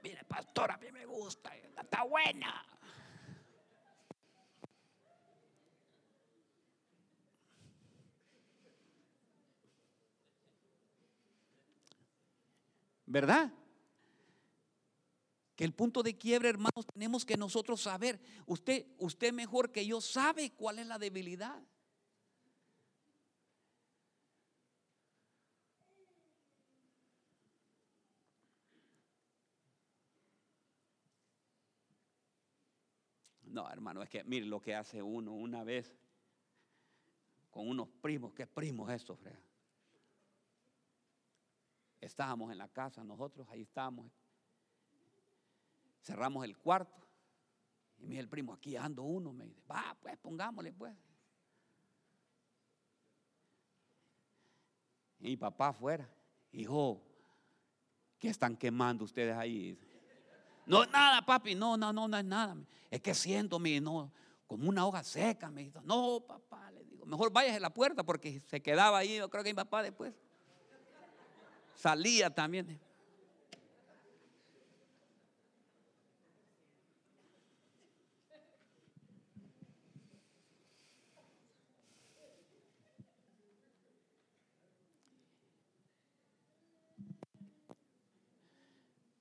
mire, 0.01 0.23
pastor, 0.23 0.71
a 0.71 0.77
mí 0.77 0.89
me 0.89 1.05
gusta, 1.05 1.53
está 1.53 2.03
buena. 2.03 2.65
¿Verdad? 13.11 13.51
Que 15.57 15.65
el 15.65 15.73
punto 15.73 16.01
de 16.01 16.17
quiebre, 16.17 16.47
hermanos, 16.47 16.85
tenemos 16.93 17.25
que 17.25 17.35
nosotros 17.35 17.81
saber. 17.81 18.21
Usted, 18.45 18.87
usted 18.99 19.33
mejor 19.33 19.73
que 19.73 19.85
yo 19.85 19.99
sabe 19.99 20.53
cuál 20.53 20.79
es 20.79 20.87
la 20.87 20.97
debilidad. 20.97 21.61
No, 33.43 33.69
hermano, 33.69 34.01
es 34.01 34.09
que 34.09 34.23
mire 34.23 34.45
lo 34.45 34.61
que 34.61 34.73
hace 34.73 35.01
uno 35.01 35.33
una 35.33 35.65
vez 35.65 35.93
con 37.49 37.67
unos 37.67 37.89
primos. 38.01 38.33
¿Qué 38.33 38.47
primos 38.47 38.89
esto, 38.89 39.17
frega? 39.17 39.50
Estábamos 42.01 42.51
en 42.51 42.57
la 42.57 42.67
casa, 42.67 43.03
nosotros 43.03 43.47
ahí 43.49 43.61
estábamos. 43.61 44.11
Cerramos 46.01 46.43
el 46.43 46.57
cuarto. 46.57 46.99
Y 47.99 48.03
me 48.03 48.09
dice 48.09 48.21
el 48.21 48.27
primo, 48.27 48.53
aquí 48.53 48.75
ando 48.75 49.03
uno. 49.03 49.31
Me 49.31 49.45
dice, 49.45 49.61
va, 49.69 49.95
pues 50.01 50.17
pongámosle, 50.17 50.73
pues. 50.73 50.95
Y 55.19 55.25
mi 55.25 55.37
papá 55.37 55.67
afuera, 55.67 56.09
hijo, 56.51 56.99
¿qué 58.17 58.29
están 58.29 58.57
quemando 58.57 59.05
ustedes 59.05 59.37
ahí? 59.37 59.79
No, 60.65 60.83
nada, 60.87 61.23
papi, 61.23 61.53
no, 61.53 61.77
no, 61.77 61.93
no, 61.93 62.07
no 62.07 62.17
es 62.17 62.25
nada. 62.25 62.57
Es 62.89 62.99
que 62.99 63.13
siento, 63.13 63.59
mi, 63.59 63.79
no, 63.79 64.11
como 64.47 64.67
una 64.67 64.87
hoja 64.87 65.03
seca. 65.03 65.51
Me 65.51 65.65
dijo, 65.65 65.79
no, 65.81 66.19
papá, 66.27 66.71
le 66.71 66.83
digo, 66.83 67.05
mejor 67.05 67.31
váyase 67.31 67.57
a 67.57 67.59
la 67.59 67.71
puerta 67.71 68.03
porque 68.03 68.39
se 68.39 68.59
quedaba 68.59 68.97
ahí, 68.97 69.17
yo 69.17 69.29
creo 69.29 69.43
que 69.43 69.51
mi 69.51 69.55
papá 69.55 69.83
después 69.83 70.15
salía 71.81 72.29
también. 72.29 72.79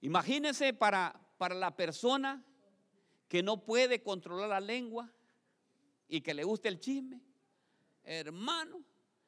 Imagínense 0.02 0.74
para, 0.74 1.18
para 1.38 1.54
la 1.54 1.74
persona 1.74 2.44
que 3.26 3.42
no 3.42 3.64
puede 3.64 4.02
controlar 4.02 4.50
la 4.50 4.60
lengua 4.60 5.10
y 6.08 6.20
que 6.20 6.34
le 6.34 6.44
gusta 6.44 6.68
el 6.68 6.78
chisme, 6.78 7.22
hermano, 8.02 8.82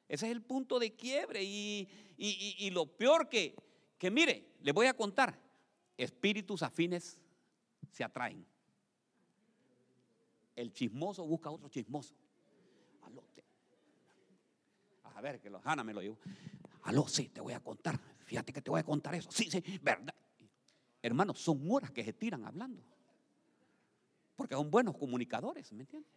ese 0.07 0.27
es 0.27 0.31
el 0.31 0.41
punto 0.41 0.79
de 0.79 0.95
quiebre. 0.95 1.43
Y, 1.43 2.69
lo 2.71 2.85
peor 2.85 3.29
que, 3.29 3.55
que, 3.97 4.11
mire, 4.11 4.53
le 4.61 4.71
voy 4.71 4.87
a 4.87 4.93
contar, 4.93 5.39
espíritus 5.97 6.63
afines 6.63 7.21
se 7.91 8.03
atraen. 8.03 8.45
El 10.55 10.71
chismoso 10.71 11.25
busca 11.25 11.49
otro 11.49 11.69
chismoso. 11.69 12.13
A 15.15 15.21
ver, 15.21 15.39
que 15.39 15.49
los 15.49 15.65
Hanna 15.65 15.83
me 15.83 15.93
lo 15.93 16.01
dijo. 16.01 16.17
Aló, 16.83 17.07
sí, 17.07 17.29
te 17.29 17.39
voy 17.39 17.53
a 17.53 17.59
contar. 17.59 17.99
Fíjate 18.25 18.51
que 18.51 18.61
te 18.61 18.69
voy 18.69 18.79
a 18.79 18.83
contar 18.83 19.15
eso. 19.15 19.31
Sí, 19.31 19.49
sí, 19.49 19.63
verdad. 19.81 20.13
Hermanos, 21.01 21.39
son 21.39 21.69
horas 21.69 21.91
que 21.91 22.03
se 22.03 22.13
tiran 22.13 22.45
hablando. 22.45 22.83
Porque 24.35 24.55
son 24.55 24.71
buenos 24.71 24.97
comunicadores, 24.97 25.71
¿me 25.71 25.81
entiendes? 25.81 26.11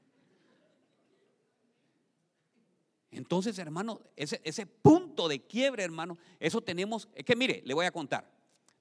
Entonces, 3.16 3.58
hermano, 3.58 4.02
ese, 4.14 4.66
punto 4.66 5.26
de 5.26 5.40
quiebre, 5.40 5.82
hermano, 5.82 6.18
eso 6.38 6.60
tenemos, 6.60 7.08
es 7.14 7.24
que 7.24 7.34
mire, 7.34 7.62
le 7.64 7.72
voy 7.72 7.86
a 7.86 7.90
contar. 7.90 8.30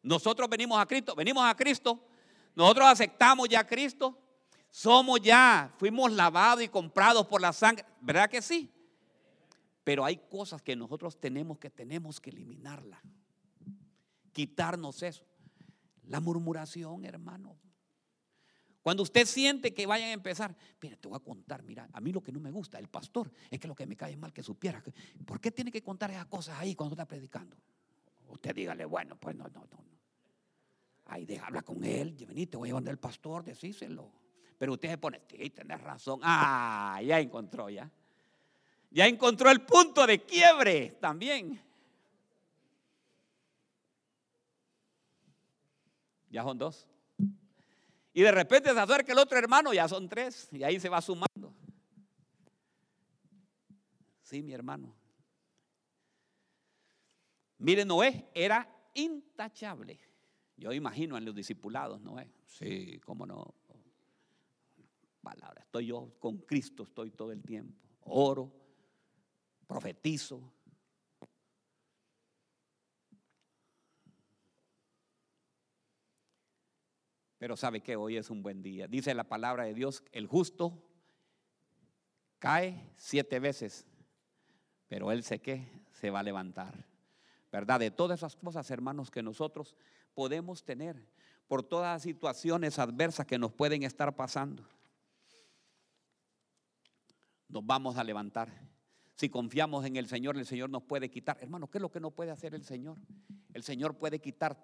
Nosotros 0.03 0.49
venimos 0.49 0.77
a 0.77 0.85
Cristo, 0.85 1.15
venimos 1.15 1.45
a 1.45 1.55
Cristo, 1.55 2.05
nosotros 2.53 2.85
aceptamos 2.85 3.47
ya 3.47 3.61
a 3.61 3.67
Cristo, 3.67 4.19
somos 4.69 5.21
ya, 5.21 5.73
fuimos 5.77 6.11
lavados 6.11 6.63
y 6.63 6.67
comprados 6.67 7.25
por 7.27 7.39
la 7.39 7.53
sangre, 7.53 7.85
¿verdad 8.01 8.29
que 8.29 8.41
sí? 8.41 8.69
Pero 9.85 10.03
hay 10.03 10.17
cosas 10.17 10.61
que 10.61 10.75
nosotros 10.75 11.17
tenemos 11.17 11.57
que 11.57 11.69
tenemos 11.69 12.19
que 12.19 12.31
eliminarla. 12.31 13.01
Quitarnos 14.33 15.01
eso. 15.01 15.23
La 16.03 16.19
murmuración, 16.19 17.05
hermano. 17.05 17.55
Cuando 18.85 19.01
usted 19.01 19.25
siente 19.25 19.73
que 19.73 19.87
vayan 19.87 20.09
a 20.09 20.13
empezar, 20.13 20.55
mira, 20.79 20.95
te 20.95 21.07
voy 21.07 21.17
a 21.17 21.19
contar, 21.19 21.63
mira, 21.63 21.89
a 21.91 21.99
mí 21.99 22.11
lo 22.11 22.21
que 22.21 22.31
no 22.31 22.39
me 22.39 22.51
gusta, 22.51 22.77
el 22.77 22.87
pastor, 22.87 23.31
es 23.49 23.59
que 23.59 23.67
lo 23.67 23.73
que 23.73 23.87
me 23.87 23.95
cae 23.97 24.15
mal 24.15 24.31
que 24.31 24.43
supiera. 24.43 24.79
¿Por 25.25 25.41
qué 25.41 25.49
tiene 25.49 25.71
que 25.71 25.81
contar 25.81 26.11
esas 26.11 26.27
cosas 26.27 26.59
ahí 26.59 26.75
cuando 26.75 26.93
está 26.93 27.07
predicando? 27.07 27.57
Usted 28.27 28.53
dígale, 28.53 28.85
bueno, 28.85 29.15
pues 29.15 29.35
no, 29.35 29.45
no, 29.45 29.61
no. 29.71 29.83
Ahí 31.05 31.25
deja, 31.25 31.47
habla 31.47 31.63
con 31.63 31.83
él, 31.83 32.13
vení, 32.27 32.45
te 32.45 32.57
voy 32.57 32.69
a 32.69 32.73
llevar 32.73 32.87
al 32.87 32.99
pastor, 32.99 33.43
decíselo. 33.43 34.11
Pero 34.55 34.73
usted 34.73 34.89
se 34.91 34.99
pone, 34.99 35.19
sí, 35.31 35.49
tenés 35.49 35.81
razón. 35.81 36.19
Ah, 36.21 37.01
ya 37.03 37.19
encontró 37.19 37.71
ya. 37.71 37.89
Ya 38.91 39.07
encontró 39.07 39.49
el 39.49 39.61
punto 39.61 40.05
de 40.05 40.21
quiebre 40.21 40.91
también. 41.01 41.59
Ya 46.29 46.43
son 46.43 46.59
dos. 46.59 46.87
Y 48.15 48.21
de 48.21 48.31
repente 48.31 48.73
se 48.73 48.79
acerca 48.79 49.11
el 49.11 49.19
otro 49.19 49.37
hermano, 49.37 49.73
ya 49.73 49.89
son 49.89 50.07
tres. 50.07 50.47
Y 50.53 50.63
ahí 50.63 50.79
se 50.79 50.87
va 50.87 51.01
sumando. 51.01 51.53
Sí, 54.21 54.41
mi 54.41 54.53
hermano. 54.53 54.95
Mire, 57.57 57.83
Noé 57.83 58.29
era 58.33 58.73
intachable. 58.93 59.99
Yo 60.55 60.71
imagino 60.71 61.17
en 61.17 61.25
los 61.25 61.35
discipulados, 61.35 61.99
Noé. 61.99 62.31
Sí, 62.45 63.01
cómo 63.03 63.25
no. 63.25 63.53
Palabra. 65.21 65.63
Estoy 65.63 65.87
yo 65.87 66.13
con 66.17 66.37
Cristo, 66.37 66.83
estoy 66.83 67.11
todo 67.11 67.33
el 67.33 67.43
tiempo. 67.43 67.77
Oro, 68.05 68.49
profetizo. 69.67 70.53
Pero 77.45 77.55
sabe 77.55 77.81
que 77.81 77.95
hoy 77.95 78.17
es 78.17 78.31
un 78.31 78.41
buen 78.41 78.63
día. 78.63 78.87
Dice 78.87 79.13
la 79.13 79.25
palabra 79.25 79.65
de 79.65 79.75
Dios, 79.75 80.01
el 80.11 80.25
justo 80.25 80.81
cae 82.39 82.91
siete 82.97 83.39
veces, 83.39 83.85
pero 84.87 85.11
él 85.11 85.21
se 85.21 85.39
que 85.39 85.85
se 85.91 86.09
va 86.09 86.21
a 86.21 86.23
levantar. 86.23 86.87
¿Verdad? 87.51 87.81
De 87.81 87.91
todas 87.91 88.21
esas 88.21 88.35
cosas, 88.35 88.71
hermanos, 88.71 89.11
que 89.11 89.21
nosotros 89.21 89.75
podemos 90.15 90.65
tener 90.65 91.07
por 91.45 91.61
todas 91.61 91.93
las 91.97 92.01
situaciones 92.01 92.79
adversas 92.79 93.27
que 93.27 93.37
nos 93.37 93.53
pueden 93.53 93.83
estar 93.83 94.15
pasando. 94.15 94.67
Nos 97.47 97.63
vamos 97.63 97.95
a 97.97 98.03
levantar. 98.03 98.49
Si 99.13 99.29
confiamos 99.29 99.85
en 99.85 99.97
el 99.97 100.07
Señor, 100.07 100.35
el 100.35 100.47
Señor 100.47 100.71
nos 100.71 100.81
puede 100.81 101.11
quitar. 101.11 101.37
Hermano, 101.41 101.69
¿qué 101.69 101.77
es 101.77 101.83
lo 101.83 101.91
que 101.91 101.99
no 101.99 102.09
puede 102.09 102.31
hacer 102.31 102.55
el 102.55 102.63
Señor? 102.63 102.97
El 103.53 103.61
Señor 103.61 103.99
puede 103.99 104.19
quitar 104.19 104.57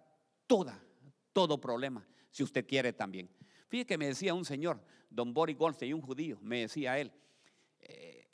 toda, 0.47 0.83
todo 1.31 1.61
problema, 1.61 2.07
si 2.31 2.43
usted 2.43 2.65
quiere 2.65 2.93
también. 2.93 3.29
Fíjese 3.67 3.85
que 3.85 3.97
me 3.97 4.07
decía 4.07 4.33
un 4.33 4.45
señor, 4.45 4.83
don 5.09 5.33
Boris 5.33 5.57
y 5.81 5.93
un 5.93 6.01
judío, 6.01 6.39
me 6.41 6.61
decía 6.61 6.97
él, 6.97 7.11
eh, 7.79 8.27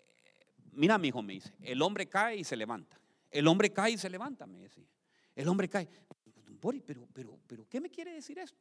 mira 0.71 0.97
mi 0.97 1.09
hijo, 1.09 1.21
me 1.21 1.33
dice, 1.33 1.53
el 1.61 1.81
hombre 1.81 2.07
cae 2.07 2.37
y 2.37 2.43
se 2.43 2.55
levanta. 2.55 2.99
El 3.29 3.47
hombre 3.47 3.71
cae 3.71 3.91
y 3.91 3.97
se 3.97 4.09
levanta, 4.09 4.45
me 4.45 4.59
decía. 4.59 4.87
El 5.35 5.47
hombre 5.47 5.67
cae. 5.67 5.89
Don 6.45 6.59
Boris, 6.59 6.81
pero, 6.85 7.07
pero, 7.13 7.37
pero, 7.45 7.67
¿qué 7.67 7.81
me 7.81 7.89
quiere 7.89 8.13
decir 8.13 8.39
esto? 8.39 8.57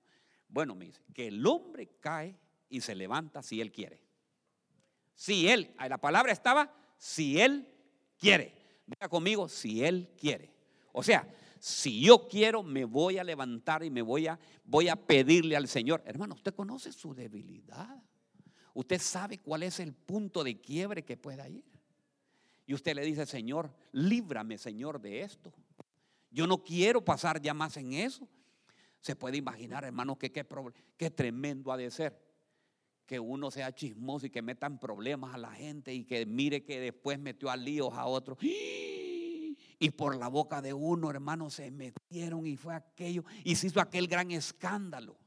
Bueno, 0.49 0.74
me 0.74 0.87
dice, 0.87 1.01
que 1.14 1.28
el 1.28 1.47
hombre 1.47 1.89
cae 2.01 2.37
y 2.68 2.80
se 2.80 2.95
levanta 2.95 3.43
si 3.43 3.61
él 3.61 3.70
quiere. 3.70 4.03
Si 5.14 5.49
él, 5.49 5.74
la 5.89 5.99
palabra 5.99 6.32
estaba, 6.32 6.72
si 6.99 7.41
Él 7.41 7.68
quiere. 8.18 8.55
Diga 8.87 9.09
conmigo, 9.09 9.49
si 9.49 9.84
Él 9.84 10.11
quiere. 10.18 10.53
O 10.93 11.03
sea, 11.03 11.26
si 11.59 12.01
yo 12.01 12.29
quiero, 12.29 12.63
me 12.63 12.85
voy 12.85 13.19
a 13.19 13.25
levantar 13.25 13.85
y 13.85 13.91
me 13.91 14.03
voy 14.03 14.27
a, 14.27 14.39
voy 14.65 14.89
a 14.89 14.97
pedirle 14.97 15.57
al 15.57 15.69
Señor. 15.69 16.03
Hermano, 16.07 16.35
usted 16.35 16.55
conoce 16.55 16.93
su 16.93 17.15
debilidad. 17.15 18.03
Usted 18.75 19.01
sabe 19.01 19.39
cuál 19.39 19.63
es 19.63 19.81
el 19.81 19.95
punto 19.95 20.45
de 20.45 20.61
quiebre 20.61 21.05
que 21.05 21.17
pueda 21.17 21.49
ir. 21.49 21.65
Y 22.67 22.75
usted 22.75 22.95
le 22.95 23.03
dice, 23.05 23.25
Señor, 23.27 23.73
líbrame, 23.93 24.59
Señor, 24.59 25.01
de 25.01 25.23
esto. 25.23 25.53
Yo 26.31 26.47
no 26.47 26.63
quiero 26.63 27.05
pasar 27.05 27.41
ya 27.41 27.55
más 27.55 27.77
en 27.77 27.95
eso. 27.95 28.29
Se 29.01 29.17
puede 29.17 29.37
imaginar, 29.37 29.85
hermano, 29.85 30.19
que 30.19 30.33
qué, 30.33 30.47
qué 30.97 31.11
tremendo 31.11 31.73
ha 31.73 31.77
de 31.77 31.91
ser 31.91 32.27
que 33.07 33.21
uno 33.21 33.51
sea 33.51 33.73
chismoso 33.73 34.27
y 34.27 34.31
que 34.31 34.43
metan 34.43 34.79
problemas 34.81 35.35
a 35.35 35.39
la 35.39 35.53
gente 35.53 35.95
y 35.95 36.05
que 36.05 36.27
mire 36.27 36.65
que 36.65 36.81
después 36.81 37.19
metió 37.19 37.49
a 37.49 37.57
líos 37.57 37.95
a 37.95 38.07
otro. 38.07 38.37
Y 39.79 39.91
por 39.91 40.16
la 40.16 40.29
boca 40.29 40.62
de 40.62 40.72
uno, 40.72 41.11
hermano, 41.11 41.51
se 41.51 41.70
metieron 41.70 42.47
y 42.47 42.57
fue 42.57 42.74
aquello 42.74 43.24
y 43.45 43.57
se 43.57 43.66
hizo 43.66 43.81
aquel 43.81 44.09
gran 44.09 44.31
escándalo. 44.31 45.18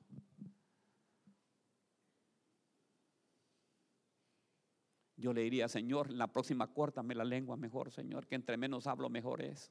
Yo 5.16 5.34
le 5.34 5.42
diría, 5.42 5.68
Señor, 5.68 6.10
la 6.12 6.28
próxima 6.28 6.68
córtame 6.68 7.14
la 7.14 7.26
lengua 7.26 7.58
mejor, 7.58 7.92
Señor, 7.92 8.26
que 8.26 8.36
entre 8.36 8.56
menos 8.56 8.88
hablo 8.88 9.10
mejor 9.10 9.42
es. 9.42 9.70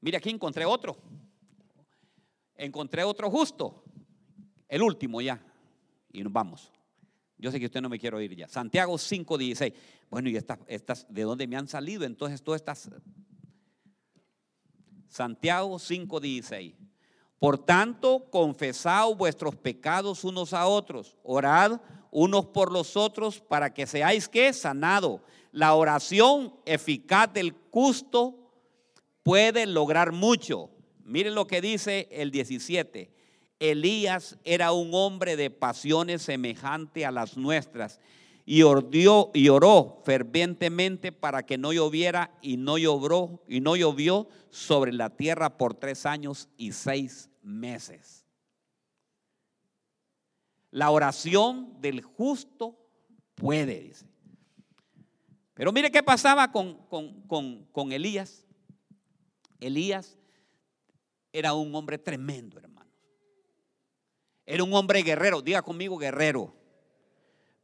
Mire, 0.00 0.16
aquí 0.16 0.30
encontré 0.30 0.64
otro. 0.64 0.96
Encontré 2.56 3.04
otro 3.04 3.30
justo. 3.30 3.84
El 4.68 4.82
último 4.82 5.20
ya. 5.20 5.47
Y 6.12 6.22
nos 6.22 6.32
vamos. 6.32 6.72
Yo 7.38 7.52
sé 7.52 7.60
que 7.60 7.66
usted 7.66 7.80
no 7.80 7.88
me 7.88 7.98
quiere 7.98 8.22
ir 8.24 8.34
ya. 8.34 8.48
Santiago 8.48 8.98
5:16. 8.98 9.72
Bueno, 10.10 10.28
y 10.28 10.36
estas, 10.36 10.58
estas, 10.66 11.06
¿de 11.08 11.22
dónde 11.22 11.46
me 11.46 11.56
han 11.56 11.68
salido? 11.68 12.04
Entonces, 12.04 12.42
todas 12.42 12.60
estas. 12.60 12.90
Santiago 15.08 15.78
5:16. 15.78 16.74
Por 17.38 17.58
tanto, 17.58 18.28
confesad 18.30 19.14
vuestros 19.14 19.54
pecados 19.54 20.24
unos 20.24 20.52
a 20.52 20.66
otros. 20.66 21.16
Orad 21.22 21.80
unos 22.10 22.46
por 22.46 22.72
los 22.72 22.96
otros 22.96 23.40
para 23.40 23.72
que 23.72 23.86
seáis 23.86 24.28
que 24.28 24.52
sanado. 24.52 25.22
La 25.52 25.74
oración 25.74 26.54
eficaz 26.66 27.32
del 27.32 27.54
justo 27.70 28.52
puede 29.22 29.66
lograr 29.66 30.10
mucho. 30.10 30.70
Miren 31.04 31.34
lo 31.34 31.46
que 31.46 31.60
dice 31.60 32.08
el 32.10 32.30
17. 32.30 33.17
Elías 33.60 34.38
era 34.44 34.72
un 34.72 34.90
hombre 34.92 35.36
de 35.36 35.50
pasiones 35.50 36.22
semejante 36.22 37.04
a 37.04 37.10
las 37.10 37.36
nuestras 37.36 38.00
y, 38.46 38.62
ordió, 38.62 39.30
y 39.34 39.48
oró 39.48 40.00
fervientemente 40.04 41.12
para 41.12 41.44
que 41.44 41.58
no 41.58 41.72
lloviera 41.72 42.30
y 42.40 42.56
no 42.56 42.78
llovió 42.78 43.42
y 43.48 43.60
no 43.60 43.76
llovió 43.76 44.28
sobre 44.50 44.92
la 44.92 45.10
tierra 45.10 45.58
por 45.58 45.74
tres 45.74 46.06
años 46.06 46.48
y 46.56 46.72
seis 46.72 47.28
meses. 47.42 48.24
La 50.70 50.90
oración 50.90 51.80
del 51.80 52.02
justo 52.02 52.78
puede, 53.34 53.80
dice. 53.80 54.06
Pero 55.54 55.72
mire 55.72 55.90
qué 55.90 56.02
pasaba 56.02 56.52
con, 56.52 56.86
con, 56.86 57.64
con 57.72 57.92
Elías. 57.92 58.46
Elías 59.58 60.16
era 61.32 61.52
un 61.52 61.74
hombre 61.74 61.98
tremendo, 61.98 62.58
hermano. 62.58 62.67
Era 64.50 64.64
un 64.64 64.72
hombre 64.72 65.02
guerrero, 65.02 65.42
diga 65.42 65.60
conmigo 65.60 65.98
guerrero. 65.98 66.54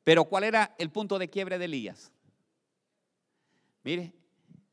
Pero 0.04 0.26
¿cuál 0.26 0.44
era 0.44 0.74
el 0.76 0.90
punto 0.90 1.18
de 1.18 1.30
quiebre 1.30 1.56
de 1.56 1.64
Elías? 1.64 2.12
Mire, 3.82 4.12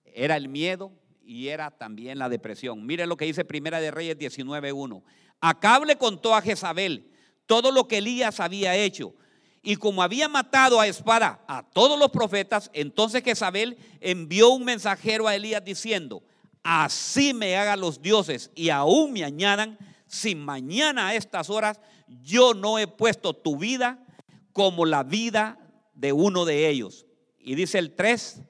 era 0.04 0.36
el 0.36 0.50
miedo 0.50 0.92
y 1.24 1.48
era 1.48 1.72
también 1.72 2.20
la 2.20 2.28
depresión. 2.28 2.86
Mire 2.86 3.06
lo 3.06 3.16
que 3.16 3.24
dice 3.24 3.46
Primera 3.46 3.80
de 3.80 3.92
Reyes 3.92 4.18
19:1. 4.18 5.02
Acab 5.40 5.86
le 5.86 5.96
contó 5.96 6.36
a 6.36 6.42
Jezabel 6.42 7.10
todo 7.46 7.72
lo 7.72 7.88
que 7.88 8.00
Elías 8.00 8.42
había 8.42 8.76
hecho. 8.76 9.16
Y 9.62 9.78
como 9.78 10.04
había 10.04 10.28
matado 10.28 10.82
a 10.82 10.88
espada 10.88 11.46
a 11.48 11.64
todos 11.64 11.98
los 11.98 12.12
profetas, 12.12 12.70
entonces 12.74 13.24
Jezabel 13.24 13.78
envió 14.02 14.50
un 14.50 14.66
mensajero 14.66 15.30
a 15.30 15.36
Elías 15.36 15.64
diciendo, 15.64 16.24
así 16.62 17.34
me 17.34 17.56
hagan 17.56 17.80
los 17.80 18.02
dioses 18.02 18.52
y 18.54 18.68
aún 18.68 19.14
me 19.14 19.24
añadan, 19.24 19.78
si 20.08 20.36
mañana 20.36 21.08
a 21.08 21.16
estas 21.16 21.50
horas 21.50 21.80
yo 22.22 22.54
no 22.54 22.78
he 22.80 22.88
puesto 22.88 23.34
tu 23.34 23.58
vida 23.58 24.06
como 24.54 24.86
la 24.86 25.04
vida 25.04 25.58
de 25.94 26.14
uno 26.14 26.46
de 26.46 26.68
ellos. 26.68 27.06
Y 27.40 27.56
dice 27.56 27.80
el 27.80 27.96
3, 27.96 28.42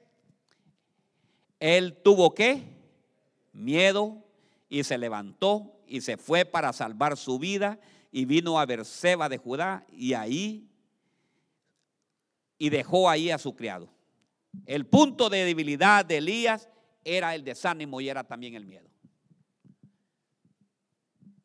él 1.60 1.96
tuvo 2.02 2.34
que 2.34 2.62
miedo 3.52 4.24
y 4.68 4.84
se 4.84 4.98
levantó 4.98 5.80
y 5.86 6.00
se 6.00 6.16
fue 6.16 6.44
para 6.44 6.72
salvar 6.72 7.16
su 7.16 7.38
vida 7.38 7.78
y 8.10 8.24
vino 8.24 8.58
a 8.58 8.66
Berseba 8.66 9.28
de 9.28 9.38
Judá 9.38 9.86
y 9.90 10.14
ahí 10.14 10.68
y 12.58 12.70
dejó 12.70 13.08
ahí 13.08 13.30
a 13.30 13.38
su 13.38 13.54
criado. 13.54 13.88
El 14.66 14.86
punto 14.86 15.30
de 15.30 15.44
debilidad 15.44 16.04
de 16.04 16.18
Elías 16.18 16.68
era 17.04 17.34
el 17.34 17.44
desánimo 17.44 18.00
y 18.00 18.08
era 18.08 18.24
también 18.24 18.54
el 18.54 18.66
miedo. 18.66 18.91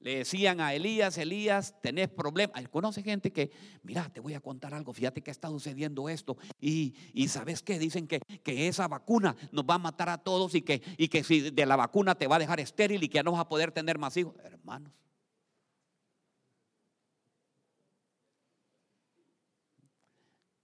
Le 0.07 0.19
decían 0.19 0.61
a 0.61 0.73
Elías, 0.73 1.17
Elías, 1.17 1.75
tenés 1.81 2.07
problemas. 2.07 2.65
Conoce 2.69 3.03
gente 3.03 3.33
que, 3.33 3.51
mira, 3.83 4.07
te 4.07 4.21
voy 4.21 4.35
a 4.35 4.39
contar 4.39 4.73
algo, 4.73 4.93
fíjate 4.93 5.21
que 5.21 5.31
está 5.31 5.49
sucediendo 5.49 6.07
esto. 6.07 6.37
Y, 6.61 6.95
sabes 7.27 7.61
qué, 7.61 7.77
dicen 7.77 8.07
que, 8.07 8.21
que, 8.41 8.69
esa 8.69 8.87
vacuna 8.87 9.35
nos 9.51 9.65
va 9.65 9.73
a 9.73 9.79
matar 9.79 10.07
a 10.07 10.17
todos 10.17 10.55
y 10.55 10.61
que, 10.61 10.81
y 10.97 11.09
que 11.09 11.25
si 11.25 11.49
de 11.49 11.65
la 11.65 11.75
vacuna 11.75 12.15
te 12.15 12.25
va 12.25 12.37
a 12.37 12.39
dejar 12.39 12.61
estéril 12.61 13.03
y 13.03 13.09
que 13.09 13.15
ya 13.15 13.23
no 13.23 13.33
vas 13.33 13.41
a 13.41 13.49
poder 13.49 13.73
tener 13.73 13.97
más 13.97 14.15
hijos. 14.15 14.33
Hermanos. 14.45 14.93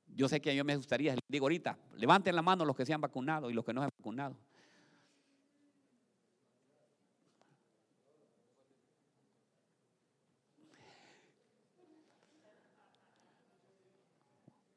Yo 0.07 0.29
sé 0.29 0.39
que 0.39 0.53
mí 0.53 0.63
me 0.63 0.77
gustaría, 0.77 1.17
digo 1.27 1.43
ahorita, 1.43 1.77
levanten 1.97 2.33
la 2.33 2.41
mano 2.41 2.63
los 2.63 2.77
que 2.77 2.85
se 2.85 2.93
han 2.93 3.01
vacunado 3.01 3.49
y 3.49 3.53
los 3.53 3.65
que 3.65 3.73
no 3.73 3.81
se 3.81 3.85
han 3.85 3.91
vacunado. 3.97 4.37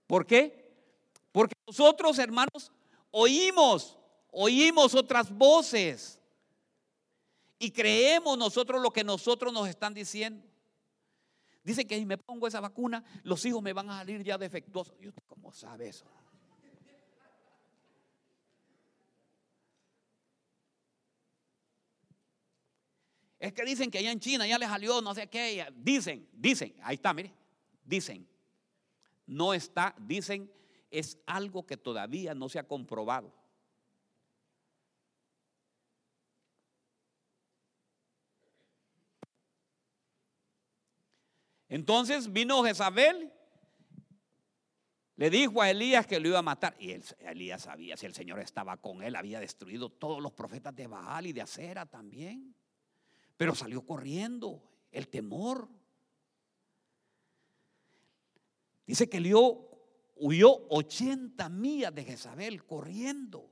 ¿Por 0.07 0.27
qué? 0.27 0.67
Porque 1.33 1.55
nosotros, 1.67 2.19
hermanos, 2.19 2.73
oímos, 3.11 3.99
oímos 4.31 4.95
otras 4.95 5.31
voces 5.31 6.19
y 7.59 7.71
creemos 7.71 8.39
nosotros 8.39 8.81
lo 8.81 8.91
que 8.91 9.05
nosotros 9.05 9.53
nos 9.53 9.69
están 9.69 9.95
diciendo. 9.95 10.47
Dice 11.65 11.85
que 11.85 11.99
si 11.99 12.07
me 12.07 12.17
pongo 12.17 12.47
esa 12.47 12.61
vacuna, 12.61 13.05
los 13.25 13.45
hijos 13.45 13.61
me 13.61 13.73
van 13.73 13.91
a 13.91 13.99
salir 13.99 14.23
ya 14.23 14.39
defectuosos. 14.39 14.95
¿Y 15.01 15.09
usted 15.09 15.23
cómo 15.27 15.51
sabe 15.51 15.89
eso? 15.89 16.07
Es 23.39 23.53
que 23.53 23.65
dicen 23.65 23.91
que 23.91 23.99
allá 23.99 24.13
en 24.13 24.21
China 24.21 24.47
ya 24.47 24.59
le 24.59 24.67
salió 24.67 25.03
no 25.03 25.15
sé 25.15 25.29
qué. 25.29 25.67
Dicen, 25.77 26.29
dicen, 26.33 26.75
ahí 26.83 26.95
está, 26.95 27.13
mire, 27.13 27.35
dicen 27.85 28.27
no 29.27 29.55
está, 29.55 29.95
dicen, 29.99 30.51
es 30.91 31.19
algo 31.27 31.67
que 31.67 31.77
todavía 31.77 32.35
no 32.35 32.49
se 32.49 32.59
ha 32.59 32.67
comprobado. 32.67 33.33
Entonces 41.69 42.33
vino 42.33 42.63
Jezabel, 42.63 43.33
le 45.17 45.31
dijo 45.31 45.63
a 45.63 45.71
Elías 45.71 46.07
que 46.07 46.21
lo 46.21 46.29
iba 46.29 46.39
a 46.39 46.43
matar. 46.43 46.77
Y 46.79 46.95
Elías 47.21 47.63
sabía 47.63 47.97
si 47.97 48.07
el 48.07 48.15
Señor 48.15 48.39
estaba 48.39 48.77
con 48.77 49.03
él, 49.03 49.17
había 49.17 49.41
destruido 49.41 49.91
todos 49.91 50.23
los 50.23 50.33
profetas 50.33 50.75
de 50.77 50.87
Baal 50.87 51.27
y 51.27 51.33
de 51.33 51.43
Acera 51.43 51.87
también. 51.87 52.55
Pero 53.37 53.55
salió 53.55 53.85
corriendo, 53.85 54.63
el 54.91 55.09
temor. 55.09 55.69
Dice 58.87 59.09
que 59.09 59.21
Lió 59.21 59.69
huyó 60.17 60.67
80 60.69 61.49
millas 61.49 61.95
de 61.95 62.05
Jezabel 62.05 62.65
corriendo. 62.65 63.51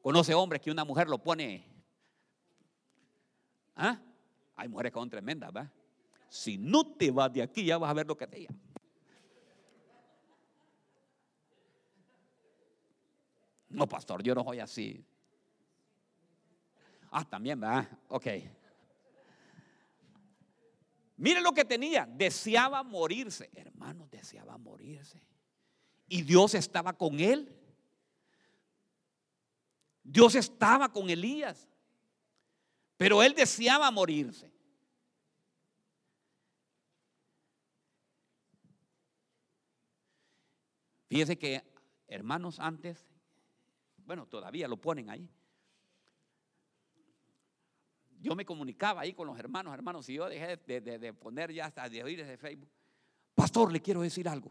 Conoce 0.00 0.34
hombres 0.34 0.60
que 0.62 0.70
una 0.70 0.84
mujer 0.84 1.08
lo 1.08 1.22
pone. 1.22 1.68
¿Ah? 3.74 4.00
Hay 4.56 4.68
mujeres 4.68 4.92
que 4.92 4.98
son 4.98 5.10
tremendas, 5.10 5.50
¿va? 5.54 5.70
Si 6.28 6.56
no 6.56 6.94
te 6.94 7.10
vas 7.10 7.32
de 7.32 7.42
aquí, 7.42 7.64
ya 7.64 7.78
vas 7.78 7.90
a 7.90 7.94
ver 7.94 8.06
lo 8.06 8.16
que 8.16 8.26
te 8.26 8.42
llama. 8.42 8.58
No, 13.68 13.86
pastor, 13.86 14.22
yo 14.22 14.34
no 14.34 14.42
soy 14.42 14.60
así. 14.60 15.04
Ah, 17.10 17.24
también, 17.24 17.62
¿va? 17.62 17.86
Ok. 18.08 18.26
Mire 21.16 21.40
lo 21.40 21.52
que 21.52 21.64
tenía, 21.64 22.06
deseaba 22.06 22.82
morirse, 22.82 23.50
hermanos, 23.54 24.10
deseaba 24.10 24.58
morirse. 24.58 25.20
Y 26.08 26.22
Dios 26.22 26.54
estaba 26.54 26.92
con 26.92 27.18
él. 27.20 27.52
Dios 30.02 30.34
estaba 30.34 30.92
con 30.92 31.08
Elías. 31.08 31.68
Pero 32.96 33.22
él 33.22 33.34
deseaba 33.34 33.90
morirse. 33.90 34.52
Fíjese 41.08 41.38
que, 41.38 41.62
hermanos, 42.08 42.58
antes, 42.60 43.06
bueno, 44.04 44.26
todavía 44.26 44.68
lo 44.68 44.76
ponen 44.76 45.08
ahí 45.08 45.30
yo 48.20 48.34
me 48.34 48.44
comunicaba 48.44 49.02
ahí 49.02 49.12
con 49.12 49.26
los 49.26 49.38
hermanos, 49.38 49.74
hermanos, 49.74 50.08
y 50.08 50.14
yo 50.14 50.28
dejé 50.28 50.56
de, 50.56 51.12
poner 51.12 51.52
ya 51.52 51.66
hasta 51.66 51.88
de 51.88 52.02
oír 52.02 52.18
desde 52.18 52.36
Facebook. 52.36 52.68
Pastor, 53.34 53.72
le 53.72 53.80
quiero 53.80 54.00
decir 54.00 54.28
algo. 54.28 54.50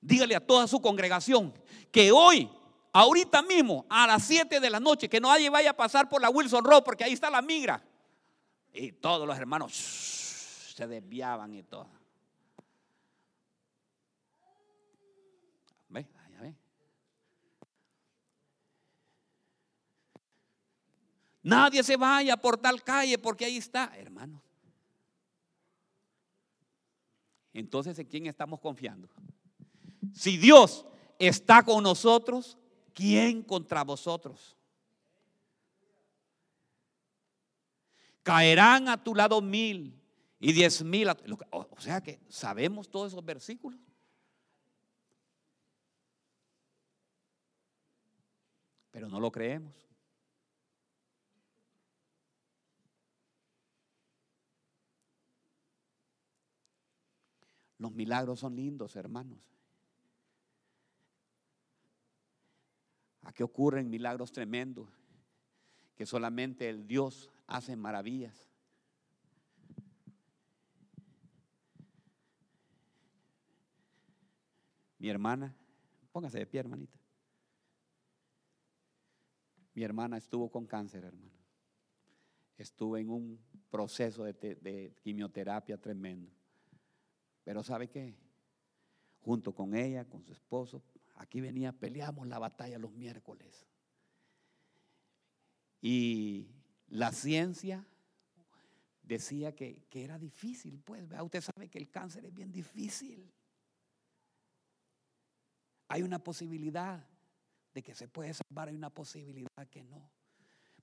Dígale 0.00 0.34
a 0.34 0.40
toda 0.40 0.66
su 0.66 0.80
congregación 0.80 1.52
que 1.90 2.10
hoy, 2.12 2.50
ahorita 2.92 3.42
mismo, 3.42 3.86
a 3.88 4.06
las 4.06 4.24
7 4.24 4.60
de 4.60 4.70
la 4.70 4.80
noche, 4.80 5.08
que 5.08 5.20
nadie 5.20 5.50
vaya 5.50 5.70
a 5.70 5.76
pasar 5.76 6.08
por 6.08 6.22
la 6.22 6.30
Wilson 6.30 6.64
Road, 6.64 6.82
porque 6.84 7.04
ahí 7.04 7.12
está 7.12 7.30
la 7.30 7.42
migra. 7.42 7.82
Y 8.72 8.92
todos 8.92 9.26
los 9.26 9.36
hermanos 9.36 9.74
se 9.74 10.86
desviaban 10.86 11.54
y 11.54 11.62
todo. 11.62 11.99
Nadie 21.42 21.82
se 21.82 21.96
vaya 21.96 22.36
por 22.36 22.58
tal 22.58 22.82
calle 22.82 23.18
porque 23.18 23.44
ahí 23.44 23.56
está, 23.56 23.92
hermano. 23.96 24.42
Entonces, 27.52 27.98
¿en 27.98 28.06
quién 28.06 28.26
estamos 28.26 28.60
confiando? 28.60 29.08
Si 30.14 30.36
Dios 30.36 30.86
está 31.18 31.62
con 31.62 31.82
nosotros, 31.82 32.58
¿quién 32.92 33.42
contra 33.42 33.82
vosotros? 33.84 34.56
Caerán 38.22 38.88
a 38.88 39.02
tu 39.02 39.14
lado 39.14 39.40
mil 39.40 39.98
y 40.38 40.52
diez 40.52 40.82
mil. 40.84 41.08
O 41.50 41.80
sea 41.80 42.00
que 42.00 42.20
sabemos 42.28 42.88
todos 42.90 43.12
esos 43.12 43.24
versículos. 43.24 43.80
Pero 48.90 49.08
no 49.08 49.18
lo 49.18 49.32
creemos. 49.32 49.89
Los 57.80 57.94
milagros 57.94 58.40
son 58.40 58.54
lindos, 58.54 58.94
hermanos. 58.94 59.50
Aquí 63.22 63.42
ocurren 63.42 63.88
milagros 63.88 64.32
tremendos 64.32 64.86
que 65.96 66.04
solamente 66.04 66.68
el 66.68 66.86
Dios 66.86 67.30
hace 67.46 67.76
maravillas. 67.76 68.50
Mi 74.98 75.08
hermana, 75.08 75.56
póngase 76.12 76.38
de 76.38 76.46
pie, 76.46 76.60
hermanita. 76.60 77.00
Mi 79.72 79.84
hermana 79.84 80.18
estuvo 80.18 80.50
con 80.50 80.66
cáncer, 80.66 81.04
hermano. 81.04 81.32
Estuvo 82.58 82.98
en 82.98 83.08
un 83.08 83.40
proceso 83.70 84.24
de, 84.24 84.34
de 84.34 84.94
quimioterapia 85.02 85.78
tremendo. 85.80 86.39
Pero 87.44 87.62
¿sabe 87.62 87.88
qué? 87.88 88.16
Junto 89.20 89.54
con 89.54 89.74
ella, 89.74 90.04
con 90.04 90.24
su 90.24 90.32
esposo, 90.32 90.82
aquí 91.16 91.40
venía, 91.40 91.72
peleamos 91.72 92.26
la 92.26 92.38
batalla 92.38 92.78
los 92.78 92.92
miércoles. 92.92 93.66
Y 95.80 96.48
la 96.88 97.12
ciencia 97.12 97.86
decía 99.02 99.54
que, 99.54 99.86
era 99.92 100.18
difícil, 100.18 100.78
pues, 100.78 101.04
usted 101.22 101.40
sabe 101.40 101.68
que 101.68 101.78
el 101.78 101.90
cáncer 101.90 102.24
es 102.24 102.34
bien 102.34 102.52
difícil. 102.52 103.32
Hay 105.88 106.02
una 106.02 106.22
posibilidad 106.22 107.04
de 107.74 107.82
que 107.82 107.94
se 107.94 108.08
puede 108.08 108.34
salvar, 108.34 108.68
hay 108.68 108.74
una 108.74 108.90
posibilidad 108.90 109.68
que 109.68 109.82
no. 109.82 110.10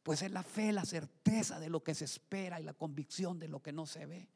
Pues 0.03 0.21
es 0.21 0.31
la 0.31 0.43
fe, 0.43 0.71
la 0.71 0.85
certeza 0.85 1.59
de 1.59 1.69
lo 1.69 1.83
que 1.83 1.95
se 1.95 2.05
espera 2.05 2.59
y 2.59 2.63
la 2.63 2.73
convicción 2.73 3.39
de 3.39 3.47
lo 3.47 3.61
que 3.61 3.73
no 3.73 3.85
se 3.85 4.05
ve. 4.05 4.29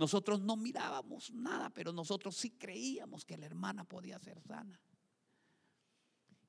Nosotros 0.00 0.40
no 0.40 0.56
mirábamos 0.56 1.30
nada, 1.30 1.68
pero 1.68 1.92
nosotros 1.92 2.34
sí 2.34 2.52
creíamos 2.52 3.26
que 3.26 3.36
la 3.36 3.44
hermana 3.44 3.84
podía 3.84 4.18
ser 4.18 4.40
sana. 4.40 4.80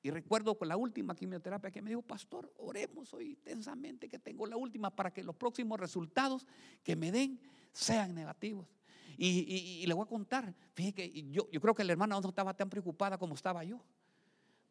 Y 0.02 0.10
recuerdo 0.10 0.58
con 0.58 0.70
la 0.70 0.78
última 0.78 1.14
quimioterapia 1.14 1.70
que 1.70 1.82
me 1.82 1.90
dijo, 1.90 2.02
pastor, 2.02 2.50
oremos 2.60 3.14
hoy 3.14 3.32
intensamente 3.32 4.08
que 4.08 4.20
tengo 4.20 4.48
la 4.48 4.56
última 4.56 4.96
para 4.96 5.12
que 5.12 5.22
los 5.22 5.36
próximos 5.36 5.78
resultados 5.78 6.48
que 6.82 6.96
me 6.96 7.12
den 7.12 7.42
sean 7.74 8.16
negativos. 8.16 8.70
Y, 9.18 9.86
le 9.86 9.94
voy 9.94 10.06
a 10.06 10.08
contar, 10.08 10.56
fíjese 10.74 10.94
que 10.94 11.30
yo, 11.30 11.50
yo 11.52 11.60
creo 11.60 11.76
que 11.76 11.84
la 11.84 11.92
hermana 11.92 12.18
no 12.22 12.30
estaba 12.30 12.54
tan 12.54 12.70
preocupada 12.70 13.18
como 13.18 13.36
estaba 13.36 13.66
yo. 13.66 13.84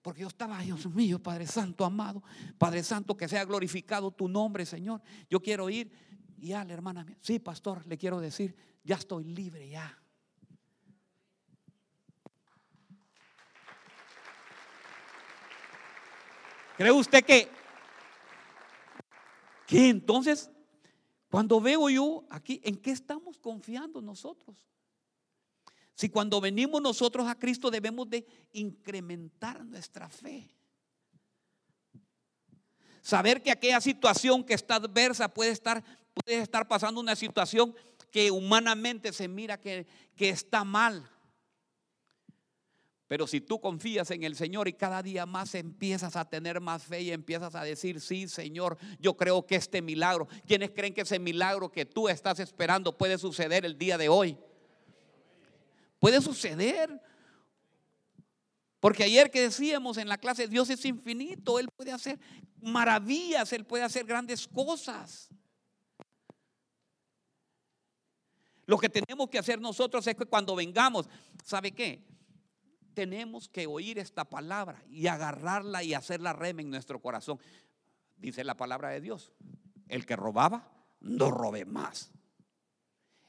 Porque 0.01 0.23
yo 0.23 0.29
estaba, 0.29 0.59
Dios 0.63 0.87
mío, 0.87 1.23
Padre 1.23 1.47
Santo 1.47 1.85
amado, 1.85 2.23
Padre 2.57 2.83
Santo, 2.83 3.15
que 3.15 3.29
sea 3.29 3.45
glorificado 3.45 4.11
tu 4.11 4.27
nombre, 4.27 4.65
Señor. 4.65 5.03
Yo 5.29 5.41
quiero 5.41 5.69
ir 5.69 5.93
Ya 6.41 6.65
la 6.65 6.73
hermana, 6.73 7.07
sí, 7.21 7.39
pastor, 7.39 7.87
le 7.87 7.99
quiero 7.99 8.19
decir, 8.19 8.57
ya 8.83 8.97
estoy 8.97 9.25
libre 9.25 9.69
ya. 9.69 9.97
¿Cree 16.79 16.93
usted 16.93 17.23
que, 17.23 17.47
que 19.67 19.91
entonces, 19.91 20.51
cuando 21.29 21.61
veo 21.61 21.91
yo 21.91 22.25
aquí, 22.31 22.59
¿en 22.65 22.79
qué 22.79 22.91
estamos 22.91 23.37
confiando 23.37 24.01
nosotros? 24.01 24.57
Si 25.95 26.09
cuando 26.09 26.41
venimos 26.41 26.81
nosotros 26.81 27.29
a 27.29 27.39
Cristo 27.39 27.71
debemos 27.71 28.09
de 28.09 28.27
incrementar 28.53 29.63
nuestra 29.63 30.09
fe. 30.09 30.49
Saber 33.03 33.43
que 33.43 33.51
aquella 33.51 33.83
situación 33.83 34.43
que 34.43 34.55
está 34.55 34.77
adversa 34.77 35.29
puede 35.29 35.51
estar, 35.51 35.85
puede 36.15 36.41
estar 36.41 36.67
pasando 36.69 37.01
una 37.01 37.17
situación 37.17 37.75
que 38.11 38.31
humanamente 38.31 39.13
se 39.13 39.29
mira 39.29 39.61
que, 39.61 39.87
que 40.17 40.31
está 40.31 40.65
mal. 40.65 41.09
Pero 43.11 43.27
si 43.27 43.41
tú 43.41 43.61
confías 43.61 44.09
en 44.13 44.23
el 44.23 44.37
Señor 44.37 44.69
y 44.69 44.73
cada 44.73 45.03
día 45.03 45.27
más 45.27 45.57
empiezas 45.57 46.15
a 46.15 46.29
tener 46.29 46.61
más 46.61 46.85
fe 46.85 47.03
y 47.03 47.11
empiezas 47.11 47.57
a 47.57 47.65
decir, 47.65 48.01
sí, 48.01 48.29
Señor, 48.29 48.79
yo 49.01 49.17
creo 49.17 49.45
que 49.45 49.57
este 49.57 49.83
milagro, 49.83 50.29
¿quiénes 50.47 50.71
creen 50.71 50.95
que 50.95 51.01
ese 51.01 51.19
milagro 51.19 51.73
que 51.73 51.85
tú 51.85 52.09
estás 52.09 52.39
esperando 52.39 52.97
puede 52.97 53.19
suceder 53.19 53.65
el 53.65 53.77
día 53.77 53.99
de 53.99 54.09
hoy? 54.09 54.39
Puede 55.99 56.21
suceder. 56.21 57.03
Porque 58.79 59.03
ayer 59.03 59.29
que 59.31 59.43
decíamos 59.43 59.99
en 59.99 60.09
la 60.09 60.17
clase, 60.17 60.47
Dios 60.47 60.71
es 60.71 60.85
infinito, 60.85 61.59
Él 61.59 61.69
puede 61.77 61.91
hacer 61.91 62.19
maravillas, 62.63 63.53
Él 63.53 63.65
puede 63.65 63.83
hacer 63.83 64.05
grandes 64.05 64.47
cosas. 64.47 65.29
Lo 68.71 68.79
que 68.79 68.89
tenemos 68.89 69.29
que 69.29 69.39
hacer 69.39 69.61
nosotros 69.61 70.07
es 70.07 70.15
que 70.15 70.27
cuando 70.27 70.55
vengamos, 70.55 71.09
¿sabe 71.45 71.73
qué? 71.73 72.05
tenemos 72.95 73.49
que 73.49 73.67
oír 73.67 73.99
esta 73.99 74.25
palabra 74.25 74.83
y 74.89 75.07
agarrarla 75.07 75.83
y 75.83 75.95
hacerla 75.95 76.33
rema 76.33 76.61
en 76.61 76.71
nuestro 76.71 77.01
corazón. 77.01 77.41
Dice 78.17 78.45
la 78.45 78.57
palabra 78.57 78.91
de 78.91 79.01
Dios. 79.01 79.33
El 79.89 80.07
que 80.07 80.17
robaba, 80.17 80.71
no 81.01 81.31
robe 81.31 81.65
más. 81.65 82.13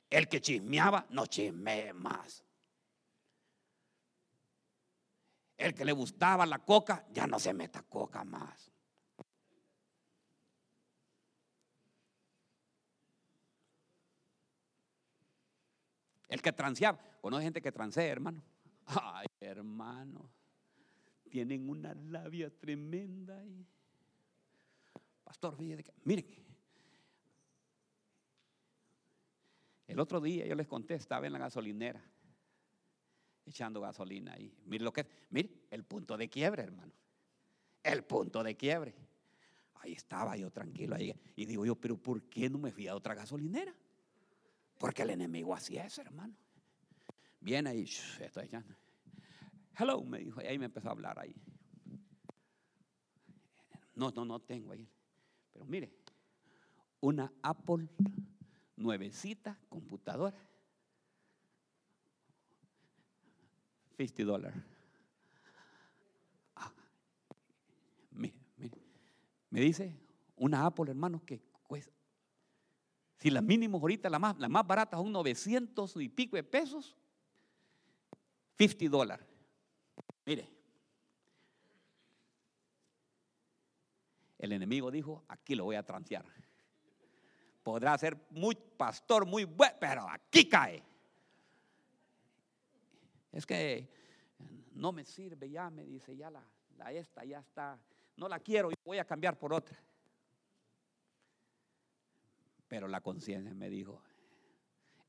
El 0.10 0.28
que 0.28 0.42
chismeaba, 0.42 1.06
no 1.10 1.26
chismee 1.26 1.94
más. 1.94 2.44
El 5.58 5.74
que 5.74 5.86
le 5.86 5.92
gustaba 5.92 6.46
la 6.46 6.60
coca, 6.60 7.06
ya 7.12 7.26
no 7.28 7.39
se 7.39 7.54
meta 7.54 7.82
coca 7.84 8.24
más. 8.24 8.71
El 16.32 16.42
que 16.42 16.54
transeaba, 16.54 16.98
conoce 17.20 17.44
gente 17.44 17.62
que 17.62 17.74
transea, 17.74 18.06
hermano. 18.06 18.42
Ay, 18.86 19.28
hermano, 19.42 20.32
tienen 21.30 21.70
una 21.70 21.94
labia 21.94 22.50
tremenda. 22.50 23.44
Pastor, 25.26 25.58
miren, 25.60 26.26
el 29.88 30.00
otro 30.00 30.22
día 30.22 30.48
yo 30.48 30.56
les 30.56 30.68
conté, 30.68 30.94
estaba 30.94 31.28
en 31.28 31.34
la 31.34 31.40
gasolinera, 31.40 32.02
echando 33.46 33.82
gasolina 33.82 34.32
ahí. 34.32 34.56
Mire 34.64 34.86
lo 34.86 34.94
que 34.94 35.02
es, 35.02 35.08
mire, 35.32 35.66
el 35.70 35.84
punto 35.84 36.16
de 36.16 36.30
quiebre, 36.30 36.64
hermano. 36.64 36.94
El 37.84 38.06
punto 38.06 38.42
de 38.42 38.56
quiebre. 38.56 38.96
Ahí 39.82 39.92
estaba 39.92 40.38
yo 40.38 40.50
tranquilo 40.50 40.96
ahí. 40.96 41.14
Y 41.36 41.44
digo 41.46 41.66
yo, 41.66 41.76
pero 41.76 41.98
¿por 41.98 42.24
qué 42.30 42.50
no 42.50 42.58
me 42.58 42.72
fui 42.72 42.88
a 42.88 42.96
otra 42.96 43.16
gasolinera? 43.16 43.76
Porque 44.82 45.04
el 45.04 45.12
enemigo 45.12 45.54
hacía 45.54 45.86
eso, 45.86 46.02
hermano. 46.02 46.34
Viene 47.40 47.70
ahí, 47.70 47.84
estoy 47.84 48.46
echando. 48.46 48.76
Hello, 49.78 50.04
me 50.04 50.18
dijo, 50.18 50.42
y 50.42 50.48
ahí 50.48 50.58
me 50.58 50.66
empezó 50.66 50.88
a 50.88 50.92
hablar 50.94 51.20
ahí. 51.20 51.36
No, 53.94 54.10
no, 54.10 54.26
no 54.26 54.40
tengo 54.40 54.72
ahí. 54.72 54.90
Pero 55.54 55.66
mire, 55.66 55.94
una 57.00 57.32
Apple 57.44 57.90
nuevecita, 58.76 59.56
computadora, 59.70 60.36
50 63.98 64.24
dólares. 64.24 64.64
Ah, 66.56 66.74
mire, 68.10 68.34
mire, 68.58 68.82
me 69.52 69.62
dice 69.62 69.96
una 70.38 70.66
Apple, 70.66 70.90
hermano, 70.90 71.24
que. 71.24 71.51
Si 73.22 73.30
la 73.30 73.42
mínima 73.42 73.78
ahorita, 73.78 74.10
la 74.10 74.18
más, 74.18 74.40
la 74.40 74.50
más 74.50 74.66
barata, 74.66 74.98
son 74.98 75.12
900 75.12 75.96
y 75.98 76.10
pico 76.10 76.36
de 76.38 76.44
pesos, 76.44 76.98
50 78.58 78.90
dólares. 78.90 79.28
Mire, 80.26 80.50
el 84.40 84.52
enemigo 84.54 84.90
dijo, 84.90 85.24
aquí 85.28 85.54
lo 85.54 85.66
voy 85.66 85.76
a 85.76 85.86
transear. 85.86 86.26
Podrá 87.62 87.96
ser 88.00 88.18
muy 88.32 88.56
pastor, 88.56 89.28
muy 89.28 89.44
bueno, 89.44 89.76
pero 89.80 90.10
aquí 90.10 90.50
cae. 90.50 90.84
Es 93.32 93.46
que 93.46 93.88
no 94.74 94.92
me 94.92 95.06
sirve 95.06 95.48
ya, 95.48 95.70
me 95.70 95.86
dice, 95.86 96.18
ya 96.18 96.32
la, 96.32 96.44
la 96.76 96.92
esta 96.92 97.24
ya 97.24 97.38
está, 97.38 97.80
no 98.18 98.28
la 98.28 98.40
quiero 98.40 98.72
y 98.72 98.76
voy 98.84 98.98
a 98.98 99.06
cambiar 99.06 99.38
por 99.38 99.54
otra. 99.54 99.78
Pero 102.72 102.88
la 102.88 103.02
conciencia 103.02 103.54
me 103.54 103.70
dijo, 103.70 104.02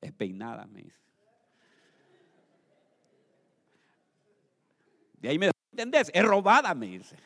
es 0.01 0.13
peinada, 0.13 0.67
me 0.67 0.83
dice. 0.83 0.99
De 5.13 5.29
ahí 5.29 5.39
me 5.39 5.53
entendés, 5.71 6.11
es 6.13 6.25
robada, 6.25 6.75
me 6.75 6.87
dice. 6.87 7.17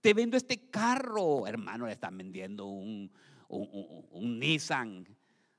Te 0.00 0.14
vendo 0.14 0.36
este 0.36 0.68
carro, 0.68 1.46
hermano, 1.46 1.86
le 1.86 1.92
están 1.92 2.18
vendiendo 2.18 2.66
un, 2.66 3.12
un, 3.46 4.40
Nissan 4.40 5.06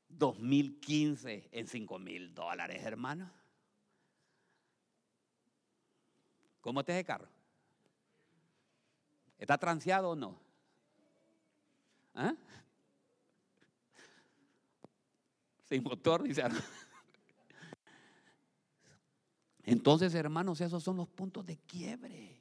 2015 0.09 1.47
en 1.49 1.65
5 1.65 1.97
mil 1.97 2.35
dólares, 2.35 2.83
hermano. 2.83 3.38
¿Cómo 6.69 6.83
te 6.83 6.91
es 6.91 6.99
el 6.99 7.03
carro? 7.03 7.27
¿Está 9.39 9.57
transeado 9.57 10.11
o 10.11 10.15
no? 10.15 10.39
¿Ah? 12.13 12.35
Sin 15.65 15.81
motor, 15.81 16.21
dice. 16.21 16.43
Entonces, 19.63 20.13
hermanos, 20.13 20.61
esos 20.61 20.83
son 20.83 20.97
los 20.97 21.07
puntos 21.07 21.43
de 21.43 21.57
quiebre. 21.57 22.39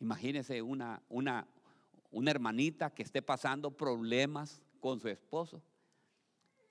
Imagínese 0.00 0.62
una, 0.62 1.02
una, 1.10 1.46
una 2.10 2.30
hermanita 2.30 2.94
que 2.94 3.02
esté 3.02 3.20
pasando 3.20 3.70
problemas 3.70 4.62
con 4.80 4.98
su 4.98 5.08
esposo 5.08 5.62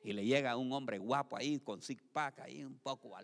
y 0.04 0.12
le 0.12 0.26
llega 0.26 0.58
un 0.58 0.72
hombre 0.74 0.97
guapo 0.97 1.38
ahí 1.38 1.60
con 1.60 1.82
six 1.82 2.04
pack 2.12 2.39
ahí 2.39 2.64
un 2.64 2.78
poco 2.78 3.16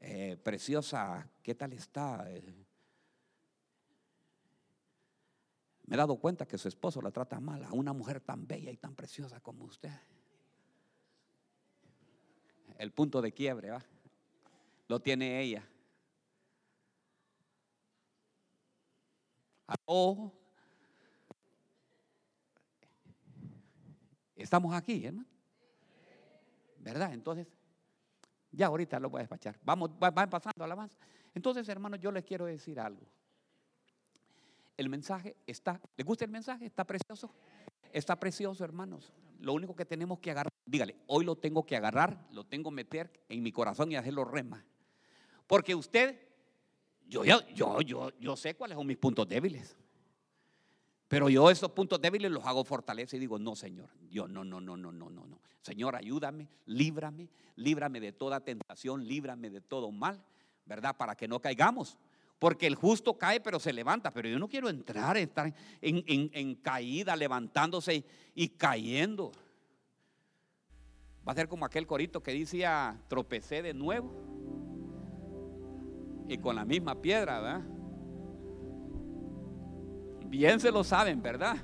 eh, 0.00 0.36
preciosa, 0.42 1.28
¿qué 1.42 1.54
tal 1.54 1.74
está? 1.74 2.26
Me 5.84 5.94
he 5.94 5.96
dado 5.96 6.16
cuenta 6.16 6.46
que 6.46 6.58
su 6.58 6.68
esposo 6.68 7.02
la 7.02 7.10
trata 7.10 7.38
mal 7.38 7.62
a 7.64 7.72
una 7.72 7.92
mujer 7.92 8.20
tan 8.20 8.46
bella 8.46 8.70
y 8.70 8.76
tan 8.78 8.94
preciosa 8.94 9.40
como 9.40 9.64
usted. 9.64 9.92
El 12.78 12.90
punto 12.92 13.20
de 13.20 13.32
quiebre, 13.32 13.70
¿va? 13.70 13.84
Lo 14.88 15.00
tiene 15.00 15.40
ella. 15.40 15.68
Oh, 19.84 20.32
estamos 24.34 24.74
aquí, 24.74 25.04
hermano. 25.04 25.31
¿Verdad? 26.82 27.14
Entonces, 27.14 27.46
ya 28.50 28.66
ahorita 28.66 28.98
lo 28.98 29.08
voy 29.08 29.20
a 29.20 29.22
despachar. 29.22 29.58
Vamos, 29.62 29.90
va, 29.90 30.12
pasando 30.12 30.64
alabanza. 30.64 30.98
Entonces, 31.34 31.68
hermano, 31.68 31.96
yo 31.96 32.10
les 32.10 32.24
quiero 32.24 32.44
decir 32.44 32.78
algo. 32.80 33.06
El 34.76 34.88
mensaje 34.88 35.36
está, 35.46 35.80
¿le 35.96 36.04
gusta 36.04 36.24
el 36.24 36.30
mensaje? 36.30 36.66
¿Está 36.66 36.84
precioso? 36.84 37.32
Está 37.92 38.18
precioso, 38.18 38.64
hermanos. 38.64 39.12
Lo 39.38 39.52
único 39.52 39.76
que 39.76 39.84
tenemos 39.84 40.18
que 40.18 40.32
agarrar, 40.32 40.52
dígale, 40.66 40.96
hoy 41.06 41.24
lo 41.24 41.36
tengo 41.36 41.64
que 41.64 41.76
agarrar, 41.76 42.26
lo 42.32 42.44
tengo 42.44 42.70
que 42.70 42.76
meter 42.76 43.24
en 43.28 43.42
mi 43.42 43.52
corazón 43.52 43.92
y 43.92 43.96
hacerlo 43.96 44.24
rema. 44.24 44.64
Porque 45.46 45.74
usted, 45.74 46.18
yo, 47.06 47.24
yo, 47.24 47.46
yo, 47.54 47.80
yo, 47.80 48.10
yo 48.18 48.36
sé 48.36 48.54
cuáles 48.56 48.76
son 48.76 48.86
mis 48.86 48.98
puntos 48.98 49.28
débiles. 49.28 49.76
Pero 51.12 51.28
yo 51.28 51.50
esos 51.50 51.70
puntos 51.72 52.00
débiles 52.00 52.30
los 52.30 52.42
hago 52.46 52.64
fortaleza 52.64 53.16
y 53.16 53.18
digo, 53.18 53.38
no, 53.38 53.54
Señor, 53.54 53.90
yo 54.10 54.26
no, 54.26 54.44
no, 54.44 54.62
no, 54.62 54.78
no, 54.78 54.90
no, 54.90 55.10
no, 55.10 55.26
no. 55.26 55.40
Señor, 55.60 55.94
ayúdame, 55.94 56.48
líbrame, 56.64 57.28
líbrame 57.56 58.00
de 58.00 58.12
toda 58.12 58.40
tentación, 58.40 59.06
líbrame 59.06 59.50
de 59.50 59.60
todo 59.60 59.92
mal, 59.92 60.24
¿verdad? 60.64 60.96
Para 60.96 61.14
que 61.14 61.28
no 61.28 61.38
caigamos. 61.38 61.98
Porque 62.38 62.66
el 62.66 62.76
justo 62.76 63.18
cae 63.18 63.42
pero 63.42 63.60
se 63.60 63.74
levanta. 63.74 64.10
Pero 64.10 64.26
yo 64.26 64.38
no 64.38 64.48
quiero 64.48 64.70
entrar, 64.70 65.18
estar 65.18 65.52
en, 65.82 66.54
caída, 66.54 67.14
levantándose 67.14 68.06
y 68.34 68.48
cayendo. 68.48 69.32
Va 71.28 71.32
a 71.32 71.34
ser 71.34 71.46
como 71.46 71.66
aquel 71.66 71.86
corito 71.86 72.22
que 72.22 72.32
decía, 72.32 72.98
tropecé 73.08 73.60
de 73.60 73.74
nuevo. 73.74 74.10
Y 76.26 76.38
con 76.38 76.56
la 76.56 76.64
misma 76.64 77.02
piedra, 77.02 77.38
¿verdad? 77.38 77.81
Bien 80.32 80.58
se 80.58 80.72
lo 80.72 80.82
saben, 80.82 81.20
¿verdad? 81.20 81.58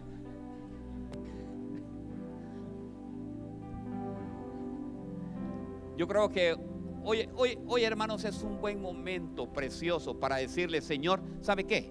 Yo 5.96 6.06
creo 6.06 6.28
que 6.28 6.54
Hoy, 7.02 7.26
hoy, 7.66 7.84
hermanos, 7.84 8.22
es 8.26 8.42
un 8.42 8.60
buen 8.60 8.82
momento 8.82 9.50
precioso 9.50 10.20
para 10.20 10.36
decirle, 10.36 10.82
Señor, 10.82 11.22
¿sabe 11.40 11.64
qué? 11.64 11.90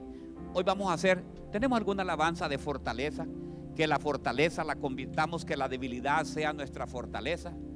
Hoy 0.54 0.64
vamos 0.64 0.92
a 0.92 0.94
hacer, 0.94 1.24
¿tenemos 1.52 1.76
alguna 1.76 2.04
alabanza 2.04 2.48
de 2.48 2.60
fortaleza? 2.60 3.26
Que 3.76 3.88
la 3.88 3.98
fortaleza 3.98 4.64
la 4.64 4.76
convirtamos, 4.76 5.44
que 5.44 5.58
la 5.58 5.68
debilidad 5.68 6.24
sea 6.24 6.54
nuestra 6.54 6.86
fortaleza. 6.86 7.58